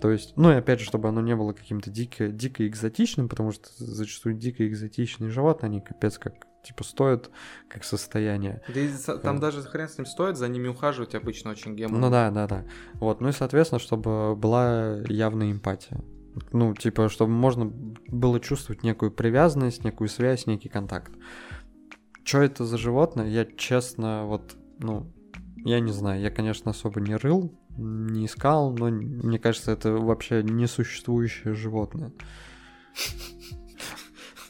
То 0.00 0.08
есть, 0.08 0.34
ну 0.36 0.52
и 0.52 0.54
опять 0.54 0.78
же, 0.78 0.86
чтобы 0.86 1.08
оно 1.08 1.20
не 1.20 1.34
было 1.34 1.52
каким-то 1.52 1.90
дико, 1.90 2.28
дико 2.28 2.64
экзотичным, 2.64 3.28
потому 3.28 3.50
что 3.50 3.68
зачастую 3.78 4.36
дико 4.36 4.64
экзотичные 4.68 5.28
животные, 5.32 5.66
они 5.68 5.80
капец 5.80 6.16
как, 6.16 6.34
типа, 6.62 6.84
стоят 6.84 7.30
как 7.68 7.82
состояние. 7.82 8.62
Да 8.72 8.78
и 8.80 8.86
за- 8.86 9.18
там 9.18 9.40
Да. 9.40 9.50
даже 9.50 9.62
хрен 9.62 9.88
с 9.88 9.98
ним 9.98 10.06
стоит, 10.06 10.36
за 10.36 10.46
ними 10.46 10.68
ухаживать 10.68 11.16
обычно 11.16 11.50
очень 11.50 11.74
геморно. 11.74 12.06
Ну 12.06 12.10
да, 12.12 12.30
да, 12.30 12.46
да. 12.46 12.64
Вот, 12.94 13.20
ну 13.20 13.30
и, 13.30 13.32
соответственно, 13.32 13.80
чтобы 13.80 14.36
была 14.36 14.98
явная 15.08 15.50
эмпатия. 15.50 16.00
Ну, 16.52 16.74
типа, 16.74 17.08
чтобы 17.08 17.32
можно 17.32 17.66
было 17.66 18.40
чувствовать 18.40 18.82
некую 18.82 19.10
привязанность, 19.10 19.84
некую 19.84 20.08
связь, 20.08 20.46
некий 20.46 20.68
контакт. 20.68 21.12
Что 22.24 22.42
это 22.42 22.64
за 22.64 22.78
животное? 22.78 23.28
Я 23.28 23.44
честно, 23.44 24.24
вот, 24.26 24.56
ну, 24.78 25.12
я 25.64 25.80
не 25.80 25.92
знаю. 25.92 26.20
Я, 26.20 26.30
конечно, 26.30 26.70
особо 26.70 27.00
не 27.00 27.16
рыл, 27.16 27.52
не 27.76 28.26
искал, 28.26 28.72
но 28.72 28.88
мне 28.90 29.38
кажется, 29.38 29.72
это 29.72 29.92
вообще 29.92 30.42
несуществующее 30.42 31.54
животное. 31.54 32.12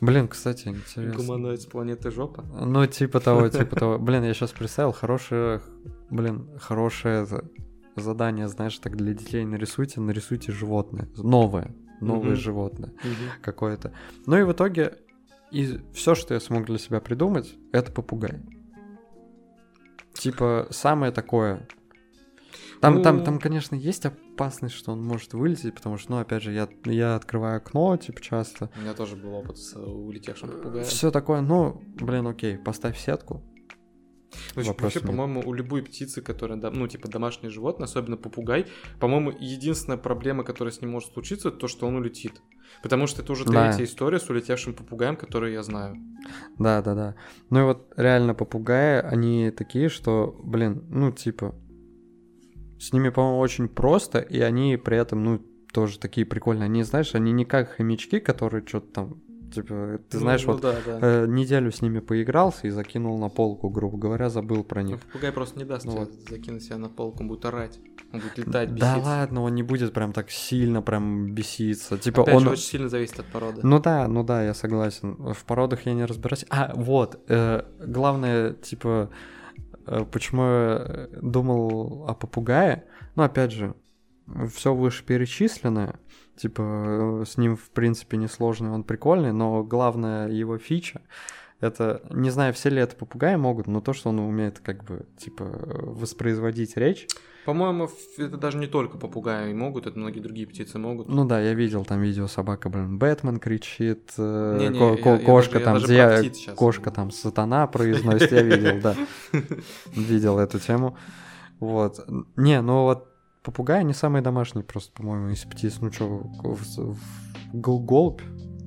Блин, 0.00 0.28
кстати, 0.28 0.68
интересно. 0.68 1.14
Гуманоид 1.14 1.60
с 1.60 1.66
планеты 1.66 2.10
Жопа. 2.10 2.42
Ну, 2.42 2.86
типа 2.86 3.20
того, 3.20 3.48
типа 3.48 3.76
того. 3.76 3.98
Блин, 3.98 4.24
я 4.24 4.32
сейчас 4.32 4.50
представил, 4.50 4.92
хорошее, 4.92 5.60
блин, 6.08 6.48
хорошее 6.58 7.24
это, 7.24 7.44
задание, 8.00 8.48
знаешь, 8.48 8.78
так 8.78 8.96
для 8.96 9.12
детей 9.14 9.44
нарисуйте, 9.44 10.00
нарисуйте 10.00 10.52
животное, 10.52 11.08
новое, 11.16 11.74
новое 12.00 12.30
Мгм. 12.32 12.36
животное 12.36 12.92
Мгм. 13.02 13.14
какое-то. 13.42 13.92
Ну 14.26 14.36
и 14.38 14.42
в 14.42 14.52
итоге 14.52 14.98
и 15.50 15.80
все, 15.92 16.14
что 16.14 16.34
я 16.34 16.40
смог 16.40 16.66
для 16.66 16.78
себя 16.78 17.00
придумать, 17.00 17.54
это 17.72 17.90
попугай. 17.92 18.40
Типа 20.14 20.66
самое 20.70 21.12
такое. 21.12 21.66
Там, 22.80 23.02
там, 23.02 23.18
Ну- 23.18 23.24
там, 23.24 23.38
конечно, 23.38 23.74
есть 23.74 24.06
опасность, 24.06 24.74
что 24.74 24.92
он 24.92 25.02
может 25.04 25.34
вылететь, 25.34 25.74
потому 25.74 25.98
что, 25.98 26.12
ну, 26.12 26.18
опять 26.18 26.42
же, 26.42 26.52
я, 26.52 26.66
я 26.86 27.14
открываю 27.14 27.58
окно, 27.58 27.94
типа, 27.98 28.22
часто. 28.22 28.70
У 28.76 28.80
меня 28.80 28.94
тоже 28.94 29.16
был 29.16 29.34
опыт 29.34 29.58
с 29.58 29.74
э, 29.76 29.78
улетевшим 29.78 30.48
попугаем. 30.50 30.84
Все 30.86 31.10
такое, 31.10 31.42
ну, 31.42 31.82
блин, 32.00 32.26
окей, 32.26 32.56
поставь 32.56 32.98
сетку. 32.98 33.42
Вообще, 34.54 35.00
по-моему, 35.00 35.42
у 35.44 35.52
любой 35.52 35.82
птицы, 35.82 36.22
которая, 36.22 36.58
ну, 36.58 36.86
типа 36.86 37.08
домашнее 37.08 37.50
животное, 37.50 37.86
особенно 37.86 38.16
попугай, 38.16 38.66
по-моему, 38.98 39.32
единственная 39.38 39.98
проблема, 39.98 40.44
которая 40.44 40.72
с 40.72 40.80
ним 40.80 40.90
может 40.90 41.12
случиться, 41.12 41.48
это 41.48 41.58
то, 41.58 41.68
что 41.68 41.86
он 41.86 41.96
улетит. 41.96 42.40
Потому 42.82 43.06
что 43.06 43.22
это 43.22 43.32
уже 43.32 43.44
Да. 43.44 43.68
третья 43.68 43.84
история 43.84 44.20
с 44.20 44.30
улетевшим 44.30 44.74
попугаем, 44.74 45.16
которую 45.16 45.52
я 45.52 45.62
знаю. 45.62 45.96
Да, 46.58 46.82
да, 46.82 46.94
да. 46.94 47.14
Ну 47.50 47.60
и 47.60 47.64
вот 47.64 47.92
реально 47.96 48.34
попугаи, 48.34 49.00
они 49.00 49.50
такие, 49.50 49.88
что, 49.88 50.36
блин, 50.42 50.84
ну, 50.88 51.10
типа, 51.10 51.54
с 52.78 52.92
ними, 52.92 53.08
по-моему, 53.10 53.38
очень 53.38 53.68
просто, 53.68 54.20
и 54.20 54.40
они 54.40 54.76
при 54.76 54.96
этом, 54.96 55.22
ну, 55.24 55.40
тоже 55.72 55.98
такие 55.98 56.26
прикольные. 56.26 56.66
Они, 56.66 56.82
знаешь, 56.82 57.14
они 57.14 57.32
не 57.32 57.44
как 57.44 57.70
хомячки, 57.70 58.20
которые 58.20 58.66
что-то 58.66 58.92
там, 58.92 59.22
типа, 59.52 60.00
ты 60.08 60.16
Ну, 60.16 60.20
знаешь, 60.20 60.44
ну 60.46 60.52
вот 60.52 60.62
да, 60.62 60.74
да. 60.86 60.98
э, 61.00 61.26
неделю 61.26 61.70
с 61.72 61.82
ними 61.82 62.00
поигрался 62.00 62.66
и 62.66 62.70
закинул 62.70 63.18
на 63.18 63.28
полку, 63.28 63.68
грубо 63.68 63.96
говоря, 63.98 64.28
забыл 64.30 64.64
про 64.64 64.82
Но 64.82 64.88
них. 64.88 65.00
попугай 65.00 65.32
просто 65.32 65.58
не 65.58 65.64
даст 65.64 65.84
Ну 65.86 65.92
вот. 65.98 66.10
закинуть 66.28 66.62
себя 66.62 66.78
на 66.78 66.88
полку, 66.88 67.22
он 67.22 67.28
будет 67.28 67.44
орать. 67.44 67.78
Он 68.12 68.20
будет 68.20 68.38
летать, 68.38 68.74
Да 68.74 68.94
беситься. 68.94 68.98
ладно, 69.08 69.42
он 69.42 69.54
не 69.54 69.62
будет 69.62 69.92
прям 69.92 70.12
так 70.12 70.30
сильно 70.30 70.82
прям 70.82 71.32
беситься. 71.32 71.96
Типа 71.98 72.22
Опять 72.22 72.34
он... 72.36 72.42
же, 72.42 72.50
очень 72.50 72.62
сильно 72.64 72.88
зависит 72.88 73.20
от 73.20 73.26
породы. 73.26 73.60
Ну 73.62 73.78
да, 73.80 74.08
ну 74.08 74.24
да, 74.24 74.42
я 74.44 74.54
согласен. 74.54 75.14
В 75.32 75.44
породах 75.44 75.86
я 75.86 75.94
не 75.94 76.04
разбираюсь. 76.04 76.44
А, 76.50 76.72
вот, 76.74 77.20
э, 77.28 77.62
главное, 77.86 78.54
типа, 78.54 79.10
э, 79.86 80.04
почему 80.10 80.42
я 80.42 81.08
думал 81.22 82.06
о 82.08 82.14
попугае, 82.14 82.84
ну, 83.14 83.22
опять 83.22 83.52
же, 83.52 83.74
все 84.54 84.74
вышеперечисленное, 84.74 85.98
типа, 86.40 86.62
э, 86.62 87.24
с 87.26 87.36
ним, 87.36 87.56
в 87.56 87.70
принципе, 87.70 88.16
несложный, 88.16 88.70
он 88.70 88.82
прикольный, 88.82 89.32
но 89.32 89.62
главная 89.62 90.28
его 90.28 90.58
фича, 90.58 91.00
это, 91.60 92.00
не 92.10 92.30
знаю, 92.30 92.54
все 92.54 92.70
ли 92.70 92.80
это 92.80 92.96
попугаи 92.96 93.36
могут, 93.36 93.66
но 93.66 93.80
то, 93.80 93.92
что 93.92 94.08
он 94.08 94.18
умеет, 94.18 94.60
как 94.60 94.82
бы, 94.84 95.04
типа, 95.18 95.44
воспроизводить 95.44 96.76
речь. 96.78 97.06
По-моему, 97.44 97.88
это 98.18 98.36
даже 98.36 98.58
не 98.58 98.66
только 98.66 98.96
попугаи 98.98 99.52
могут, 99.52 99.86
это 99.86 99.98
многие 99.98 100.20
другие 100.20 100.46
птицы 100.46 100.78
могут. 100.78 101.08
Ну 101.08 101.24
да, 101.26 101.40
я 101.40 101.54
видел 101.54 101.84
там 101.84 102.00
видео, 102.00 102.26
собака, 102.28 102.68
блин, 102.68 102.98
Бэтмен 102.98 103.38
кричит, 103.38 104.12
э, 104.18 104.56
Не-не, 104.60 104.78
ко- 104.78 104.94
я- 104.96 105.02
ко- 105.02 105.20
я 105.20 105.26
кошка 105.26 105.60
даже- 105.60 105.86
там, 105.86 105.94
я- 105.94 106.54
кошка 106.54 106.90
там 106.90 107.10
сатана 107.10 107.66
произносит, 107.66 108.32
я 108.32 108.42
видел, 108.42 108.80
да, 108.82 108.94
видел 109.94 110.38
эту 110.38 110.58
тему. 110.58 110.96
Вот, 111.60 112.06
не, 112.36 112.60
ну 112.62 112.84
вот 112.84 113.09
попугай 113.42 113.84
не 113.84 113.92
самый 113.92 114.22
домашний 114.22 114.62
просто, 114.62 114.92
по-моему, 114.92 115.30
из 115.30 115.44
птиц, 115.44 115.78
ну 115.80 115.92
что, 115.92 116.30
голубь, 117.52 118.22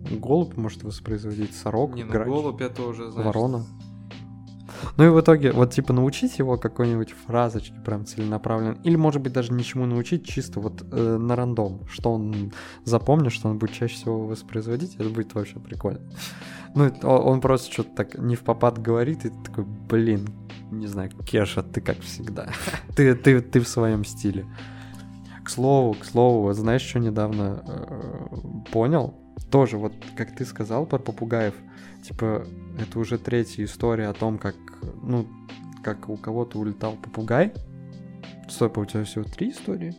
голубь 0.09 0.55
может 0.57 0.83
воспроизводить 0.83 1.55
сорок, 1.55 1.95
Не, 1.95 2.03
ну 2.03 2.11
грач, 2.11 2.27
голубь 2.27 2.61
это 2.61 2.83
уже, 2.83 3.11
знаешь... 3.11 3.25
ворона. 3.25 3.65
Ну 4.97 5.05
и 5.05 5.09
в 5.09 5.19
итоге, 5.19 5.51
вот 5.51 5.71
типа 5.71 5.93
научить 5.93 6.39
его 6.39 6.57
какой-нибудь 6.57 7.13
фразочке 7.25 7.75
прям 7.85 8.05
целенаправленно, 8.05 8.77
или 8.83 8.95
может 8.95 9.21
быть 9.21 9.33
даже 9.33 9.53
ничему 9.53 9.85
научить, 9.85 10.25
чисто 10.25 10.59
вот 10.59 10.83
э, 10.91 11.17
на 11.17 11.35
рандом, 11.35 11.81
что 11.87 12.13
он 12.13 12.51
запомнит, 12.83 13.31
что 13.31 13.49
он 13.49 13.59
будет 13.59 13.73
чаще 13.73 13.95
всего 13.95 14.25
воспроизводить, 14.27 14.95
это 14.95 15.09
будет 15.09 15.33
вообще 15.33 15.59
прикольно. 15.59 16.01
Ну, 16.75 16.91
он 17.03 17.41
просто 17.41 17.71
что-то 17.71 17.95
так 17.95 18.17
не 18.17 18.35
в 18.35 18.41
попад 18.41 18.81
говорит, 18.81 19.25
и 19.25 19.29
ты 19.29 19.43
такой, 19.43 19.63
блин, 19.63 20.27
не 20.71 20.87
знаю, 20.87 21.11
Кеша, 21.25 21.61
ты 21.61 21.81
как 21.81 21.99
всегда. 21.99 22.47
ты, 22.95 23.13
ты, 23.15 23.41
ты 23.41 23.59
в 23.59 23.67
своем 23.67 24.03
стиле. 24.03 24.45
К 25.43 25.49
слову, 25.49 25.93
к 25.93 26.05
слову, 26.05 26.43
вот 26.43 26.55
знаешь, 26.55 26.81
что 26.81 26.99
недавно 26.99 27.63
э, 27.67 28.27
понял? 28.71 29.13
Тоже, 29.51 29.77
вот 29.77 29.93
как 30.15 30.35
ты 30.35 30.45
сказал 30.45 30.85
про 30.85 30.97
попугаев, 30.97 31.53
типа, 32.07 32.45
это 32.79 32.99
уже 32.99 33.17
третья 33.17 33.63
история 33.65 34.07
о 34.07 34.13
том, 34.13 34.37
как, 34.37 34.55
ну, 35.01 35.27
как 35.83 36.09
у 36.09 36.17
кого-то 36.17 36.57
улетал 36.59 36.95
попугай. 36.95 37.53
Стой, 38.49 38.71
у 38.75 38.85
тебя 38.85 39.03
всего 39.03 39.25
три 39.25 39.51
истории? 39.51 39.95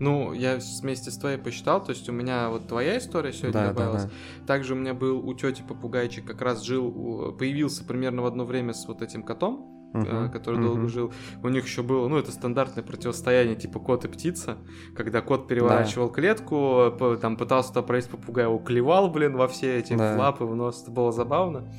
Ну, 0.00 0.32
я 0.32 0.58
вместе 0.82 1.10
с 1.10 1.18
твоей 1.18 1.36
посчитал, 1.38 1.84
то 1.84 1.90
есть 1.90 2.08
у 2.08 2.12
меня 2.12 2.48
вот 2.48 2.66
твоя 2.66 2.96
история 2.98 3.32
сегодня 3.32 3.52
да, 3.52 3.66
добавилась. 3.68 4.04
да, 4.04 4.10
Также 4.46 4.72
у 4.74 4.76
меня 4.76 4.94
был 4.94 5.18
у 5.26 5.34
тети 5.34 5.62
попугайчик, 5.66 6.24
как 6.24 6.40
раз 6.42 6.62
жил, 6.64 7.32
появился 7.38 7.84
примерно 7.84 8.22
в 8.22 8.26
одно 8.26 8.44
время 8.46 8.72
с 8.72 8.86
вот 8.88 9.02
этим 9.02 9.22
котом, 9.22 9.90
да. 9.92 10.00
Мгм, 10.00 10.30
который 10.30 10.56
мгм. 10.56 10.66
долго 10.66 10.88
жил. 10.88 11.12
У 11.42 11.48
них 11.48 11.64
еще 11.66 11.82
было, 11.82 12.08
ну, 12.08 12.16
это 12.16 12.32
стандартное 12.32 12.82
противостояние 12.82 13.56
типа 13.56 13.78
кот 13.80 14.04
и 14.04 14.08
птица, 14.08 14.56
когда 14.96 15.20
кот 15.20 15.48
переворачивал 15.48 16.08
клетку, 16.10 16.92
п- 16.98 17.16
там 17.18 17.36
пытался 17.36 17.68
туда 17.70 17.82
пролезть 17.82 18.08
попугай, 18.10 18.44
его 18.44 18.58
клевал, 18.58 19.10
блин, 19.10 19.36
во 19.36 19.48
все 19.48 19.78
эти 19.78 19.94
Да. 19.96 20.16
лапы, 20.16 20.44
в 20.44 20.54
нос, 20.56 20.82
это 20.82 20.90
было 20.92 21.12
забавно. 21.12 21.70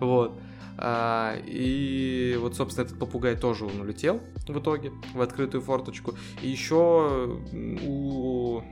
Вот. 0.00 0.38
А, 0.76 1.36
и 1.44 2.36
вот, 2.40 2.56
собственно, 2.56 2.86
этот 2.86 2.98
попугай 2.98 3.36
тоже 3.36 3.64
он 3.64 3.80
улетел 3.80 4.20
в 4.48 4.58
итоге 4.58 4.92
в 5.14 5.20
открытую 5.20 5.62
форточку. 5.62 6.14
И 6.42 6.48
еще 6.48 7.40
у, 7.86 8.62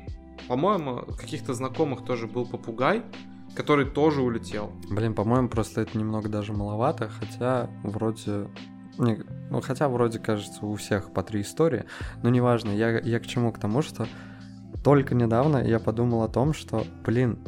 по-моему, 0.48 1.04
каких-то 1.18 1.54
знакомых 1.54 2.04
тоже 2.04 2.26
был 2.26 2.44
попугай, 2.46 3.02
который 3.54 3.86
тоже 3.86 4.22
улетел. 4.22 4.72
Блин, 4.90 5.14
по-моему, 5.14 5.48
просто 5.48 5.82
это 5.82 5.96
немного 5.96 6.28
даже 6.28 6.52
маловато, 6.52 7.08
хотя 7.08 7.70
вроде... 7.82 8.48
не, 8.98 9.22
ну, 9.50 9.60
хотя 9.60 9.88
вроде, 9.88 10.18
кажется, 10.18 10.64
у 10.64 10.74
всех 10.76 11.12
по 11.12 11.22
три 11.22 11.42
истории, 11.42 11.84
но 12.22 12.30
неважно, 12.30 12.70
я, 12.70 12.98
я 12.98 13.20
к 13.20 13.26
чему? 13.26 13.52
К 13.52 13.58
тому, 13.58 13.82
что 13.82 14.06
только 14.82 15.14
недавно 15.14 15.58
я 15.58 15.78
подумал 15.78 16.22
о 16.22 16.28
том, 16.28 16.54
что, 16.54 16.84
блин, 17.04 17.38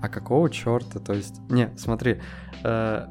а 0.00 0.08
какого 0.08 0.48
черта? 0.48 1.00
То 1.00 1.12
есть, 1.12 1.40
не, 1.50 1.76
смотри, 1.76 2.20
э, 2.62 3.06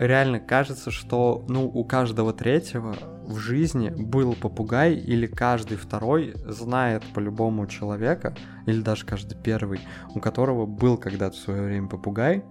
реально 0.00 0.40
кажется, 0.40 0.90
что, 0.90 1.44
ну, 1.48 1.66
у 1.66 1.84
каждого 1.84 2.32
третьего 2.32 2.96
в 3.26 3.36
жизни 3.38 3.90
был 3.90 4.34
попугай, 4.34 4.94
или 4.94 5.26
каждый 5.26 5.76
второй 5.76 6.32
знает 6.46 7.04
по-любому 7.14 7.66
человека, 7.66 8.34
или 8.66 8.80
даже 8.80 9.04
каждый 9.04 9.36
первый, 9.40 9.80
у 10.14 10.20
которого 10.20 10.66
был 10.66 10.96
когда-то 10.96 11.36
в 11.36 11.40
свое 11.40 11.62
время 11.62 11.88
попугай. 11.88 12.42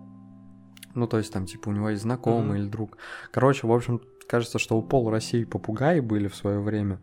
Ну, 0.93 1.07
то 1.07 1.17
есть 1.17 1.33
там, 1.33 1.45
типа, 1.45 1.69
у 1.69 1.71
него 1.71 1.89
есть 1.89 2.03
знакомый 2.03 2.43
Мгм. 2.43 2.57
или 2.57 2.67
друг. 2.67 2.97
Короче, 3.31 3.67
в 3.67 3.71
общем, 3.71 4.01
кажется, 4.27 4.59
что 4.59 4.77
у 4.77 4.81
пол 4.81 5.09
России 5.09 5.43
попугаи 5.43 5.99
были 5.99 6.27
в 6.27 6.35
свое 6.35 6.59
время. 6.59 6.99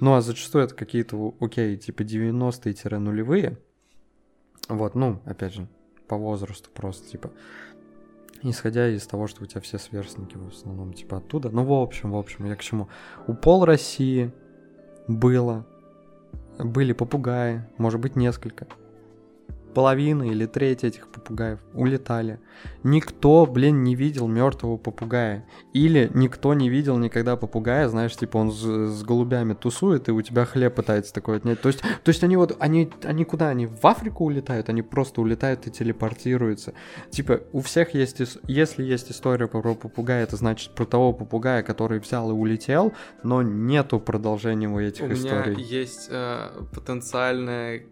Ну, 0.00 0.14
а 0.14 0.20
зачастую 0.20 0.64
это 0.64 0.74
какие-то, 0.74 1.34
окей, 1.40 1.76
типа 1.76 2.02
90-е-нулевые. 2.02 3.58
Вот, 4.68 4.94
ну, 4.94 5.20
опять 5.24 5.54
же, 5.54 5.66
по 6.08 6.16
возрасту 6.16 6.70
просто, 6.70 7.08
типа. 7.08 7.30
Исходя 8.42 8.88
из 8.88 9.06
того, 9.06 9.26
что 9.26 9.42
у 9.42 9.46
тебя 9.46 9.60
все 9.60 9.78
сверстники 9.78 10.36
в 10.36 10.48
основном, 10.48 10.92
типа, 10.92 11.18
оттуда. 11.18 11.50
Ну, 11.50 11.64
в 11.64 11.72
общем, 11.72 12.12
в 12.12 12.16
общем, 12.16 12.46
я 12.46 12.54
к 12.54 12.62
чему. 12.62 12.88
У 13.26 13.34
пол 13.34 13.64
России 13.64 14.32
было, 15.08 15.66
были 16.58 16.92
попугаи, 16.92 17.66
может 17.78 18.00
быть, 18.00 18.14
несколько. 18.14 18.68
Половина 19.74 20.24
или 20.24 20.46
треть 20.46 20.84
этих 20.84 21.08
попугаев 21.08 21.58
улетали. 21.74 22.40
Никто, 22.82 23.46
блин, 23.46 23.84
не 23.84 23.94
видел 23.94 24.26
мертвого 24.26 24.76
попугая. 24.76 25.46
Или 25.72 26.10
никто 26.14 26.54
не 26.54 26.68
видел 26.68 26.98
никогда 26.98 27.36
попугая, 27.36 27.88
знаешь, 27.88 28.16
типа 28.16 28.38
он 28.38 28.50
с, 28.50 28.56
с 28.62 29.02
голубями 29.02 29.54
тусует, 29.54 30.08
и 30.08 30.12
у 30.12 30.22
тебя 30.22 30.44
хлеб 30.44 30.74
пытается 30.74 31.12
такой 31.12 31.36
отнять. 31.36 31.60
То 31.60 31.68
есть, 31.68 31.80
то 31.80 32.08
есть 32.08 32.24
они 32.24 32.36
вот, 32.36 32.56
они, 32.60 32.90
они 33.04 33.24
куда? 33.24 33.48
Они 33.48 33.66
в 33.66 33.84
Африку 33.86 34.24
улетают? 34.24 34.68
Они 34.68 34.82
просто 34.82 35.20
улетают 35.20 35.66
и 35.66 35.70
телепортируются. 35.70 36.74
Типа, 37.10 37.40
у 37.52 37.60
всех 37.60 37.94
есть, 37.94 38.20
если 38.46 38.82
есть 38.82 39.10
история 39.10 39.46
про 39.46 39.74
попугая, 39.74 40.24
это 40.24 40.36
значит 40.36 40.74
про 40.74 40.84
того 40.84 41.12
попугая, 41.12 41.62
который 41.62 42.00
взял 42.00 42.30
и 42.30 42.32
улетел, 42.32 42.92
но 43.22 43.42
нету 43.42 44.00
продолжения 44.00 44.68
у 44.68 44.80
этих 44.80 45.02
У 45.02 45.06
меня 45.06 45.14
историй. 45.14 45.62
есть 45.62 46.08
э, 46.10 46.48
потенциальная, 46.74 47.82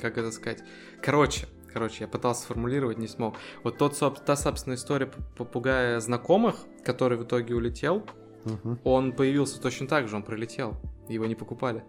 как 0.00 0.18
это 0.18 0.30
сказать, 0.30 0.62
короче, 1.06 1.46
короче, 1.72 1.98
я 2.00 2.08
пытался 2.08 2.42
сформулировать, 2.42 2.98
не 2.98 3.06
смог. 3.06 3.36
Вот 3.62 3.78
тот, 3.78 3.96
та, 4.26 4.36
собственно, 4.36 4.74
история 4.74 5.08
попугая 5.36 6.00
знакомых, 6.00 6.56
который 6.84 7.16
в 7.16 7.22
итоге 7.22 7.54
улетел, 7.54 8.02
Мгм. 8.44 8.80
он 8.82 9.12
появился 9.12 9.60
точно 9.62 9.86
так 9.86 10.08
же, 10.08 10.16
он 10.16 10.24
прилетел, 10.24 10.74
его 11.08 11.26
не 11.26 11.36
покупали. 11.36 11.84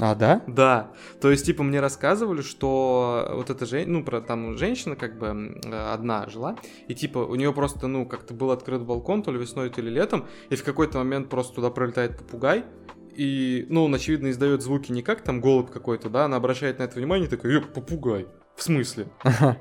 А, 0.00 0.14
да? 0.14 0.42
Да, 0.46 0.92
то 1.20 1.30
есть, 1.30 1.46
типа, 1.46 1.62
мне 1.62 1.78
рассказывали, 1.78 2.42
что 2.42 3.30
вот 3.34 3.50
эта 3.50 3.66
женщина, 3.66 3.98
ну, 3.98 4.04
про 4.04 4.20
там 4.20 4.56
женщина, 4.56 4.96
как 4.96 5.18
бы, 5.18 5.60
одна 5.92 6.26
жила, 6.28 6.56
и, 6.88 6.94
типа, 6.94 7.18
у 7.18 7.34
нее 7.36 7.52
просто, 7.52 7.86
ну, 7.86 8.06
как-то 8.06 8.34
был 8.34 8.50
открыт 8.50 8.82
балкон, 8.82 9.22
то 9.22 9.30
ли 9.30 9.38
весной, 9.38 9.70
то 9.70 9.80
ли 9.80 9.90
летом, 9.90 10.26
и 10.48 10.56
в 10.56 10.64
какой-то 10.64 10.98
момент 10.98 11.28
просто 11.28 11.54
туда 11.54 11.70
пролетает 11.70 12.18
попугай, 12.18 12.64
и, 13.14 13.66
ну, 13.68 13.84
он, 13.84 13.94
очевидно, 13.94 14.30
издает 14.30 14.62
звуки 14.62 14.90
не 14.92 15.02
как 15.02 15.20
там 15.22 15.40
голубь 15.40 15.70
какой-то, 15.70 16.08
да, 16.08 16.24
она 16.24 16.36
обращает 16.36 16.78
на 16.78 16.84
это 16.84 16.96
внимание 16.96 17.28
такая, 17.28 17.58
«Э, 17.58 17.60
попугай. 17.60 18.26
В 18.60 18.62
смысле? 18.62 19.06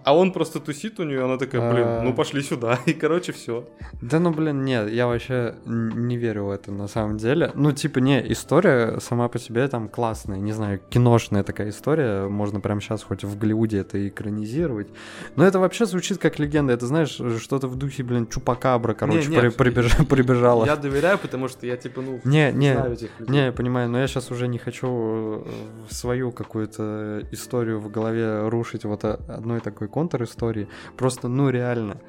А 0.03 0.13
он 0.13 0.33
просто 0.33 0.59
тусит 0.59 0.99
у 0.99 1.03
нее, 1.03 1.23
она 1.23 1.37
такая, 1.37 1.71
блин, 1.71 2.03
ну 2.03 2.09
А. 2.09 2.13
пошли 2.13 2.41
сюда. 2.41 2.77
И, 2.85 2.91
короче, 2.91 3.31
все. 3.31 3.65
Да 4.01 4.19
ну 4.19 4.31
блин, 4.31 4.65
нет, 4.65 4.89
я 4.91 5.07
вообще 5.07 5.55
не 5.65 6.17
верю 6.17 6.43
в 6.47 6.49
это 6.51 6.73
на 6.73 6.89
самом 6.89 7.15
деле. 7.15 7.49
Ну, 7.55 7.71
типа, 7.71 7.99
не, 7.99 8.19
история 8.33 8.99
сама 8.99 9.29
по 9.29 9.39
себе 9.39 9.65
там 9.69 9.87
классная, 9.87 10.37
не 10.37 10.51
знаю, 10.51 10.81
киношная 10.89 11.43
такая 11.43 11.69
история. 11.69 12.27
Можно 12.27 12.59
прямо 12.59 12.81
сейчас 12.81 13.03
хоть 13.03 13.23
в 13.23 13.37
Голливуде 13.39 13.77
это 13.77 14.05
экранизировать. 14.05 14.89
Но 15.37 15.45
это 15.45 15.59
вообще 15.59 15.85
звучит 15.85 16.17
как 16.17 16.37
легенда. 16.37 16.73
Это, 16.73 16.85
знаешь, 16.85 17.21
что-то 17.41 17.69
в 17.69 17.77
духе, 17.77 18.03
блин, 18.03 18.27
Чупакабра, 18.27 18.93
короче, 18.95 19.29
нет, 19.29 19.55
при- 19.55 19.69
прибеж- 19.71 20.05
прибежала. 20.09 20.65
Я 20.65 20.75
доверяю, 20.75 21.17
потому 21.17 21.47
что 21.47 21.65
я, 21.65 21.77
типа, 21.77 22.01
ну, 22.01 22.19
Не, 22.25 22.51
не, 22.51 22.73
знаю 22.73 22.91
этих 22.91 23.17
людей. 23.17 23.33
Не, 23.33 23.45
я 23.45 23.51
понимаю, 23.53 23.89
но 23.89 23.97
я 23.97 24.07
сейчас 24.07 24.29
уже 24.29 24.49
не 24.49 24.57
хочу 24.57 25.45
э, 25.45 25.45
свою 25.89 26.33
какую-то 26.33 27.23
историю 27.31 27.79
в 27.79 27.89
голове 27.89 28.49
рушить 28.49 28.88
вот 28.89 29.05
о- 29.05 29.15
одной 29.27 29.61
такой 29.61 29.87
контр-истории. 29.87 30.67
Просто, 30.97 31.27
ну, 31.27 31.49
реально, 31.49 32.01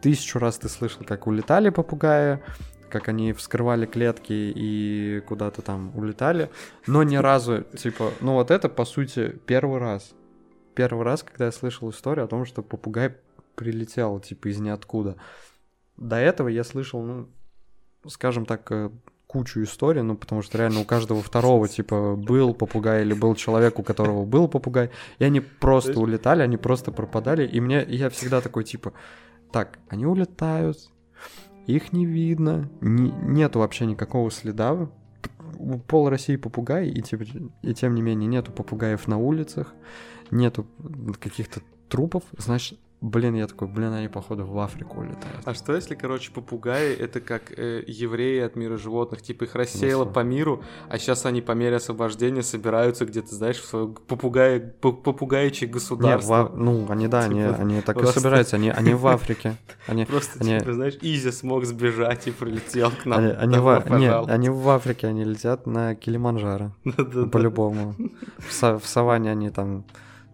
тысячу 0.00 0.38
раз 0.38 0.58
ты 0.58 0.68
слышал, 0.68 1.04
как 1.04 1.26
улетали 1.26 1.70
попугаи, 1.70 2.40
как 2.88 3.08
они 3.08 3.32
вскрывали 3.32 3.86
клетки 3.86 4.32
и 4.32 5.22
куда-то 5.26 5.62
там 5.62 5.96
улетали, 5.96 6.50
но 6.86 7.02
ни 7.02 7.16
разу, 7.16 7.62
типа, 7.62 8.12
ну 8.20 8.34
вот 8.34 8.50
это, 8.50 8.68
по 8.68 8.84
сути, 8.84 9.38
первый 9.46 9.78
раз. 9.78 10.12
Первый 10.74 11.04
раз, 11.04 11.22
когда 11.22 11.46
я 11.46 11.52
слышал 11.52 11.90
историю 11.90 12.24
о 12.24 12.28
том, 12.28 12.44
что 12.44 12.62
попугай 12.62 13.16
прилетел, 13.56 14.20
типа, 14.20 14.48
из 14.48 14.60
ниоткуда. 14.60 15.16
До 15.96 16.16
этого 16.16 16.48
я 16.48 16.62
слышал, 16.62 17.02
ну, 17.02 17.28
скажем 18.06 18.46
так, 18.46 18.70
э, 18.70 18.90
кучу 19.28 19.62
историй, 19.62 20.02
ну, 20.02 20.16
потому 20.16 20.42
что 20.42 20.58
реально 20.58 20.80
у 20.80 20.84
каждого 20.84 21.22
второго, 21.22 21.68
типа, 21.68 22.16
был 22.16 22.54
попугай 22.54 23.02
или 23.02 23.12
был 23.12 23.34
человек, 23.34 23.78
у 23.78 23.82
которого 23.82 24.24
был 24.24 24.48
попугай, 24.48 24.90
и 25.18 25.24
они 25.24 25.40
просто 25.40 26.00
улетали, 26.00 26.42
они 26.42 26.56
просто 26.56 26.92
пропадали, 26.92 27.46
и 27.46 27.60
мне, 27.60 27.84
я 27.86 28.08
всегда 28.08 28.40
такой, 28.40 28.64
типа, 28.64 28.94
так, 29.52 29.78
они 29.88 30.06
улетают, 30.06 30.78
их 31.66 31.92
не 31.92 32.06
видно, 32.06 32.70
не- 32.80 33.12
нету 33.12 33.58
вообще 33.58 33.84
никакого 33.84 34.30
следа, 34.30 34.88
пол 35.86 36.08
России 36.08 36.36
попугай, 36.36 36.88
и, 36.88 37.02
типа, 37.02 37.24
и 37.60 37.74
тем 37.74 37.94
не 37.94 38.00
менее 38.00 38.28
нету 38.28 38.50
попугаев 38.50 39.06
на 39.08 39.18
улицах, 39.18 39.74
нету 40.30 40.66
каких-то 41.20 41.60
трупов, 41.90 42.22
значит, 42.38 42.78
блин, 43.00 43.34
я 43.36 43.46
такой, 43.46 43.68
блин, 43.68 43.92
они, 43.92 44.08
походу, 44.08 44.44
в 44.44 44.58
Африку 44.58 45.00
улетают. 45.00 45.40
А 45.44 45.54
что 45.54 45.74
если, 45.74 45.94
короче, 45.94 46.32
попугаи 46.32 46.94
это 46.94 47.20
как 47.20 47.56
э, 47.56 47.84
евреи 47.86 48.40
от 48.40 48.56
мира 48.56 48.76
животных, 48.76 49.22
типа 49.22 49.44
их 49.44 49.54
рассеяло 49.54 50.04
по 50.04 50.20
миру, 50.20 50.62
а 50.88 50.98
сейчас 50.98 51.24
они 51.26 51.40
по 51.40 51.52
мере 51.52 51.76
освобождения 51.76 52.42
собираются 52.42 53.06
где-то, 53.06 53.34
знаешь, 53.34 53.58
в 53.58 53.64
свое 53.66 53.88
попугай, 54.06 54.58
по- 54.60 54.92
попугаичье 54.92 55.68
Не, 55.68 55.72
государство. 55.74 56.28
в 56.28 56.52
А- 56.52 56.56
ну, 56.56 56.86
они, 56.88 57.06
да, 57.08 57.20
они, 57.20 57.42
Типа, 57.42 57.56
они 57.56 57.80
так 57.82 57.96
и 57.96 58.00
просто- 58.00 58.20
собираются, 58.20 58.56
они, 58.56 58.70
они 58.70 58.94
в 58.94 59.06
Африке. 59.06 59.54
Они, 59.86 60.04
Просто, 60.06 60.38
они- 60.40 60.58
типа, 60.58 60.72
знаешь, 60.72 60.98
Изя 61.00 61.32
смог 61.32 61.64
сбежать 61.66 62.26
и 62.26 62.30
прилетел 62.32 62.90
к 62.90 63.06
нам. 63.06 63.18
они, 63.20 63.30
они 63.30 63.58
в, 63.58 63.74
не, 63.74 63.80
пожаловать. 63.90 64.30
они 64.34 64.48
в 64.48 64.68
Африке, 64.68 65.06
они 65.06 65.24
летят 65.24 65.66
на 65.66 65.94
Килиманджаро, 65.94 66.72
по-любому. 67.32 67.94
В, 68.38 68.78
в 68.78 68.86
саванне 68.86 69.30
они 69.30 69.50
там... 69.50 69.84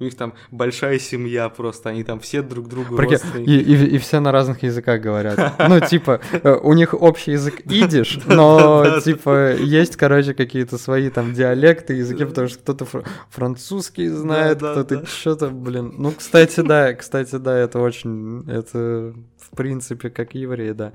У 0.00 0.04
них 0.04 0.16
там 0.16 0.34
большая 0.50 0.98
семья 0.98 1.48
просто, 1.48 1.90
они 1.90 2.02
там 2.02 2.18
все 2.18 2.42
друг 2.42 2.68
другу 2.68 2.96
Прикинь, 2.96 3.12
родственники. 3.12 3.48
И, 3.50 3.60
и- 3.60 3.94
и 3.94 3.98
все 3.98 4.18
на 4.18 4.32
разных 4.32 4.64
языках 4.64 5.00
говорят. 5.00 5.54
Ну, 5.68 5.78
типа, 5.80 6.20
э, 6.32 6.52
у 6.62 6.72
них 6.72 6.94
общий 6.94 7.30
язык 7.32 7.60
идиш, 7.66 8.18
но, 8.26 8.98
типа, 9.04 9.54
есть, 9.54 9.94
короче, 9.96 10.34
какие-то 10.34 10.78
свои 10.78 11.10
там 11.10 11.32
диалекты, 11.32 11.94
языки, 11.94 12.24
потому 12.24 12.48
что 12.48 12.58
кто-то 12.58 12.84
фр- 12.84 13.04
французский 13.30 14.08
знает, 14.08 14.58
кто-то 14.58 15.06
что-то, 15.06 15.50
блин. 15.50 15.94
Ну, 15.96 16.10
кстати, 16.10 16.60
да, 16.60 16.92
кстати, 16.94 17.36
да, 17.36 17.56
это 17.56 17.78
очень, 17.78 18.44
это, 18.50 19.14
в 19.38 19.56
принципе, 19.56 20.10
как 20.10 20.34
евреи, 20.34 20.72
да. 20.72 20.92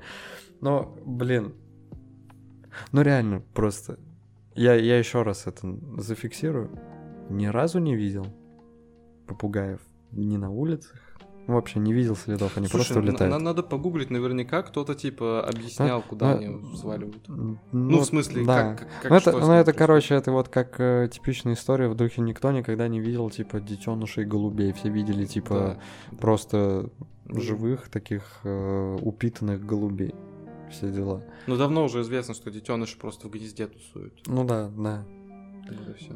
Но, 0.60 0.94
блин, 1.06 1.54
ну, 2.92 3.00
реально, 3.02 3.42
просто, 3.54 3.98
я, 4.54 4.74
я 4.74 4.98
еще 4.98 5.22
раз 5.22 5.46
это 5.46 5.74
зафиксирую, 5.96 6.70
ни 7.30 7.46
разу 7.46 7.78
не 7.78 7.96
видел 7.96 8.26
попугаев 9.30 9.80
ни 10.12 10.36
на 10.36 10.50
улицах, 10.50 10.94
вообще 11.46 11.78
не 11.80 11.92
видел 11.92 12.14
следов, 12.16 12.56
они 12.56 12.66
Слушай, 12.66 12.86
просто 12.94 12.98
улетают. 13.00 13.32
на- 13.32 13.38
надо 13.40 13.62
погуглить, 13.62 14.10
наверняка 14.10 14.62
кто-то 14.62 14.94
типа 14.94 15.42
объяснял, 15.48 16.02
куда 16.02 16.34
ну, 16.34 16.38
они 16.40 16.76
сваливают. 16.76 17.28
Ну, 17.28 17.58
Ну, 17.72 17.98
в 18.00 18.04
смысле, 18.04 18.44
да. 18.44 18.74
как, 18.74 18.88
как, 19.02 19.10
ну, 19.10 19.16
это, 19.16 19.32
ну, 19.32 19.52
это, 19.52 19.72
короче, 19.72 20.14
это 20.14 20.30
вот 20.32 20.48
как 20.48 20.78
э, 20.80 21.08
типичная 21.12 21.54
история 21.54 21.88
в 21.88 21.94
духе 21.94 22.20
никто 22.22 22.50
никогда 22.52 22.86
не 22.88 23.00
видел, 23.00 23.30
типа, 23.30 23.60
детенышей 23.60 24.24
голубей. 24.24 24.72
Все 24.72 24.90
видели, 24.90 25.24
типа, 25.24 25.80
просто 26.20 26.88
Да. 27.26 27.40
живых 27.40 27.88
таких 27.88 28.22
э, 28.44 28.98
упитанных 29.02 29.64
голубей. 29.64 30.14
Все 30.70 30.90
дела. 30.92 31.24
Ну, 31.48 31.56
давно 31.56 31.84
уже 31.84 32.02
известно, 32.02 32.32
что 32.34 32.48
детеныши 32.50 32.96
просто 32.96 33.26
в 33.26 33.30
гнезде 33.32 33.66
тусуют. 33.66 34.14
Ну 34.26 34.44
да, 34.44 34.70
да. 34.76 35.04
Вот 35.68 35.88
и 35.88 35.98
всё. 35.98 36.14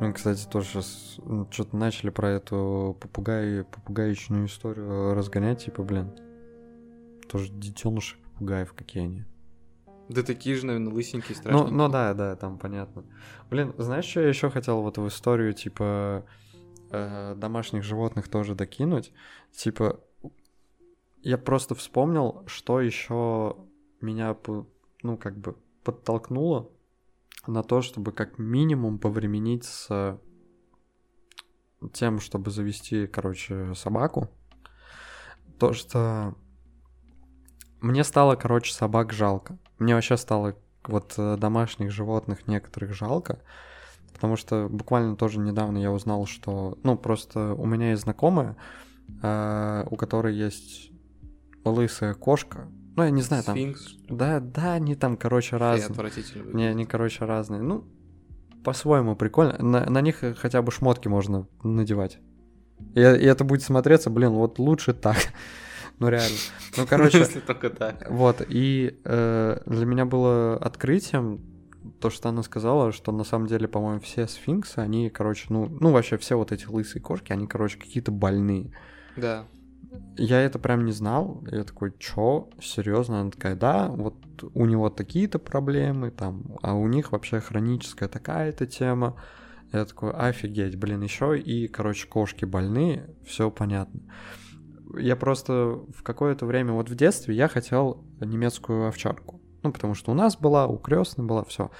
Мы, 0.00 0.12
кстати, 0.12 0.46
тоже 0.46 0.66
сейчас 0.68 1.18
что-то 1.50 1.76
начали 1.76 2.10
про 2.10 2.30
эту 2.30 2.96
попугай, 3.00 3.64
попугаечную 3.64 4.46
историю 4.46 5.14
разгонять, 5.14 5.64
типа, 5.64 5.82
блин. 5.82 6.12
Тоже 7.28 7.50
детеныши 7.52 8.16
попугаев, 8.24 8.72
какие 8.72 9.04
они. 9.04 9.24
Да 10.08 10.22
такие 10.24 10.56
же, 10.56 10.66
наверное, 10.66 10.92
лысенькие, 10.92 11.36
Ну, 11.36 11.40
страшненькие. 11.42 11.76
ну 11.76 11.88
да, 11.88 12.14
да, 12.14 12.34
там 12.34 12.58
понятно. 12.58 13.04
Блин, 13.48 13.74
знаешь, 13.78 14.06
что 14.06 14.20
я 14.20 14.28
еще 14.28 14.50
хотел 14.50 14.82
вот 14.82 14.98
в 14.98 15.06
историю, 15.06 15.52
типа, 15.52 16.24
э, 16.90 17.34
домашних 17.36 17.84
животных 17.84 18.28
тоже 18.28 18.56
докинуть? 18.56 19.12
Типа, 19.52 20.00
я 21.22 21.38
просто 21.38 21.74
вспомнил, 21.76 22.42
что 22.46 22.80
еще 22.80 23.56
меня, 24.00 24.36
ну, 25.02 25.16
как 25.16 25.38
бы, 25.38 25.54
подтолкнуло 25.84 26.70
на 27.46 27.62
то, 27.62 27.82
чтобы 27.82 28.12
как 28.12 28.38
минимум 28.38 28.98
повременить 28.98 29.64
с 29.64 30.18
тем, 31.92 32.20
чтобы 32.20 32.50
завести, 32.50 33.06
короче, 33.06 33.74
собаку. 33.74 34.28
То, 35.58 35.72
что 35.72 36.34
мне 37.80 38.04
стало, 38.04 38.36
короче, 38.36 38.74
собак 38.74 39.12
жалко. 39.12 39.58
Мне 39.78 39.94
вообще 39.94 40.16
стало 40.16 40.56
вот 40.84 41.14
э, 41.16 41.36
домашних 41.38 41.90
животных 41.90 42.46
некоторых 42.46 42.94
жалко, 42.94 43.40
потому 44.12 44.36
что 44.36 44.68
буквально 44.68 45.16
тоже 45.16 45.38
недавно 45.38 45.78
я 45.78 45.90
узнал, 45.90 46.26
что, 46.26 46.78
ну, 46.82 46.96
просто 46.96 47.54
у 47.54 47.64
меня 47.66 47.90
есть 47.90 48.02
знакомая, 48.02 48.56
э, 49.22 49.84
у 49.90 49.96
которой 49.96 50.34
есть 50.34 50.90
лысая 51.64 52.14
кошка. 52.14 52.68
Ну, 52.96 53.04
я 53.04 53.10
не 53.10 53.22
знаю, 53.22 53.42
там... 53.44 53.54
Сфинкс? 53.54 53.96
Да, 54.08 54.40
да, 54.40 54.74
они 54.74 54.94
там, 54.94 55.16
короче, 55.16 55.56
разные. 55.56 55.90
отвратительно 55.90 56.56
Не, 56.56 56.66
они, 56.66 56.86
короче, 56.86 57.24
разные. 57.24 57.62
Ну, 57.62 57.84
по-своему 58.64 59.16
прикольно. 59.16 59.56
На, 59.58 59.88
на 59.88 60.00
них 60.00 60.22
хотя 60.38 60.62
бы 60.62 60.72
шмотки 60.72 61.08
можно 61.08 61.46
надевать. 61.62 62.18
И, 62.94 63.00
и 63.00 63.02
это 63.02 63.44
будет 63.44 63.62
смотреться, 63.62 64.10
блин, 64.10 64.30
вот 64.30 64.58
лучше 64.58 64.92
так. 64.94 65.16
Ну, 65.98 66.08
реально. 66.08 66.36
Ну, 66.78 66.86
короче, 66.88 67.18
Если 67.18 67.40
только 67.40 67.68
так. 67.68 68.10
вот, 68.10 68.40
и 68.48 68.98
э, 69.04 69.60
для 69.66 69.84
меня 69.84 70.06
было 70.06 70.56
открытием 70.56 71.42
то, 72.00 72.08
что 72.08 72.30
она 72.30 72.42
сказала, 72.42 72.90
что 72.90 73.12
на 73.12 73.22
самом 73.22 73.48
деле, 73.48 73.68
по-моему, 73.68 74.00
все 74.00 74.26
сфинксы, 74.26 74.78
они, 74.78 75.10
короче, 75.10 75.46
ну, 75.50 75.66
ну, 75.68 75.90
вообще 75.90 76.16
все 76.16 76.38
вот 76.38 76.52
эти 76.52 76.64
лысые 76.64 77.02
кошки, 77.02 77.32
они, 77.32 77.46
короче, 77.46 77.78
какие-то 77.78 78.12
больные. 78.12 78.72
Да. 79.16 79.44
Я 80.16 80.40
это 80.40 80.58
прям 80.58 80.84
не 80.84 80.92
знал. 80.92 81.42
Я 81.50 81.64
такой, 81.64 81.92
чё? 81.98 82.48
Серьезно? 82.60 83.20
Она 83.20 83.30
такая, 83.30 83.56
да, 83.56 83.88
вот 83.88 84.14
у 84.54 84.66
него 84.66 84.90
такие-то 84.90 85.38
проблемы, 85.38 86.10
там, 86.10 86.56
а 86.62 86.74
у 86.74 86.86
них 86.88 87.12
вообще 87.12 87.40
хроническая 87.40 88.08
такая-то 88.08 88.66
тема. 88.66 89.16
Я 89.72 89.84
такой, 89.84 90.12
офигеть, 90.12 90.76
блин, 90.76 91.02
еще 91.02 91.38
и, 91.38 91.68
короче, 91.68 92.08
кошки 92.08 92.44
больные, 92.44 93.14
все 93.24 93.50
понятно. 93.50 94.00
Я 94.98 95.14
просто 95.14 95.80
в 95.94 96.02
какое-то 96.02 96.46
время, 96.46 96.72
вот 96.72 96.90
в 96.90 96.94
детстве, 96.96 97.36
я 97.36 97.48
хотел 97.48 98.04
немецкую 98.20 98.88
овчарку. 98.88 99.40
Ну, 99.62 99.72
потому 99.72 99.94
что 99.94 100.10
у 100.10 100.14
нас 100.14 100.36
была, 100.36 100.66
у 100.66 100.78
крестной 100.78 101.26
была, 101.26 101.44
все. 101.44 101.70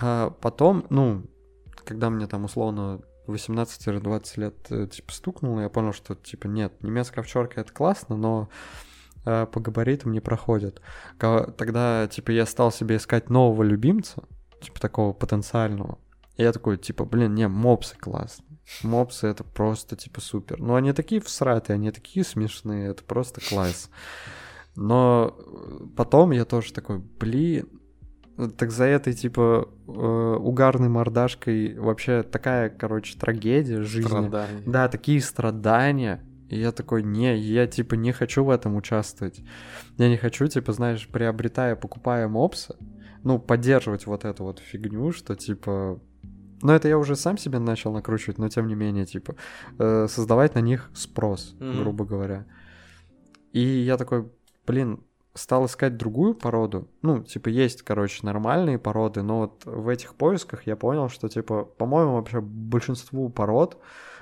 А 0.00 0.30
потом, 0.30 0.86
ну, 0.90 1.24
когда 1.84 2.10
мне 2.10 2.26
там 2.26 2.44
условно 2.44 3.00
18-20 3.26 4.40
лет 4.40 4.54
э, 4.70 4.86
типа 4.86 5.12
стукнуло, 5.12 5.60
я 5.60 5.68
понял, 5.68 5.92
что 5.92 6.14
типа 6.14 6.46
нет, 6.46 6.72
немецкая 6.82 7.20
овчарка 7.20 7.60
это 7.60 7.72
классно, 7.72 8.16
но 8.16 8.48
э, 9.24 9.46
по 9.46 9.60
габаритам 9.60 10.12
не 10.12 10.20
проходит. 10.20 10.80
Тогда 11.18 12.08
типа 12.08 12.30
я 12.30 12.46
стал 12.46 12.72
себе 12.72 12.96
искать 12.96 13.30
нового 13.30 13.62
любимца, 13.62 14.24
типа 14.60 14.80
такого 14.80 15.12
потенциального. 15.12 15.98
И 16.36 16.42
я 16.42 16.52
такой, 16.52 16.78
типа, 16.78 17.04
блин, 17.04 17.34
не, 17.34 17.46
мопсы 17.46 17.96
классные. 17.96 18.58
Мопсы 18.82 19.26
это 19.26 19.44
просто 19.44 19.96
типа 19.96 20.20
супер. 20.20 20.58
Ну 20.60 20.74
они 20.74 20.92
такие 20.92 21.20
всратые, 21.20 21.74
они 21.74 21.90
такие 21.90 22.24
смешные, 22.24 22.88
это 22.88 23.04
просто 23.04 23.40
класс. 23.40 23.90
Но 24.74 25.36
э, 25.36 25.86
потом 25.96 26.30
я 26.30 26.44
тоже 26.44 26.72
такой, 26.72 26.98
блин, 26.98 27.68
Так 28.56 28.70
за 28.70 28.84
этой, 28.84 29.12
типа, 29.12 29.68
э, 29.86 29.90
угарной 29.92 30.88
мордашкой 30.88 31.78
вообще 31.78 32.22
такая, 32.22 32.70
короче, 32.70 33.18
трагедия 33.18 33.82
жизни. 33.82 34.08
Страдания. 34.08 34.62
Да, 34.66 34.88
такие 34.88 35.20
страдания. 35.20 36.24
И 36.48 36.58
я 36.58 36.72
такой, 36.72 37.02
не, 37.02 37.36
я, 37.36 37.66
типа, 37.66 37.94
не 37.94 38.12
хочу 38.12 38.44
в 38.44 38.50
этом 38.50 38.76
участвовать. 38.76 39.42
Я 39.98 40.08
не 40.08 40.16
хочу, 40.16 40.46
типа, 40.46 40.72
знаешь, 40.72 41.08
приобретая, 41.08 41.76
покупая 41.76 42.26
мопсы, 42.28 42.74
ну, 43.22 43.38
поддерживать 43.38 44.06
вот 44.06 44.24
эту 44.24 44.44
вот 44.44 44.58
фигню, 44.58 45.12
что, 45.12 45.34
типа... 45.34 46.00
Ну, 46.62 46.72
это 46.72 46.88
я 46.88 46.96
уже 46.96 47.16
сам 47.16 47.38
себе 47.38 47.58
начал 47.58 47.92
накручивать, 47.92 48.38
но 48.38 48.48
тем 48.48 48.66
не 48.66 48.74
менее, 48.74 49.04
типа, 49.04 49.34
э, 49.78 50.06
создавать 50.08 50.54
на 50.54 50.60
них 50.60 50.90
спрос, 50.94 51.54
Мгм. 51.58 51.78
грубо 51.80 52.04
говоря. 52.04 52.46
И 53.52 53.60
я 53.60 53.96
такой, 53.96 54.30
блин, 54.66 55.02
стал 55.34 55.66
искать 55.66 55.96
другую 55.96 56.34
породу. 56.34 56.88
Ну, 57.00 57.22
типа, 57.22 57.48
есть, 57.48 57.82
короче, 57.82 58.24
нормальные 58.24 58.78
породы, 58.78 59.22
но 59.22 59.40
вот 59.40 59.62
в 59.64 59.88
этих 59.88 60.14
поисках 60.14 60.66
я 60.66 60.76
понял, 60.76 61.08
что, 61.08 61.28
типа, 61.28 61.64
по-моему, 61.64 62.14
вообще 62.14 62.40
большинству 62.40 63.28
пород 63.30 63.78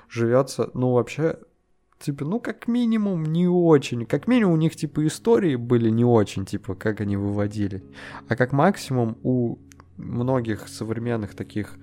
живется, 0.09 0.69
ну, 0.73 0.93
вообще, 0.93 1.39
типа, 1.99 2.23
ну, 2.23 2.39
как 2.39 2.67
минимум, 2.67 3.25
не 3.25 3.47
очень. 3.47 4.05
Как 4.05 4.27
минимум, 4.27 4.53
у 4.53 4.57
них, 4.57 4.75
типа, 4.75 5.05
истории 5.05 5.55
были 5.55 5.89
не 5.89 6.05
очень, 6.05 6.45
типа, 6.45 6.75
как 6.75 7.01
они 7.01 7.17
выводили. 7.17 7.83
А 8.29 8.35
как 8.35 8.53
максимум 8.53 9.17
у 9.23 9.57
многих 9.97 10.67
современных 10.67 11.35
таких 11.35 11.77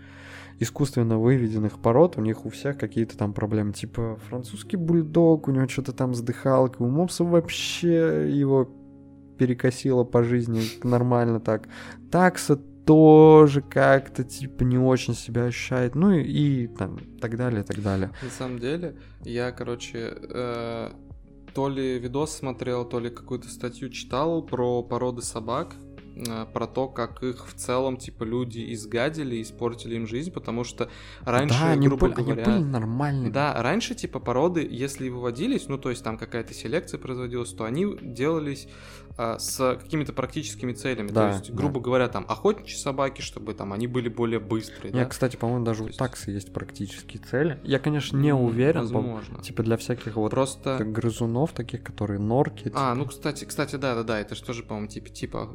искусственно 0.60 1.18
выведенных 1.18 1.78
пород, 1.78 2.18
у 2.18 2.20
них 2.20 2.44
у 2.44 2.50
всех 2.50 2.78
какие-то 2.78 3.16
там 3.16 3.32
проблемы. 3.32 3.72
Типа 3.72 4.18
французский 4.28 4.76
бульдог, 4.76 5.48
у 5.48 5.50
него 5.52 5.68
что-то 5.68 5.92
там 5.92 6.14
с 6.14 6.20
дыхалкой, 6.20 6.86
у 6.86 6.90
мопса 6.90 7.24
вообще 7.24 8.28
его 8.30 8.68
перекосило 9.38 10.04
по 10.04 10.22
жизни 10.22 10.62
нормально 10.82 11.40
так. 11.40 11.68
Такса 12.10 12.56
тоже 12.88 13.60
как-то 13.60 14.24
типа 14.24 14.62
не 14.62 14.78
очень 14.78 15.14
себя 15.14 15.44
ощущает. 15.44 15.94
Ну 15.94 16.10
и, 16.12 16.22
и 16.22 16.66
там 16.68 16.98
так 17.20 17.36
далее, 17.36 17.62
так 17.62 17.82
далее. 17.82 18.10
На 18.22 18.30
самом 18.30 18.58
деле, 18.58 18.96
я, 19.24 19.52
короче, 19.52 20.14
э, 20.16 20.90
то 21.54 21.68
ли 21.68 21.98
видос 21.98 22.36
смотрел, 22.36 22.86
то 22.86 22.98
ли 22.98 23.10
какую-то 23.10 23.50
статью 23.50 23.90
читал 23.90 24.42
про 24.42 24.82
породы 24.82 25.20
собак, 25.20 25.74
э, 26.16 26.46
про 26.50 26.66
то, 26.66 26.88
как 26.88 27.22
их 27.22 27.46
в 27.46 27.52
целом, 27.56 27.98
типа, 27.98 28.24
люди 28.24 28.72
изгадили, 28.72 29.42
испортили 29.42 29.96
им 29.96 30.06
жизнь, 30.06 30.32
потому 30.32 30.64
что 30.64 30.88
раньше, 31.26 31.58
да, 31.60 31.72
они, 31.72 31.88
грубо 31.88 32.08
были, 32.08 32.14
они 32.14 32.32
говоря... 32.32 32.44
были 32.44 32.62
нормальными. 32.62 33.30
Да, 33.30 33.62
раньше, 33.62 33.94
типа, 33.94 34.18
породы, 34.18 34.66
если 34.66 35.10
выводились, 35.10 35.68
ну, 35.68 35.76
то 35.76 35.90
есть 35.90 36.02
там 36.02 36.16
какая-то 36.16 36.54
селекция 36.54 36.98
производилась, 36.98 37.52
то 37.52 37.64
они 37.64 37.98
делались 38.00 38.66
с 39.38 39.76
какими-то 39.82 40.12
практическими 40.12 40.72
целями. 40.72 41.08
Да, 41.08 41.30
то 41.32 41.36
есть, 41.38 41.50
да. 41.50 41.56
грубо 41.56 41.80
говоря, 41.80 42.08
там, 42.08 42.24
охотничьи 42.28 42.76
собаки, 42.78 43.20
чтобы 43.20 43.52
там 43.54 43.72
они 43.72 43.86
были 43.86 44.08
более 44.08 44.38
быстрые, 44.40 44.92
Я, 44.94 45.02
да? 45.04 45.08
кстати, 45.10 45.36
по-моему, 45.36 45.64
даже 45.64 45.78
То 45.80 45.84
у 45.84 45.86
есть- 45.88 45.98
таксы 45.98 46.30
есть 46.30 46.52
практические 46.52 47.22
цели. 47.22 47.58
Я, 47.64 47.78
конечно, 47.78 48.16
не 48.16 48.32
уверен. 48.34 48.88
по- 48.88 48.94
Возможно. 49.00 49.42
Типа 49.42 49.62
для 49.62 49.76
всяких 49.76 50.16
вот 50.16 50.30
Просто... 50.30 50.78
грызунов 50.84 51.52
таких, 51.52 51.82
которые 51.82 52.20
норки. 52.20 52.62
А, 52.66 52.92
типа. 52.92 52.94
ну, 52.94 53.06
кстати, 53.06 53.44
кстати, 53.44 53.76
да-да-да, 53.76 54.20
это 54.20 54.34
же 54.34 54.42
тоже, 54.42 54.62
по-моему, 54.62 54.88
типа, 54.88 55.08
типа 55.08 55.48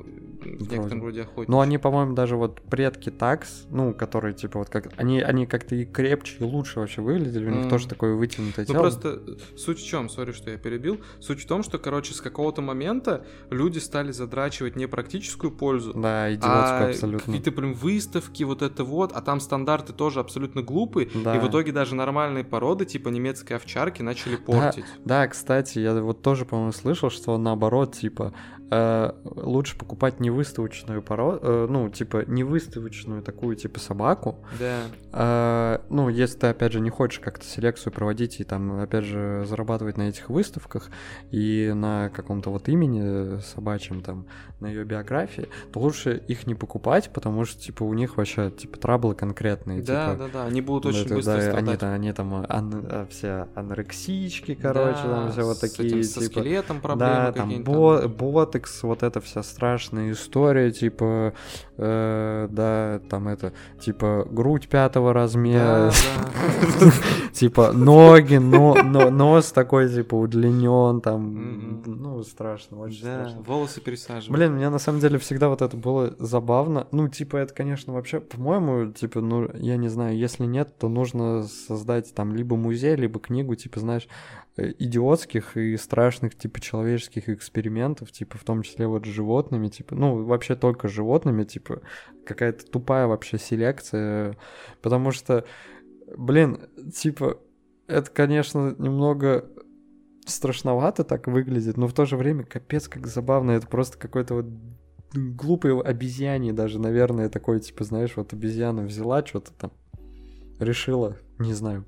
э, 0.44 0.56
в 0.58 0.72
некотором 0.72 1.04
роде 1.04 1.22
охотничьи. 1.22 1.52
Ну, 1.52 1.60
они, 1.60 1.78
по-моему, 1.78 2.14
даже 2.16 2.36
вот 2.36 2.62
предки 2.62 3.10
такс, 3.12 3.66
ну, 3.70 3.94
которые, 3.94 4.34
типа, 4.34 4.60
вот 4.60 4.70
как... 4.70 4.92
Они, 4.98 5.22
они 5.22 5.46
как-то 5.46 5.76
и 5.76 5.86
крепче, 5.86 6.36
и 6.40 6.44
лучше 6.44 6.80
вообще 6.80 7.02
выглядели. 7.02 7.46
У 7.46 7.50
них 7.50 7.64
М. 7.66 7.70
тоже 7.70 7.88
такое 7.88 8.16
вытянутое 8.16 8.66
Ну 8.68 8.74
тело. 8.74 8.82
просто 8.84 9.22
э, 9.26 9.58
суть 9.58 9.80
в 9.80 9.86
чем, 9.86 10.10
сори, 10.10 10.32
что 10.34 10.50
я 10.52 10.58
перебил. 10.58 11.00
Суть 11.20 11.42
в 11.42 11.48
том, 11.48 11.64
что, 11.64 11.80
короче, 11.80 12.14
с 12.14 12.22
какого-то 12.22 12.62
момента 12.62 13.26
люди 13.54 13.80
стали 13.80 14.12
задрачивать 14.12 14.76
не 14.76 14.88
практическую 14.88 15.52
пользу, 15.52 15.94
Да, 15.94 16.32
идиотскую 16.34 16.88
а 16.88 16.90
абсолютно. 16.90 17.26
какие-то 17.34 17.52
прям 17.52 17.74
выставки, 17.74 18.44
вот 18.44 18.62
это 18.62 18.84
вот, 18.84 19.12
а 19.14 19.22
там 19.22 19.40
стандарты 19.40 19.94
тоже 19.94 20.20
абсолютно 20.20 20.62
глупые, 20.62 21.10
Да. 21.14 21.36
и 21.36 21.40
в 21.40 21.48
итоге 21.48 21.72
даже 21.72 21.96
нормальные 21.96 22.44
породы, 22.44 22.86
типа 22.86 23.10
немецкой 23.10 23.54
овчарки, 23.54 24.02
начали 24.02 24.36
портить. 24.36 24.86
Да, 25.06 25.28
кстати, 25.28 25.80
я 25.80 25.94
вот 26.02 26.22
тоже, 26.22 26.46
по-моему, 26.46 26.72
слышал, 26.72 27.10
что 27.10 27.38
наоборот, 27.38 27.96
типа, 27.96 28.34
лучше 28.72 29.78
покупать 29.78 30.20
не 30.20 30.30
выставочную 30.30 31.02
породу, 31.02 31.68
ну, 31.70 31.90
типа, 31.90 32.24
не 32.28 32.44
выставочную 32.44 33.22
такую, 33.22 33.56
типа, 33.56 33.80
собаку, 33.80 34.38
Да. 34.60 34.82
А, 35.12 35.82
ну, 35.90 36.10
если 36.10 36.40
ты, 36.40 36.48
опять 36.48 36.72
же, 36.74 36.80
не 36.80 36.90
хочешь 36.90 37.20
как-то 37.20 37.46
селекцию 37.46 37.94
проводить 37.94 38.40
и 38.40 38.44
там, 38.44 38.80
опять 38.80 39.06
же, 39.06 39.46
зарабатывать 39.48 39.96
на 39.98 40.10
этих 40.10 40.30
выставках 40.32 40.90
и 41.30 41.72
на 41.76 42.10
каком-то 42.10 42.50
вот 42.50 42.68
имени 42.68 43.40
собачьем, 43.42 44.02
там, 44.02 44.26
на 44.60 44.68
ее 44.68 44.86
биографии, 44.86 45.50
то 45.72 45.80
лучше 45.80 46.24
их 46.28 46.48
не 46.48 46.56
покупать, 46.56 47.12
потому 47.14 47.46
что, 47.46 47.62
типа, 47.62 47.84
у 47.84 47.94
них 47.94 48.18
вообще, 48.18 48.50
типа, 48.50 48.80
траблы 48.80 49.14
конкретные. 49.14 49.84
Да, 49.84 50.14
типа, 50.14 50.24
да, 50.24 50.30
да, 50.34 50.46
они 50.48 50.62
будут 50.62 50.86
ну, 50.86 50.90
очень 50.90 51.06
это, 51.06 51.16
быстро 51.16 51.34
да, 51.36 51.42
страдать. 51.42 51.68
они, 51.68 51.78
там- 51.78 51.94
они 51.94 52.14
там 52.14 52.46
ан- 52.50 53.08
все 53.10 53.48
анорексички, 53.54 54.56
короче, 54.56 55.04
там 55.04 55.32
все 55.32 55.44
вот 55.44 55.58
с 55.58 55.60
такие, 55.60 56.04
со 56.04 56.22
типа... 56.22 56.40
скелетом 56.40 56.82
проблемы 56.82 57.14
Да, 57.14 57.32
там 57.34 57.64
бо- 57.64 58.08
ботекс, 58.54 58.84
вот 58.84 59.04
эта 59.04 59.20
вся 59.20 59.44
страшная 59.44 60.12
история, 60.12 60.72
типа, 60.72 61.34
э, 61.78 62.48
да, 62.52 63.02
там 63.10 63.28
это, 63.28 63.54
типа, 63.80 64.28
грудь 64.30 64.68
пятого 64.68 65.14
размера, 65.14 65.92
типа, 67.34 67.72
ноги, 67.72 68.36
но, 68.36 68.76
но- 68.84 69.10
нос 69.10 69.52
такой, 69.52 69.90
типа, 69.90 70.16
удлинен, 70.16 71.02
там, 71.02 71.82
ну, 71.86 72.24
страшно, 72.24 72.80
очень 72.80 73.00
страшно. 73.00 73.42
волосы 73.42 73.82
пересаживают. 73.82 74.30
Блин, 74.30 74.54
мне 74.54 74.70
на 74.70 74.80
самом 74.80 75.00
деле 75.00 75.18
всегда 75.18 75.50
вот 75.50 75.62
это 75.62 75.76
было 75.76 76.14
забавно. 76.20 76.88
Ну, 76.92 77.08
типа, 77.08 77.38
это, 77.38 77.54
конечно, 77.54 77.94
вообще, 77.94 78.20
по-моему, 78.20 78.92
типа, 78.92 79.22
ну, 79.22 79.50
я 79.56 79.78
не 79.78 79.90
знаю, 79.90 80.18
если 80.18 80.46
нет, 80.46 80.78
то 80.78 80.90
нужно 80.90 81.44
создать 81.44 82.14
там 82.14 82.36
либо 82.36 82.56
музей, 82.56 82.96
либо 82.96 83.20
книгу, 83.20 83.56
типа, 83.56 83.80
знаешь, 83.80 84.08
идиотских 84.58 85.58
и 85.58 85.78
страшных, 85.78 86.36
типа, 86.36 86.60
человеческих 86.60 87.30
экспериментов, 87.30 88.12
типа, 88.12 88.38
в 88.38 88.44
том 88.44 88.62
числе 88.62 88.88
вот 88.88 89.06
с 89.06 89.10
животными, 89.10 89.68
типа, 89.68 89.96
ну, 89.96 90.24
вообще 90.24 90.56
только 90.56 90.88
с 90.88 90.92
животными, 90.92 91.44
типа, 91.44 91.82
какая-то 92.26 92.66
тупая 92.66 93.08
вообще 93.08 93.38
селекция, 93.38 94.38
потому 94.82 95.12
что, 95.12 95.46
блин, 96.16 96.60
типа, 96.94 97.40
это, 97.88 98.10
конечно, 98.12 98.76
немного 98.78 99.50
страшновато 100.26 101.04
так 101.04 101.28
выглядит, 101.28 101.78
но 101.78 101.88
в 101.88 101.94
то 101.94 102.06
же 102.06 102.16
время 102.16 102.44
капец 102.44 102.88
как 102.88 103.08
забавно. 103.08 103.52
Это 103.52 103.68
просто 103.68 103.98
какой-то 103.98 104.36
вот 104.36 104.46
глупый 105.14 105.80
обезьяне 105.80 106.54
даже, 106.54 106.80
наверное, 106.80 107.30
такой, 107.30 107.60
типа, 107.60 107.84
знаешь, 107.84 108.16
вот 108.16 108.34
обезьяна 108.34 108.84
взяла 108.84 109.26
что-то 109.26 109.52
там, 109.54 109.72
решила, 110.60 111.18
не 111.40 111.54
знаю, 111.54 111.86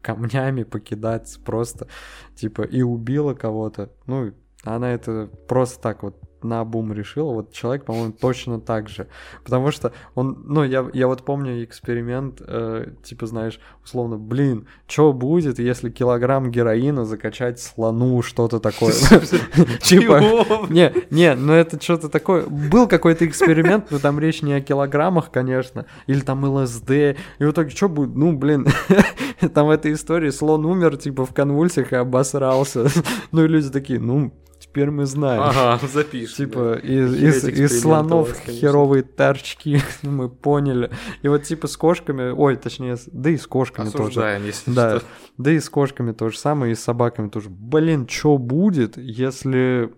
камнями 0.02 0.62
покидать 0.62 1.38
просто, 1.44 1.86
типа, 2.34 2.62
и 2.62 2.82
убила 2.82 3.34
кого-то. 3.34 3.90
Ну, 4.06 4.32
она 4.64 4.92
это 4.92 5.30
просто 5.48 5.80
так 5.80 6.02
вот 6.02 6.20
на 6.44 6.64
бум 6.64 6.92
решила. 6.92 7.32
Вот 7.32 7.52
человек, 7.52 7.84
по-моему, 7.84 8.12
точно 8.12 8.60
так 8.60 8.88
же. 8.88 9.06
Потому 9.44 9.70
что 9.70 9.92
он, 10.14 10.44
ну, 10.46 10.64
я, 10.64 10.88
я 10.92 11.06
вот 11.06 11.24
помню 11.24 11.64
эксперимент, 11.64 12.40
э, 12.46 12.92
типа, 13.02 13.26
знаешь, 13.26 13.60
условно, 13.84 14.16
блин, 14.16 14.66
что 14.86 15.12
будет, 15.12 15.58
если 15.58 15.90
килограмм 15.90 16.50
героина 16.50 17.04
закачать 17.04 17.60
слону, 17.60 18.22
что-то 18.22 18.60
такое? 18.60 18.92
Типа, 19.82 20.20
не, 20.68 20.92
не, 21.10 21.34
ну 21.34 21.52
это 21.52 21.80
что-то 21.80 22.08
такое. 22.08 22.44
Был 22.46 22.86
какой-то 22.86 23.26
эксперимент, 23.26 23.90
но 23.90 23.98
там 23.98 24.18
речь 24.18 24.42
не 24.42 24.52
о 24.52 24.60
килограммах, 24.60 25.30
конечно, 25.30 25.86
или 26.06 26.20
там 26.20 26.44
ЛСД. 26.44 26.90
И 26.90 27.16
в 27.38 27.50
итоге 27.50 27.70
что 27.70 27.88
будет? 27.88 28.14
Ну, 28.14 28.36
блин, 28.36 28.66
там 29.54 29.66
в 29.66 29.70
этой 29.70 29.92
истории 29.92 30.30
слон 30.30 30.64
умер, 30.66 30.96
типа, 30.96 31.24
в 31.24 31.34
конвульсиях 31.34 31.92
и 31.92 31.96
обосрался. 31.96 32.86
Ну 33.32 33.44
и 33.44 33.48
люди 33.48 33.70
такие, 33.70 34.00
ну, 34.00 34.32
теперь 34.70 34.90
мы 34.90 35.04
знаем. 35.06 35.42
Ага, 35.42 35.80
запишем. 35.92 36.36
Типа 36.36 36.74
из, 36.74 37.14
из, 37.14 37.44
из 37.44 37.80
слонов 37.80 38.32
херовые 38.46 39.02
торчки, 39.02 39.80
мы 40.02 40.28
поняли. 40.28 40.90
И 41.22 41.28
вот 41.28 41.42
типа 41.42 41.66
с 41.66 41.76
кошками, 41.76 42.30
ой, 42.30 42.56
точнее, 42.56 42.96
да 43.10 43.30
и 43.30 43.36
с 43.36 43.46
кошками 43.46 43.86
тоже. 43.90 44.02
Осуждаем, 44.04 44.44
если 44.46 44.72
Да, 44.72 44.98
что. 44.98 45.06
да 45.38 45.50
и 45.52 45.58
с 45.58 45.68
кошками 45.68 46.12
то 46.12 46.28
же 46.30 46.38
самое, 46.38 46.72
и 46.72 46.74
с 46.76 46.80
собаками 46.80 47.28
тоже. 47.28 47.48
Блин, 47.50 48.06
что 48.08 48.38
будет, 48.38 48.96
если... 48.96 49.92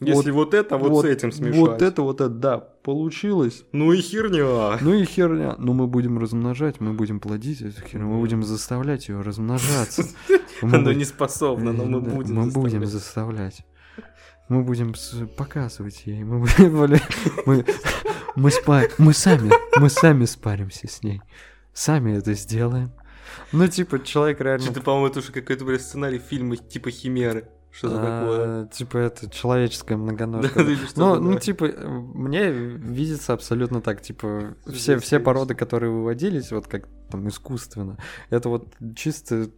Если 0.00 0.30
вот 0.30 0.54
это 0.54 0.76
вот 0.78 1.04
с 1.04 1.08
этим 1.08 1.32
смешать. 1.32 1.56
Вот 1.58 1.82
это, 1.82 2.02
вот 2.02 2.20
это, 2.20 2.30
да, 2.30 2.58
получилось. 2.58 3.64
Ну 3.72 3.92
и 3.92 4.00
херня. 4.00 4.78
Ну 4.80 4.94
и 4.94 5.04
херня. 5.04 5.56
Ну 5.58 5.72
мы 5.72 5.88
будем 5.88 6.18
размножать, 6.20 6.80
мы 6.80 6.92
будем 6.92 7.18
плодить 7.18 7.62
эту 7.62 7.82
херню, 7.82 8.06
мы 8.06 8.20
будем 8.20 8.44
заставлять 8.44 9.08
ее 9.08 9.20
размножаться. 9.22 10.04
Оно 10.62 10.82
будем- 10.84 10.98
не 10.98 11.04
способно, 11.04 11.72
но 11.72 11.84
мы 11.84 12.00
будем 12.00 12.36
Мы 12.36 12.46
будем 12.50 12.86
заставлять. 12.86 13.64
Мы 14.48 14.62
будем 14.62 14.94
показывать 15.36 16.02
ей. 16.06 16.24
Мы, 16.24 16.46
мы, 17.46 17.64
мы, 18.34 18.50
спа- 18.50 18.90
мы 18.98 19.12
сами, 19.12 19.50
мы 19.78 19.90
сами 19.90 20.24
спаримся 20.24 20.88
с 20.88 21.02
ней. 21.02 21.20
Сами 21.72 22.16
это 22.16 22.34
сделаем. 22.34 22.92
Ну, 23.52 23.66
типа, 23.68 24.02
человек 24.02 24.40
реально... 24.40 24.64
Что-то, 24.64 24.80
по-моему, 24.80 25.08
это 25.08 25.18
уже 25.20 25.32
какой-то, 25.32 25.64
блядь, 25.64 25.82
сценарий 25.82 26.18
фильма 26.18 26.56
типа 26.56 26.90
Химеры. 26.90 27.48
Что 27.70 27.88
это 27.88 27.96
такое? 27.96 28.66
Типа 28.66 28.96
это 28.96 29.30
человеческая 29.30 29.96
многоножка. 29.96 30.64
Ну, 30.96 31.20
ну, 31.20 31.38
типа, 31.38 31.66
мне 31.66 32.50
видится 32.50 33.34
абсолютно 33.34 33.82
так, 33.82 34.00
типа, 34.00 34.56
все, 34.66 34.98
все 34.98 35.20
породы, 35.20 35.54
которые 35.54 35.92
выводились, 35.92 36.50
вот 36.50 36.66
как 36.66 36.88
там 37.10 37.28
искусственно, 37.28 37.98
это 38.30 38.48
вот 38.48 38.74
чисто 38.96 39.50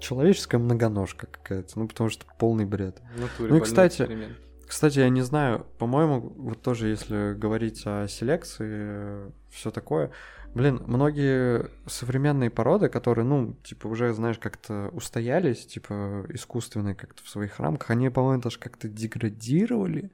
человеческая 0.00 0.58
многоножка 0.58 1.26
какая-то, 1.26 1.78
ну, 1.78 1.88
потому 1.88 2.10
что 2.10 2.26
полный 2.38 2.64
бред. 2.64 3.00
Натуре 3.16 3.50
Ну 3.50 3.56
и, 3.58 3.60
кстати, 3.60 4.02
эксперимент. 4.02 4.36
Кстати, 4.66 4.98
я 4.98 5.08
не 5.08 5.22
знаю, 5.22 5.66
по-моему, 5.78 6.20
вот 6.20 6.60
тоже 6.60 6.88
если 6.88 7.32
говорить 7.32 7.82
о 7.86 8.06
селекции, 8.06 9.32
все 9.50 9.70
такое, 9.70 10.10
блин, 10.54 10.82
многие 10.86 11.70
современные 11.86 12.50
породы, 12.50 12.90
которые, 12.90 13.24
ну, 13.24 13.54
типа, 13.64 13.86
уже, 13.86 14.12
знаешь, 14.12 14.38
как-то 14.38 14.90
устоялись, 14.92 15.66
типа, 15.66 16.26
искусственные 16.28 16.94
как-то 16.94 17.22
в 17.22 17.28
своих 17.30 17.58
рамках, 17.60 17.90
они, 17.90 18.10
по-моему, 18.10 18.42
даже 18.42 18.58
как-то 18.58 18.88
деградировали, 18.88 20.10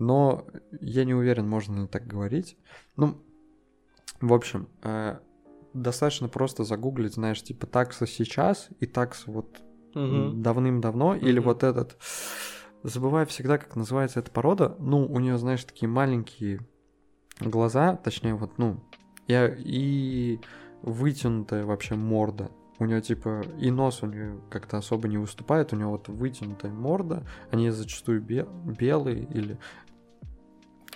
но 0.00 0.44
я 0.80 1.04
не 1.04 1.14
уверен, 1.14 1.48
можно 1.48 1.82
ли 1.82 1.86
так 1.86 2.04
говорить. 2.04 2.56
Ну, 2.96 3.22
в 4.20 4.32
общем, 4.32 4.68
э, 4.82 5.18
достаточно 5.74 6.28
просто 6.28 6.64
загуглить, 6.64 7.14
знаешь, 7.14 7.42
типа, 7.42 7.66
такса 7.66 8.06
сейчас 8.06 8.68
и 8.80 8.86
такса 8.86 9.30
вот 9.30 9.60
Мгм. 9.94 10.42
давным-давно, 10.42 11.14
или 11.14 11.38
Мгм. 11.38 11.48
вот 11.48 11.62
этот... 11.62 11.98
Забываю 12.82 13.26
всегда, 13.26 13.56
как 13.58 13.76
называется 13.76 14.20
эта 14.20 14.30
порода. 14.30 14.76
Ну, 14.78 15.06
у 15.06 15.18
нее, 15.18 15.38
знаешь, 15.38 15.64
такие 15.64 15.88
маленькие 15.88 16.60
глаза, 17.40 17.96
точнее, 17.96 18.34
вот, 18.34 18.58
ну, 18.58 18.84
и, 19.26 19.54
и 19.58 20.40
вытянутая 20.82 21.64
вообще 21.64 21.94
морда. 21.94 22.50
У 22.78 22.84
нее 22.84 23.00
типа 23.00 23.42
и 23.58 23.70
нос 23.70 24.02
у 24.02 24.06
нее 24.06 24.40
как-то 24.50 24.76
особо 24.78 25.08
не 25.08 25.16
выступает, 25.16 25.72
у 25.72 25.76
нее 25.76 25.86
вот 25.86 26.08
вытянутая 26.08 26.72
морда, 26.72 27.26
они 27.50 27.70
зачастую 27.70 28.20
бе- 28.20 28.48
белые 28.64 29.24
или... 29.24 29.58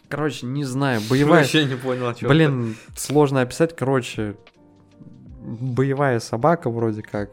Короче, 0.09 0.47
не 0.47 0.64
знаю, 0.64 1.01
боевая... 1.09 1.41
Вообще 1.41 1.64
не 1.64 1.76
понял, 1.76 2.09
о 2.09 2.14
чем 2.14 2.29
Блин, 2.29 2.76
сложно 2.97 3.43
описать. 3.43 3.76
Короче, 3.76 4.37
боевая 5.41 6.20
собака 6.20 6.70
вроде 6.70 7.03
как. 7.03 7.30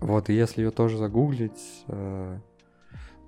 Вот, 0.00 0.28
и 0.28 0.34
если 0.34 0.62
ее 0.62 0.70
тоже 0.70 0.98
загуглить, 0.98 1.84
э, 1.88 2.38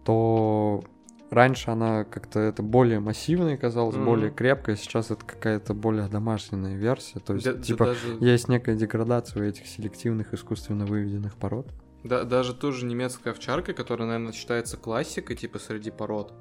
то 0.05 0.85
раньше 1.31 1.71
она 1.71 2.05
как-то 2.05 2.41
это 2.41 2.63
более 2.63 3.01
массивная 3.01 3.57
казалась, 3.57 3.97
Мгм. 3.97 4.05
более 4.05 4.31
крепкая, 4.31 4.77
сейчас 4.77 5.11
это 5.11 5.25
какая-то 5.25 5.75
более 5.75 6.09
домашняя 6.09 6.75
версия. 6.75 7.21
То 7.21 7.35
есть, 7.35 7.45
Да- 7.47 7.53
да 7.55 7.63
типа, 7.63 7.85
даже- 7.87 8.17
есть 8.21 8.49
некая 8.49 8.75
деградация 8.77 9.43
у 9.43 9.47
этих 9.47 9.67
селективных 9.67 10.35
искусственно 10.35 10.85
выведенных 10.87 11.37
пород. 11.37 11.69
Да, 12.05 12.25
даже 12.25 12.55
тоже 12.55 12.87
немецкая 12.87 13.31
овчарка, 13.31 13.73
которая, 13.75 14.07
наверное, 14.09 14.33
считается 14.33 14.77
классикой, 14.77 15.37
типа, 15.37 15.59
среди 15.59 15.91
пород. 15.91 16.33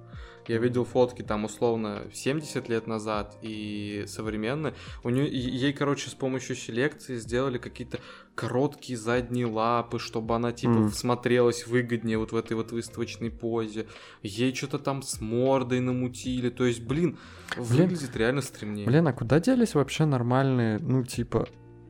Я 0.48 0.58
видел 0.60 0.86
фотки 0.86 1.22
там, 1.22 1.46
условно, 1.46 2.04
70 2.14 2.70
лет 2.70 2.88
назад 2.88 3.38
и 3.42 4.06
современные. 4.08 4.74
У 5.04 5.10
нее, 5.10 5.28
ей, 5.28 5.74
короче, 5.74 6.10
с 6.10 6.14
помощью 6.14 6.56
селекции 6.56 7.18
сделали 7.18 7.58
какие-то 7.58 8.00
короткие 8.36 8.98
задние 8.98 9.46
лапы, 9.46 10.00
чтобы 10.00 10.36
она, 10.36 10.52
типа, 10.52 10.74
Мгм. 10.74 10.92
смотрелась 10.92 11.68
выгоднее 11.68 12.18
вот 12.18 12.32
в 12.32 12.36
этой 12.36 12.54
вот 12.56 12.72
выставочной 12.72 13.32
позе. 13.32 13.88
Ей 14.24 14.54
что-то 14.56 14.80
там 14.80 15.02
с 15.02 15.20
мордой 15.20 15.80
намутили. 15.80 16.50
То 16.50 16.66
есть, 16.66 16.82
блин, 16.82 17.18
выглядит 17.58 18.16
реально 18.16 18.42
стремнее. 18.42 18.88
Блин, 18.88 19.08
а 19.08 19.14
куда 19.14 19.40
делись 19.40 19.76
вообще 19.76 20.06
нормальные, 20.06 20.80
ну, 20.80 21.04
типа, 21.04 21.48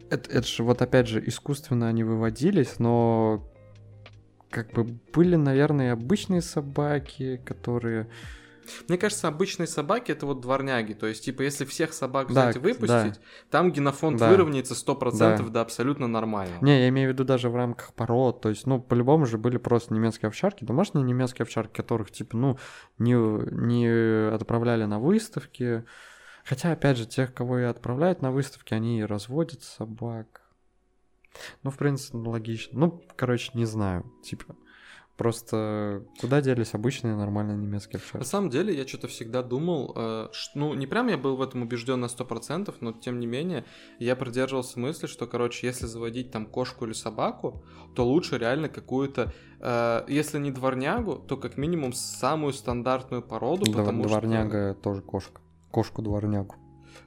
это, 0.10 0.32
это 0.32 0.48
же 0.48 0.64
вот 0.64 0.82
опять 0.82 1.08
же 1.08 1.22
искусственно 1.26 1.90
они 1.90 2.04
выводились, 2.04 2.80
но 2.80 3.46
как 4.50 4.72
бы 4.72 4.86
были, 5.14 5.36
наверное, 5.36 5.94
обычные 5.94 6.42
собаки, 6.42 7.42
которые... 7.46 8.08
Мне 8.88 8.98
кажется, 8.98 9.28
обычные 9.28 9.68
собаки 9.68 10.12
это 10.12 10.26
вот 10.26 10.42
дворняги. 10.42 10.94
То 10.94 11.08
есть, 11.08 11.24
типа, 11.26 11.42
если 11.44 11.66
всех 11.66 11.94
собак 11.94 12.28
Да, 12.28 12.44
взять 12.44 12.56
и 12.56 12.60
выпустить, 12.60 12.88
да. 12.90 13.20
там 13.50 13.72
генофонд 13.72 14.20
Да. 14.20 14.30
выровняется 14.30 14.76
100% 14.76 15.46
Да. 15.46 15.50
до 15.50 15.62
абсолютно 15.62 16.08
нормального. 16.08 16.64
Не, 16.64 16.82
я 16.82 16.90
имею 16.90 17.10
в 17.10 17.14
виду 17.14 17.24
даже 17.24 17.50
в 17.50 17.56
рамках 17.56 17.94
пород, 17.94 18.42
то 18.42 18.50
есть, 18.50 18.66
ну, 18.68 18.82
по-любому 18.82 19.26
же 19.26 19.38
были 19.38 19.58
просто 19.58 19.94
немецкие 19.94 20.28
овчарки, 20.28 20.64
домашние 20.64 21.04
немецкие 21.04 21.44
овчарки, 21.44 21.76
которых, 21.76 22.12
типа, 22.12 22.38
ну, 22.38 22.58
не, 22.98 23.14
не 23.14 24.34
отправляли 24.34 24.86
на 24.86 25.00
выставки, 25.00 25.84
хотя, 26.46 26.72
опять 26.72 26.98
же, 26.98 27.06
тех, 27.06 27.34
кого 27.34 27.60
и 27.60 27.64
отправляют 27.64 28.22
на 28.22 28.32
выставки, 28.32 28.74
они 28.74 29.00
и 29.00 29.04
разводят 29.04 29.64
собак. 29.64 30.42
Ну, 31.64 31.70
в 31.70 31.78
принципе, 31.78 32.18
логично. 32.18 32.80
Ну, 32.80 33.04
короче, 33.16 33.52
не 33.54 33.66
знаю, 33.66 34.12
типа, 34.24 34.56
просто 35.18 36.04
куда 36.22 36.42
делись 36.42 36.74
обычные 36.74 37.16
нормальные 37.16 37.58
немецкие 37.58 38.00
На 38.00 38.04
овчарки? 38.06 38.26
самом 38.28 38.50
деле, 38.50 38.74
я 38.76 38.88
что-то 38.88 39.08
всегда 39.08 39.42
думал, 39.44 39.92
э, 39.96 40.28
ш- 40.32 40.52
ну, 40.56 40.74
не 40.74 40.88
прям 40.88 41.08
я 41.08 41.18
был 41.18 41.36
в 41.36 41.42
этом 41.42 41.64
убежден 41.64 42.00
на 42.00 42.06
100%, 42.08 42.74
но 42.80 42.94
тем 42.94 43.20
не 43.20 43.28
менее, 43.28 43.66
я 44.00 44.16
придерживался 44.16 44.80
мысли, 44.80 45.08
что, 45.08 45.28
короче, 45.28 45.68
если 45.68 45.86
заводить 45.88 46.32
там 46.32 46.46
кошку 46.46 46.86
или 46.86 46.94
собаку, 46.94 47.64
то 47.96 48.06
лучше 48.06 48.38
реально 48.38 48.70
какую-то, 48.70 49.34
э, 49.60 50.06
если 50.08 50.40
не 50.40 50.52
дворнягу, 50.52 51.16
то 51.28 51.36
как 51.38 51.58
минимум 51.58 51.94
самую 51.94 52.54
стандартную 52.54 53.22
породу, 53.24 53.72
потому 53.72 54.04
что... 54.08 54.20
Дворняга 54.20 54.76
тоже 54.76 55.02
кошка. 55.02 55.42
Кошку-дворнягу. 55.72 56.56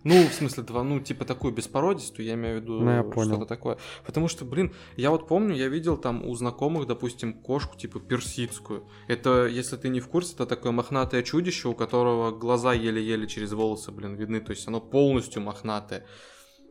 Ну, 0.05 0.26
в 0.26 0.32
смысле, 0.32 0.62
два, 0.62 0.82
ну, 0.82 1.01
типа 1.01 1.24
такую 1.24 1.53
беспородистую, 1.53 2.26
я 2.26 2.34
имею 2.34 2.59
в 2.59 2.62
виду 2.62 2.80
Ну, 2.80 2.91
я 2.91 3.03
что-то 3.03 3.47
такое. 3.47 3.78
Потому 4.05 4.28
что, 4.28 4.45
блин, 4.45 4.72
я 4.97 5.11
вот 5.11 5.28
помню, 5.28 5.55
я 5.55 5.68
видел 5.68 5.97
там 5.97 6.26
у 6.26 6.34
знакомых, 6.34 6.86
допустим, 6.86 7.34
кошку 7.34 7.76
типа 7.76 8.01
персидскую. 8.01 8.88
Это, 9.09 9.47
если 9.47 9.76
ты 9.76 9.88
не 9.88 10.01
в 10.01 10.09
курсе, 10.09 10.34
это 10.34 10.47
такое 10.47 10.72
мохнатое 10.72 11.22
чудище, 11.22 11.68
у 11.68 11.74
которого 11.74 12.30
глаза 12.30 12.72
еле-еле 12.72 13.26
через 13.26 13.53
волосы, 13.53 13.93
блин, 13.93 14.14
видны. 14.14 14.41
То 14.41 14.51
есть 14.51 14.66
оно 14.68 14.80
полностью 14.80 15.43
мохнатое. 15.43 16.07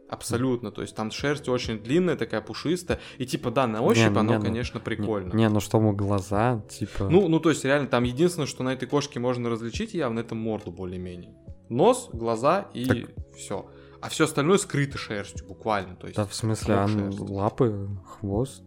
Абсолютно, 0.10 0.72
то 0.72 0.82
есть 0.82 0.96
там 0.96 1.12
шерсть 1.12 1.48
очень 1.50 1.78
длинная, 1.78 2.16
такая 2.16 2.42
пушистая, 2.42 3.00
и 3.20 3.28
типа 3.28 3.52
да, 3.52 3.68
на 3.68 3.84
ощупь 3.84 4.12
ну, 4.12 4.22
оно, 4.22 4.32
не, 4.32 4.38
ну, 4.40 4.44
конечно, 4.44 4.80
Не- 4.80 4.84
прикольно. 4.84 5.34
Не, 5.36 5.50
ну 5.50 5.60
что 5.60 5.80
мы 5.80 5.94
глаза, 5.94 6.64
типа... 6.68 7.08
Ну, 7.10 7.28
ну, 7.28 7.40
то 7.40 7.50
есть, 7.50 7.64
реально, 7.64 7.88
там 7.88 8.04
единственное, 8.04 8.48
что 8.48 8.64
на 8.64 8.74
этой 8.74 8.88
кошке 8.88 9.20
можно 9.20 9.52
различить 9.52 9.94
явно, 9.94 10.22
это 10.22 10.34
морду 10.34 10.72
более-менее. 10.72 11.36
Нос, 11.70 12.10
глаза 12.12 12.70
и 12.74 12.86
Так- 12.86 13.10
все. 13.36 13.70
А 14.02 14.08
все 14.08 14.24
остальное 14.24 14.58
скрыто 14.58 14.98
шерстью, 14.98 15.46
буквально. 15.46 15.96
То 15.98 16.08
есть, 16.08 16.16
Да, 16.16 16.26
в 16.26 16.34
смысле, 16.34 16.88
шерсти. 16.88 17.20
лапы, 17.20 17.90
хвост. 18.06 18.64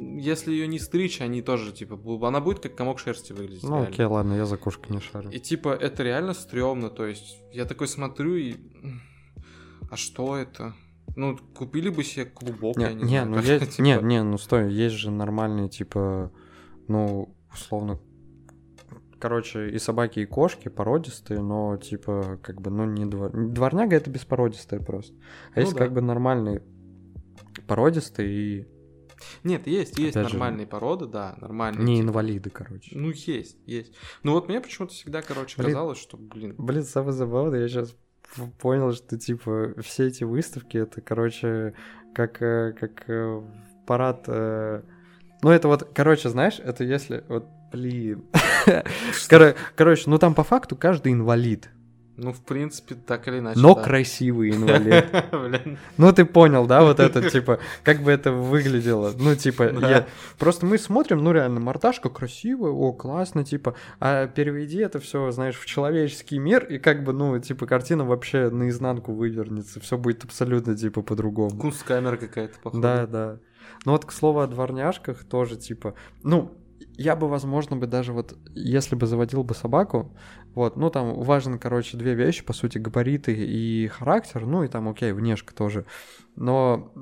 Если 0.00 0.50
ее 0.52 0.66
не 0.66 0.80
стричь, 0.80 1.20
они 1.20 1.42
тоже, 1.42 1.72
типа, 1.72 1.96
она 2.26 2.40
будет 2.40 2.58
как 2.58 2.74
комок 2.74 2.98
шерсти 2.98 3.32
выглядеть. 3.32 3.62
Ну 3.62 3.76
реально. 3.76 3.88
окей, 3.88 4.04
ладно, 4.06 4.34
я 4.34 4.46
за 4.46 4.56
кошкой 4.56 4.92
не 4.96 5.00
шарю. 5.00 5.30
И 5.30 5.38
типа, 5.38 5.68
это 5.68 6.02
реально 6.02 6.34
стрёмно. 6.34 6.90
То 6.90 7.06
есть, 7.06 7.38
я 7.52 7.66
такой 7.66 7.86
смотрю 7.86 8.34
и. 8.34 8.56
А 9.90 9.96
что 9.96 10.36
это? 10.36 10.74
Ну, 11.14 11.38
купили 11.56 11.88
бы 11.90 12.02
себе 12.02 12.24
клубок, 12.24 12.76
я 12.78 12.88
Не, 12.88 12.94
не, 12.96 13.02
не, 13.02 13.08
знаю. 13.10 13.28
ну 13.30 13.40
есть, 13.40 13.70
типа. 13.76 13.82
не, 13.82 13.98
не, 14.02 14.22
ну 14.24 14.38
стой, 14.38 14.72
есть 14.72 14.96
же 14.96 15.12
нормальные, 15.12 15.68
типа, 15.68 16.32
ну, 16.88 17.32
условно, 17.52 18.00
короче, 19.24 19.70
и 19.70 19.78
собаки, 19.78 20.20
и 20.20 20.26
кошки 20.26 20.68
породистые, 20.68 21.40
но, 21.40 21.78
типа, 21.78 22.38
как 22.42 22.60
бы, 22.60 22.70
ну, 22.70 22.84
не 22.84 23.06
двор... 23.06 23.30
Дворняга— 23.32 23.96
это 24.00 24.10
беспородистая 24.10 24.80
просто. 24.80 25.14
А 25.54 25.60
Ну 25.60 25.62
есть, 25.62 25.72
да. 25.72 25.78
как 25.78 25.94
бы, 25.94 26.02
нормальные 26.02 26.62
породистые 27.66 28.28
и 28.28 28.68
Нет, 29.42 29.66
есть, 29.66 29.98
есть 29.98 30.14
Опять 30.14 30.28
же, 30.28 30.34
нормальные 30.34 30.66
породы, 30.66 31.06
да, 31.06 31.38
нормальные. 31.40 31.86
не 31.86 31.96
типа. 31.96 32.06
инвалиды, 32.08 32.50
короче. 32.50 32.90
Ну, 32.98 33.12
есть, 33.12 33.56
есть. 33.64 33.94
Ну, 34.24 34.32
вот 34.32 34.48
мне 34.48 34.60
почему-то 34.60 34.92
всегда, 34.92 35.22
короче, 35.22 35.56
Блин. 35.56 35.70
казалось, 35.70 35.96
что, 35.98 36.18
блин, 36.18 36.54
Блин, 36.58 36.82
самое 36.82 37.12
забавное, 37.12 37.60
я 37.62 37.68
сейчас 37.68 37.96
понял, 38.60 38.92
что, 38.92 39.18
типа, 39.18 39.72
все 39.80 40.08
эти 40.08 40.24
выставки, 40.24 40.76
это, 40.76 41.00
короче, 41.00 41.72
как, 42.14 42.42
э, 42.42 42.74
как 42.78 43.08
э, 43.08 43.42
парад... 43.86 44.24
э, 44.26 44.82
Ну, 45.40 45.48
это 45.48 45.68
вот, 45.68 45.88
короче, 45.94 46.28
знаешь, 46.28 46.60
это 46.62 46.84
если... 46.84 47.24
Вот, 47.28 47.46
блин. 47.74 48.24
Коро- 49.28 49.56
Короче, 49.76 50.04
ну 50.06 50.18
там 50.18 50.34
по 50.34 50.44
факту 50.44 50.76
каждый 50.76 51.12
инвалид, 51.12 51.70
ну, 52.16 52.32
в 52.32 52.40
принципе, 52.42 52.94
так 52.94 53.26
или 53.26 53.40
иначе, 53.40 53.58
но 53.58 53.74
да. 53.74 53.82
красивый 53.82 54.50
инвалид. 54.54 55.06
Ну, 55.96 56.12
ты 56.12 56.24
понял, 56.24 56.66
да, 56.66 56.82
вот 56.82 57.00
это, 57.00 57.28
типа, 57.28 57.58
как 57.82 58.02
бы 58.02 58.12
это 58.12 58.30
выглядело. 58.30 59.12
Ну, 59.18 59.34
типа, 59.34 59.64
я... 59.80 60.06
Просто 60.38 60.64
мы 60.64 60.78
смотрим, 60.78 61.24
ну, 61.24 61.32
реально, 61.32 61.58
мордашка 61.58 62.10
красивая, 62.10 62.70
о, 62.70 62.92
классно, 62.92 63.44
типа, 63.44 63.74
а 63.98 64.28
переведи 64.28 64.78
это 64.78 65.00
все, 65.00 65.30
знаешь, 65.32 65.58
в 65.58 65.66
человеческий 65.66 66.38
мир, 66.38 66.64
и 66.64 66.78
как 66.78 67.02
бы, 67.02 67.12
ну, 67.12 67.36
типа, 67.40 67.66
картина 67.66 68.04
вообще 68.04 68.48
наизнанку 68.48 69.12
вывернется, 69.12 69.80
все 69.80 69.98
будет 69.98 70.22
абсолютно, 70.22 70.76
типа, 70.76 71.02
по-другому. 71.02 71.58
кунсткамера 71.58 72.16
какая-то, 72.16 72.54
походу. 72.62 72.80
Да, 72.80 73.06
да. 73.06 73.38
Ну, 73.84 73.92
вот, 73.92 74.04
к 74.04 74.12
слову, 74.12 74.38
о 74.38 74.46
дворняжках 74.46 75.24
тоже, 75.24 75.56
типа, 75.56 75.94
ну, 76.22 76.52
я 76.96 77.16
бы, 77.16 77.28
возможно, 77.28 77.76
бы 77.76 77.86
даже 77.86 78.12
вот, 78.12 78.36
если 78.54 78.94
бы 78.94 79.06
заводил 79.06 79.42
бы 79.44 79.54
собаку, 79.54 80.16
вот, 80.54 80.76
ну, 80.76 80.90
там 80.90 81.14
важны, 81.22 81.58
короче, 81.58 81.96
две 81.96 82.14
вещи, 82.14 82.44
по 82.44 82.52
сути, 82.52 82.78
габариты 82.78 83.32
и 83.34 83.88
характер, 83.88 84.46
ну, 84.46 84.62
и 84.62 84.68
там, 84.68 84.88
окей, 84.88 85.12
внешка 85.12 85.54
тоже, 85.54 85.86
но, 86.36 86.92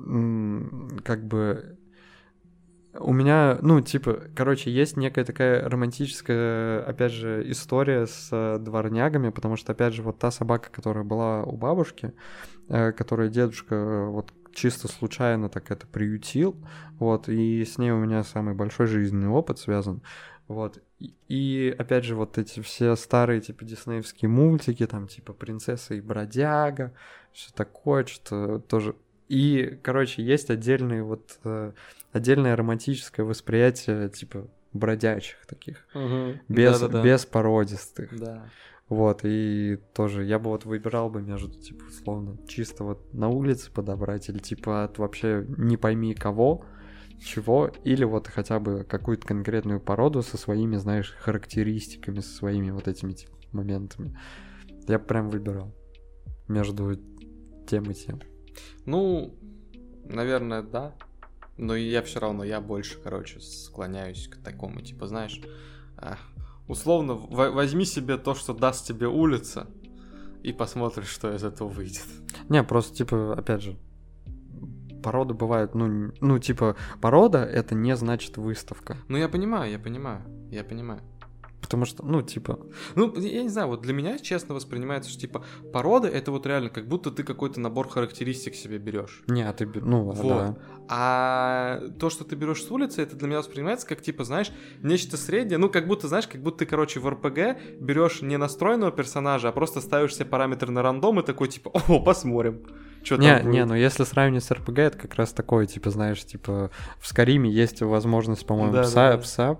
как 1.03 1.25
бы, 1.25 1.77
у 2.99 3.11
меня, 3.11 3.57
ну, 3.61 3.81
типа, 3.81 4.23
короче, 4.35 4.71
есть 4.71 4.97
некая 4.97 5.25
такая 5.25 5.67
романтическая, 5.67 6.83
опять 6.83 7.11
же, 7.11 7.43
история 7.49 8.05
с 8.05 8.29
э, 8.31 8.59
дворнягами, 8.59 9.29
потому 9.29 9.55
что, 9.55 9.71
опять 9.71 9.93
же, 9.93 10.03
вот 10.03 10.19
та 10.19 10.29
собака, 10.29 10.69
которая 10.71 11.03
была 11.03 11.43
у 11.43 11.57
бабушки, 11.57 12.13
э, 12.69 12.91
которую 12.91 13.29
дедушка 13.29 13.75
э, 13.75 14.05
вот 14.05 14.31
чисто 14.53 14.87
случайно 14.87 15.49
так 15.49 15.71
это 15.71 15.87
приютил, 15.87 16.55
вот, 16.99 17.29
и 17.29 17.63
с 17.65 17.77
ней 17.77 17.91
у 17.91 17.97
меня 17.97 18.23
самый 18.23 18.53
большой 18.55 18.87
жизненный 18.87 19.29
опыт 19.29 19.59
связан, 19.59 20.01
вот, 20.47 20.81
и, 20.99 21.75
опять 21.77 22.03
же, 22.05 22.15
вот 22.15 22.37
эти 22.37 22.61
все 22.61 22.95
старые, 22.95 23.41
типа, 23.41 23.65
диснеевские 23.65 24.29
мультики, 24.29 24.85
там, 24.87 25.07
типа, 25.07 25.33
«Принцесса 25.33 25.95
и 25.95 26.01
бродяга», 26.01 26.93
все 27.31 27.51
такое, 27.53 28.05
что 28.05 28.59
тоже... 28.59 28.95
И, 29.29 29.79
короче, 29.81 30.21
есть 30.23 30.49
отдельные 30.49 31.03
вот 31.03 31.39
отдельное 32.11 32.55
романтическое 32.55 33.25
восприятие, 33.25 34.09
типа, 34.09 34.47
бродячих 34.73 35.45
таких, 35.45 35.85
Угу. 35.93 36.39
без, 36.49 36.79
Да-да-да. 36.79 37.03
без 37.03 37.25
породистых. 37.25 38.17
Да. 38.17 38.49
Вот, 38.89 39.21
и 39.23 39.79
тоже 39.93 40.25
я 40.25 40.39
бы 40.39 40.49
вот 40.49 40.65
выбирал 40.65 41.09
бы 41.09 41.21
между, 41.21 41.49
типа, 41.49 41.85
условно, 41.85 42.37
чисто 42.47 42.83
вот 42.83 43.13
на 43.13 43.29
улице 43.29 43.71
подобрать, 43.71 44.29
или 44.29 44.39
типа 44.39 44.83
от 44.83 44.97
вообще 44.97 45.45
не 45.57 45.77
пойми 45.77 46.13
кого, 46.13 46.65
чего, 47.23 47.71
или 47.83 48.03
вот 48.03 48.27
хотя 48.27 48.59
бы 48.59 48.83
какую-то 48.83 49.25
конкретную 49.25 49.79
породу 49.79 50.21
со 50.21 50.37
своими, 50.37 50.75
знаешь, 50.75 51.15
характеристиками, 51.17 52.19
со 52.19 52.35
своими 52.35 52.71
вот 52.71 52.87
этими 52.87 53.13
типа, 53.13 53.33
моментами. 53.51 54.17
Я 54.87 54.99
прям 54.99 55.29
выбирал 55.29 55.73
между 56.47 56.99
тем 57.67 57.89
и 57.89 57.93
тем. 57.93 58.21
Ну, 58.85 59.33
наверное, 60.03 60.61
да. 60.61 60.93
Но 61.57 61.75
я 61.75 62.01
все 62.01 62.19
равно, 62.19 62.43
я 62.43 62.59
больше, 62.59 62.99
короче, 62.99 63.39
склоняюсь 63.39 64.27
к 64.27 64.37
такому, 64.37 64.81
типа, 64.81 65.07
знаешь, 65.07 65.39
условно, 66.67 67.13
возьми 67.15 67.85
себе 67.85 68.17
то, 68.17 68.35
что 68.35 68.53
даст 68.53 68.85
тебе 68.85 69.07
улица, 69.07 69.67
и 70.43 70.51
посмотришь, 70.51 71.07
что 71.07 71.33
из 71.33 71.43
этого 71.43 71.69
выйдет. 71.69 72.05
Не, 72.49 72.63
просто, 72.63 72.95
типа, 72.95 73.33
опять 73.33 73.61
же, 73.61 73.77
породы 75.01 75.33
бывают, 75.33 75.75
ну, 75.75 76.11
ну, 76.19 76.39
типа, 76.39 76.75
порода 77.01 77.43
это 77.45 77.75
не 77.75 77.95
значит 77.95 78.37
выставка. 78.37 78.97
Ну, 79.07 79.17
я 79.17 79.29
понимаю, 79.29 79.71
я 79.71 79.79
понимаю, 79.79 80.21
я 80.51 80.63
понимаю. 80.63 81.01
Потому 81.63 81.85
что, 81.85 82.05
ну, 82.05 82.21
типа, 82.21 82.59
Ну, 82.95 83.15
я 83.17 83.41
не 83.41 83.47
знаю, 83.49 83.69
вот 83.69 83.81
для 83.81 83.93
меня 83.93 84.19
честно 84.19 84.53
воспринимается, 84.53 85.09
что 85.09 85.19
типа 85.21 85.45
порода 85.71 86.09
это 86.09 86.29
вот 86.31 86.45
реально 86.45 86.69
как 86.69 86.89
будто 86.89 87.09
ты 87.09 87.23
какой-то 87.23 87.61
набор 87.61 87.87
характеристик 87.87 88.53
себе 88.53 88.77
берешь. 88.77 89.23
не, 89.27 89.41
а 89.47 89.53
ты, 89.53 89.65
ну, 89.65 90.03
Вот. 90.11 90.27
да. 90.27 90.57
А 90.89 91.81
то, 91.99 92.09
что 92.09 92.25
ты 92.25 92.35
берешь 92.35 92.61
с 92.63 92.69
улицы, 92.69 93.01
это 93.01 93.15
для 93.15 93.27
меня 93.29 93.37
воспринимается 93.39 93.87
как 93.87 94.01
типа, 94.01 94.25
знаешь, 94.25 94.51
нечто 94.81 95.15
среднее. 95.15 95.57
Ну, 95.57 95.69
как 95.69 95.87
будто, 95.87 96.09
знаешь, 96.09 96.27
как 96.27 96.41
будто 96.43 96.59
ты, 96.59 96.65
короче, 96.65 96.99
в 96.99 97.09
РПГ 97.09 97.79
берешь 97.79 98.21
не 98.21 98.37
настроенного 98.37 98.91
персонажа, 98.91 99.47
а 99.47 99.51
просто 99.53 99.79
ставишь 99.79 100.13
себе 100.15 100.25
параметры 100.25 100.69
на 100.71 100.81
рандом 100.81 101.19
и 101.21 101.23
такой, 101.23 101.47
типа, 101.47 101.71
о, 101.87 101.99
посмотрим. 102.01 102.65
Что 103.03 103.15
Не, 103.17 103.37
там 103.37 103.51
не, 103.51 103.59
будет». 103.59 103.69
ну 103.69 103.75
если 103.75 104.03
сравнивать 104.03 104.43
с 104.43 104.51
РПГ, 104.51 104.79
это 104.79 104.97
как 104.97 105.15
раз 105.15 105.31
такое, 105.31 105.65
типа, 105.65 105.89
знаешь, 105.89 106.23
типа, 106.25 106.71
в 106.99 107.07
Скариме 107.07 107.49
есть 107.49 107.81
возможность, 107.81 108.45
по-моему, 108.45 108.73
Да, 108.73 108.83
пса, 108.83 108.93
да, 108.95 109.11
да. 109.13 109.17
пса 109.17 109.59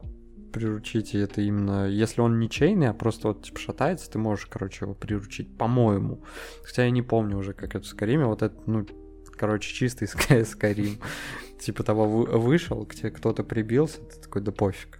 приручить, 0.53 1.13
и 1.13 1.17
это 1.17 1.41
именно, 1.41 1.87
если 1.89 2.21
он 2.21 2.39
не 2.39 2.49
чейный, 2.49 2.87
а 2.87 2.93
просто 2.93 3.29
вот, 3.29 3.43
типа, 3.43 3.59
шатается, 3.59 4.09
ты 4.09 4.19
можешь, 4.19 4.45
короче, 4.45 4.85
его 4.85 4.93
приручить, 4.93 5.57
по-моему. 5.57 6.23
Хотя 6.63 6.85
я 6.85 6.91
не 6.91 7.01
помню 7.01 7.37
уже, 7.37 7.53
как 7.53 7.75
это 7.75 7.83
в 7.83 7.87
Скариме, 7.87 8.25
вот 8.25 8.41
это, 8.41 8.55
ну, 8.65 8.85
короче, 9.35 9.73
чистый 9.73 10.07
Скарим. 10.45 10.99
Типа 11.59 11.83
того, 11.83 12.07
вы- 12.07 12.37
вышел, 12.37 12.85
к 12.85 12.95
тебе 12.95 13.11
кто-то 13.11 13.43
прибился, 13.43 13.99
ты 14.01 14.21
такой, 14.21 14.41
да 14.41 14.51
пофиг. 14.51 14.99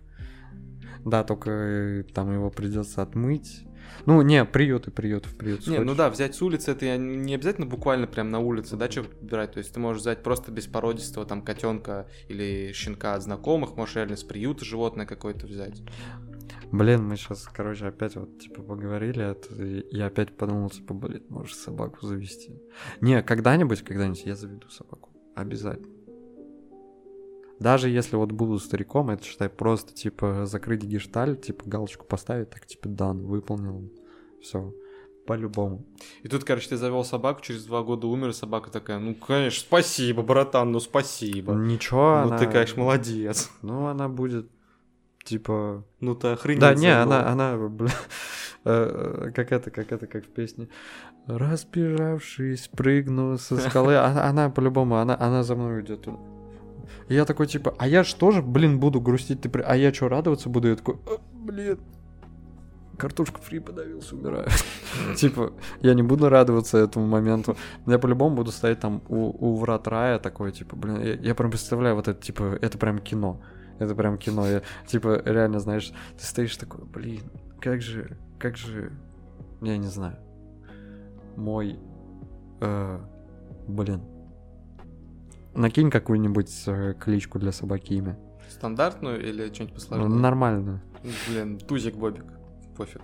Да, 1.05 1.23
только 1.23 1.51
э, 1.51 2.03
там 2.13 2.33
его 2.33 2.49
придется 2.49 3.01
отмыть. 3.01 3.63
Ну, 4.05 4.21
не, 4.21 4.43
приюты, 4.45 4.91
приюты, 4.91 5.29
в 5.29 5.35
приют. 5.35 5.65
Не, 5.67 5.79
ну 5.79 5.95
да, 5.95 6.09
взять 6.09 6.35
с 6.35 6.41
улицы, 6.41 6.71
это 6.71 6.85
я 6.85 6.97
не 6.97 7.35
обязательно 7.35 7.67
буквально 7.67 8.07
прям 8.07 8.31
на 8.31 8.39
улице, 8.39 8.75
да, 8.75 8.89
что 8.89 9.03
выбирать. 9.03 9.53
То 9.53 9.59
есть 9.59 9.73
ты 9.73 9.79
можешь 9.79 10.01
взять 10.01 10.23
просто 10.23 10.51
беспородистого 10.51 11.25
там 11.25 11.41
котенка 11.41 12.07
или 12.27 12.71
щенка 12.73 13.15
от 13.15 13.23
знакомых, 13.23 13.75
можешь 13.75 13.95
реально 13.95 14.17
с 14.17 14.23
приюта 14.23 14.65
животное 14.65 15.05
какое-то 15.05 15.47
взять. 15.47 15.81
Блин, 16.71 17.07
мы 17.07 17.17
сейчас, 17.17 17.47
короче, 17.53 17.85
опять 17.85 18.15
вот, 18.15 18.39
типа, 18.39 18.63
поговорили, 18.63 19.23
это, 19.23 19.53
и 19.63 19.85
я 19.95 20.07
опять 20.07 20.35
подумал, 20.35 20.71
типа, 20.71 20.95
блин, 20.95 21.23
может, 21.29 21.55
собаку 21.55 22.05
завести. 22.05 22.59
Не, 22.99 23.21
когда-нибудь, 23.21 23.83
когда-нибудь 23.83 24.25
я 24.25 24.35
заведу 24.35 24.69
собаку. 24.69 25.11
Обязательно. 25.35 25.92
Даже 27.63 27.87
если 27.87 28.17
вот 28.17 28.33
буду 28.33 28.59
стариком, 28.59 29.09
это, 29.09 29.23
считай, 29.23 29.47
просто, 29.47 29.93
типа, 29.93 30.45
закрыть 30.45 30.83
гештальт, 30.83 31.43
типа, 31.43 31.63
галочку 31.65 32.05
поставить, 32.05 32.49
так, 32.49 32.65
типа, 32.65 32.89
дан, 32.89 33.25
выполнил. 33.25 33.89
Все. 34.41 34.73
По-любому. 35.25 35.85
И 36.23 36.27
тут, 36.27 36.43
короче, 36.43 36.67
ты 36.67 36.75
завел 36.75 37.05
собаку, 37.05 37.41
через 37.41 37.63
два 37.63 37.81
года 37.81 38.07
умер, 38.07 38.29
и 38.29 38.33
собака 38.33 38.69
такая, 38.69 38.99
ну, 38.99 39.15
конечно, 39.15 39.61
спасибо, 39.61 40.23
братан, 40.23 40.73
ну, 40.73 40.81
спасибо. 40.81 41.53
Ничего, 41.53 42.23
ну, 42.25 42.27
она... 42.27 42.37
ты, 42.37 42.47
конечно, 42.47 42.81
молодец. 42.81 43.49
Ну, 43.61 43.87
она 43.87 44.09
будет, 44.09 44.49
типа... 45.23 45.85
Ну, 46.01 46.15
ты 46.15 46.27
охренеть. 46.27 46.59
Да, 46.59 46.75
не, 46.75 46.93
она, 46.93 47.29
она, 47.29 47.55
бля, 47.55 47.93
э, 48.65 49.31
как 49.33 49.53
это, 49.53 49.71
как 49.71 49.89
это, 49.93 50.05
как 50.05 50.25
в 50.25 50.29
песне. 50.29 50.67
Разбежавшись, 51.27 52.67
прыгну 52.67 53.37
со 53.37 53.55
скалы. 53.55 53.95
Она, 53.95 54.25
она 54.25 54.49
по-любому, 54.49 54.97
она, 54.97 55.15
она 55.17 55.43
за 55.43 55.55
мной 55.55 55.81
идет. 55.81 56.09
И 57.09 57.15
я 57.15 57.25
такой, 57.25 57.47
типа, 57.47 57.73
а 57.77 57.87
я 57.87 58.03
ж 58.03 58.13
тоже, 58.13 58.41
блин, 58.41 58.79
буду 58.79 59.01
грустить, 59.01 59.41
ты, 59.41 59.49
при- 59.49 59.61
а 59.63 59.75
я 59.75 59.93
что, 59.93 60.09
радоваться 60.09 60.49
буду? 60.49 60.67
Я 60.69 60.75
такой, 60.75 60.95
«А, 61.05 61.17
блин, 61.33 61.79
картошку 62.97 63.41
фри 63.41 63.59
подавился, 63.59 64.15
умираю. 64.15 64.47
Типа, 65.17 65.53
я 65.81 65.93
не 65.93 66.03
буду 66.03 66.29
радоваться 66.29 66.77
этому 66.77 67.07
моменту. 67.07 67.57
Я 67.87 67.99
по-любому 67.99 68.35
буду 68.35 68.51
стоять 68.51 68.79
там 68.79 69.01
у, 69.09 69.51
у 69.51 69.55
врат 69.55 69.87
рая 69.87 70.19
такой, 70.19 70.51
типа, 70.51 70.75
блин, 70.75 71.01
я, 71.01 71.13
я 71.15 71.35
прям 71.35 71.49
представляю 71.51 71.95
вот 71.95 72.07
это, 72.07 72.21
типа, 72.21 72.57
это 72.61 72.77
прям 72.77 72.99
кино. 72.99 73.41
Это 73.79 73.95
прям 73.95 74.17
кино. 74.17 74.47
Я, 74.47 74.61
типа, 74.87 75.21
реально, 75.25 75.59
знаешь, 75.59 75.91
ты 76.17 76.25
стоишь 76.25 76.55
такой, 76.57 76.85
блин, 76.85 77.23
как 77.59 77.81
же, 77.81 78.17
как 78.39 78.55
же, 78.57 78.91
я 79.61 79.77
не 79.77 79.87
знаю, 79.87 80.17
мой, 81.35 81.79
э, 82.61 82.99
блин, 83.67 84.01
накинь 85.55 85.89
какую-нибудь 85.91 86.51
э, 86.67 86.93
кличку 86.99 87.39
для 87.39 87.51
собаки 87.51 87.93
имя. 87.93 88.17
Стандартную 88.49 89.19
или 89.27 89.45
что-нибудь 89.53 89.73
Ну, 89.73 89.75
посложнее? 89.75 90.19
Нормально. 90.19 90.83
Блин, 91.27 91.57
тузик 91.59 91.95
Бобик. 91.95 92.25
Пофиг. 92.77 93.01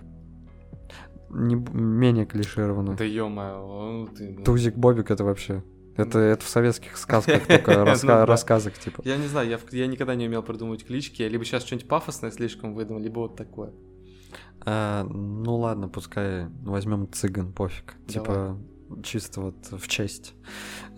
Не, 1.30 1.54
менее 1.54 2.26
клишированно. 2.26 2.96
Да 2.96 3.04
ё-моё, 3.04 4.02
ну 4.06 4.06
ты... 4.08 4.30
ну. 4.36 4.44
Тузик 4.44 4.74
Бобик 4.76 5.10
это 5.10 5.24
вообще. 5.24 5.62
Это, 5.96 6.18
это 6.18 6.44
в 6.44 6.48
советских 6.48 6.96
сказках 6.96 7.46
только 7.46 7.72
раска- 7.84 8.00
Ну 8.02 8.08
да. 8.08 8.26
рассказок, 8.26 8.74
типа. 8.74 9.02
Я 9.04 9.16
не 9.16 9.26
знаю, 9.26 9.48
я, 9.48 9.58
я 9.72 9.86
никогда 9.86 10.14
не 10.14 10.26
умел 10.26 10.42
придумывать 10.42 10.84
клички. 10.86 11.22
Либо 11.22 11.44
сейчас 11.44 11.64
что-нибудь 11.64 11.88
пафосное 11.88 12.30
слишком 12.30 12.74
выдумал, 12.74 13.00
либо 13.00 13.18
вот 13.20 13.36
такое. 13.36 13.72
А, 14.64 15.04
ну 15.04 15.56
ладно, 15.56 15.88
пускай 15.88 16.46
возьмем 16.62 17.10
цыган, 17.12 17.52
пофиг. 17.52 17.94
Типа, 18.06 18.58
чисто 19.02 19.40
вот 19.40 19.56
в 19.70 19.88
честь. 19.88 20.34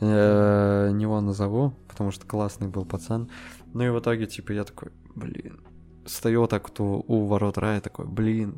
Э, 0.01 0.91
Него 0.93 1.21
назову, 1.21 1.75
потому 1.89 2.11
что 2.11 2.27
классный 2.27 2.69
был 2.69 2.85
пацан. 2.85 3.31
Ну 3.75 3.85
и 3.85 3.91
в 3.91 3.99
итоге, 3.99 4.27
типа, 4.27 4.53
я 4.53 4.65
такой, 4.65 4.91
блин. 5.15 5.61
Стою 6.05 6.47
так 6.47 6.69
вот 6.69 6.81
у, 6.81 7.05
у 7.07 7.27
ворот 7.27 7.59
рая, 7.59 7.81
такой, 7.81 8.07
блин, 8.07 8.55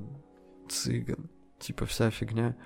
цыган. 0.68 1.30
Типа, 1.58 1.86
вся 1.86 2.10
фигня. 2.10 2.56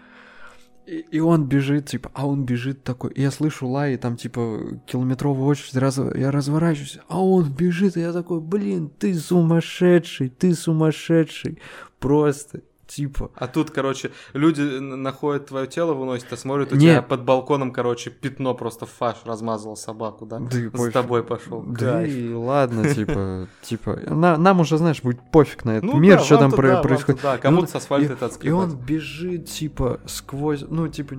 И, 0.89 1.05
и 1.11 1.21
он 1.21 1.47
бежит, 1.47 1.87
типа, 1.87 2.11
а 2.15 2.27
он 2.27 2.47
бежит 2.47 2.83
такой. 2.83 3.13
И 3.13 3.21
я 3.21 3.31
слышу 3.31 3.69
лай, 3.69 3.95
и 3.95 3.97
там, 3.99 4.17
типа, 4.17 4.81
километровая 4.87 5.45
очередь, 5.45 5.77
раз, 5.77 5.99
я 5.99 6.31
разворачиваюсь, 6.31 6.99
а 7.09 7.23
он 7.23 7.53
бежит, 7.53 7.99
и 7.99 8.01
я 8.01 8.13
такой, 8.13 8.41
блин, 8.41 8.89
ты 8.89 9.15
сумасшедший, 9.15 10.31
ты 10.31 10.55
сумасшедший. 10.55 11.59
Просто, 11.99 12.63
типа, 12.89 13.31
А 13.37 13.47
тут, 13.47 13.71
короче, 13.71 14.11
люди 14.33 14.63
находят 14.81 15.47
твое 15.47 15.67
тело, 15.67 15.93
выносят, 15.95 16.33
а 16.33 16.37
смотрят, 16.37 16.73
у 16.73 16.75
Не. 16.75 16.81
тебя 16.81 17.03
под 17.03 17.23
балконом, 17.23 17.71
короче, 17.71 18.11
пятно 18.11 18.55
просто 18.55 18.87
в 18.87 18.91
фарш 18.91 19.19
размазало 19.25 19.75
собаку, 19.77 20.27
да? 20.27 20.39
Да 20.41 20.59
и 20.59 20.69
пофиг. 20.69 20.93
тобой 20.93 21.23
пошел. 21.23 21.63
Да 21.63 22.05
и 22.05 22.33
ладно, 22.33 22.83
типа, 22.95 23.47
типа, 23.63 24.01
на- 24.09 24.37
нам 24.39 24.61
уже, 24.61 24.79
знаешь, 24.79 25.03
будет 25.03 25.21
пофиг 25.31 25.65
на 25.65 25.73
этот 25.79 25.85
Ну 25.85 25.99
мир, 25.99 26.17
да, 26.19 26.25
что 26.25 26.39
там 26.39 26.51
про- 26.51 26.69
да, 26.69 26.83
происходит. 26.83 27.21
Да, 27.23 27.39
кому-то 27.39 27.67
И 27.67 27.71
с 27.71 27.75
асфальта 27.75 28.13
и- 28.13 28.17
это 28.17 28.31
И 28.43 28.51
он 28.51 28.75
бежит, 28.77 29.47
типа, 29.47 30.01
сквозь, 30.07 30.65
ну, 30.69 30.89
типа, 30.89 31.15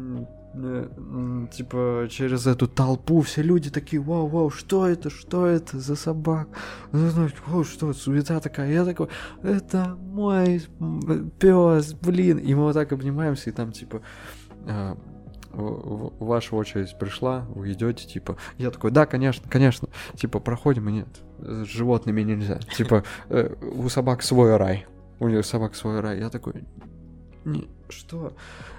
типа, 0.53 2.07
через 2.09 2.47
эту 2.47 2.67
толпу, 2.67 3.21
все 3.21 3.43
люди 3.43 3.69
такие, 3.69 4.01
вау, 4.01 4.27
вау, 4.27 4.49
что 4.49 4.87
это, 4.87 5.09
что 5.09 5.45
это 5.45 5.79
за 5.79 5.95
собак? 5.95 6.49
Ну, 6.91 7.09
ну, 7.15 7.59
«О, 7.59 7.63
что, 7.63 7.93
суета 7.93 8.39
такая, 8.39 8.71
я 8.71 8.83
такой, 8.83 9.09
это 9.43 9.95
мой 9.95 10.61
пес, 11.39 11.93
блин, 11.93 12.37
и 12.39 12.53
мы 12.55 12.63
вот 12.63 12.73
так 12.73 12.91
обнимаемся, 12.91 13.49
и 13.51 13.53
там, 13.53 13.71
типа, 13.71 14.01
в- 15.51 16.13
ваша 16.23 16.55
очередь 16.55 16.97
пришла, 16.99 17.45
вы 17.49 17.71
идете, 17.73 18.07
типа, 18.07 18.37
я 18.57 18.71
такой, 18.71 18.91
да, 18.91 19.05
конечно, 19.05 19.47
конечно, 19.49 19.87
типа, 20.15 20.39
проходим, 20.39 20.89
и 20.89 20.91
нет, 20.91 21.07
с 21.39 21.65
животными 21.65 22.21
нельзя, 22.21 22.59
типа, 22.75 23.03
э, 23.29 23.53
у 23.75 23.87
собак 23.89 24.23
свой 24.23 24.57
рай, 24.57 24.85
у 25.19 25.27
них 25.27 25.45
собак 25.45 25.75
свой 25.75 25.99
рай, 25.99 26.19
я 26.19 26.29
такой, 26.29 26.63
что? 27.91 28.33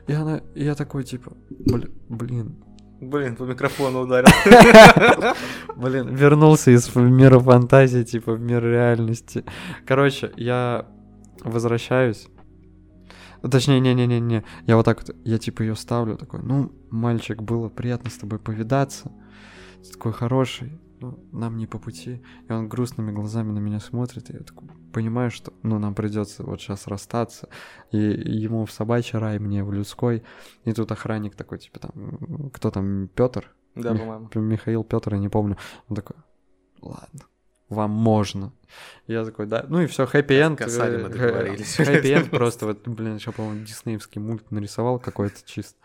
И 0.06 0.12
она, 0.12 0.40
и 0.54 0.64
я 0.64 0.74
такой, 0.74 1.04
типа, 1.04 1.32
«Бля- 1.50 1.90
блин, 2.08 2.56
Блин, 3.00 3.34
по 3.34 3.44
микрофону 3.44 4.00
ударил. 4.00 4.28
Блин, 5.76 6.14
вернулся 6.14 6.70
из 6.70 6.94
мира 6.94 7.38
фантазии, 7.38 8.02
типа, 8.02 8.34
в 8.34 8.40
мир 8.40 8.62
реальности. 8.62 9.42
Короче, 9.86 10.30
я 10.36 10.86
возвращаюсь. 11.42 12.28
Точнее, 13.42 13.80
не-не-не-не. 13.80 14.44
Я 14.66 14.76
вот 14.76 14.84
так 14.84 15.00
вот, 15.00 15.16
я 15.24 15.38
типа 15.38 15.62
ее 15.62 15.76
ставлю, 15.76 16.18
такой, 16.18 16.40
ну, 16.42 16.72
мальчик, 16.90 17.40
было 17.40 17.70
приятно 17.70 18.10
с 18.10 18.18
тобой 18.18 18.38
повидаться. 18.38 19.10
Ты 19.82 19.92
такой 19.92 20.12
хороший, 20.12 20.78
ну, 21.00 21.18
нам 21.32 21.56
не 21.56 21.66
по 21.66 21.78
пути. 21.78 22.22
И 22.48 22.52
он 22.52 22.68
грустными 22.68 23.10
глазами 23.10 23.52
на 23.52 23.58
меня 23.58 23.80
смотрит, 23.80 24.30
и 24.30 24.34
я 24.34 24.40
такой 24.40 24.68
понимаю, 24.92 25.30
что, 25.30 25.52
ну, 25.62 25.78
нам 25.78 25.94
придется 25.94 26.42
вот 26.42 26.60
сейчас 26.60 26.86
расстаться. 26.86 27.48
И 27.90 27.98
ему 27.98 28.64
в 28.66 28.72
собачий 28.72 29.18
рай, 29.18 29.38
мне 29.38 29.64
в 29.64 29.72
людской. 29.72 30.22
И 30.64 30.72
тут 30.72 30.92
охранник 30.92 31.34
такой, 31.36 31.58
типа, 31.58 31.80
там, 31.80 32.50
кто 32.50 32.70
там, 32.70 33.08
Петр? 33.08 33.54
Да, 33.74 33.92
Ми- 33.92 33.98
по-моему. 33.98 34.30
Михаил 34.34 34.84
Петр, 34.84 35.14
я 35.14 35.20
не 35.20 35.28
помню. 35.28 35.56
Он 35.88 35.96
такой, 35.96 36.16
ладно, 36.82 37.20
вам 37.68 37.90
можно. 37.90 38.52
Я 39.06 39.24
такой, 39.24 39.46
да. 39.46 39.64
Ну 39.68 39.80
и 39.80 39.86
все, 39.86 40.06
хэппи-энд. 40.06 40.58
Касали 40.58 41.02
мы 41.02 41.08
э, 41.08 41.12
договорились. 41.12 41.76
Хэппи-энд 41.78 42.30
просто, 42.30 42.66
вот, 42.66 42.86
блин, 42.86 43.16
еще, 43.16 43.32
по-моему, 43.32 43.64
диснеевский 43.64 44.20
мульт 44.20 44.50
нарисовал 44.50 44.98
какой-то 44.98 45.36
чисто. 45.44 45.78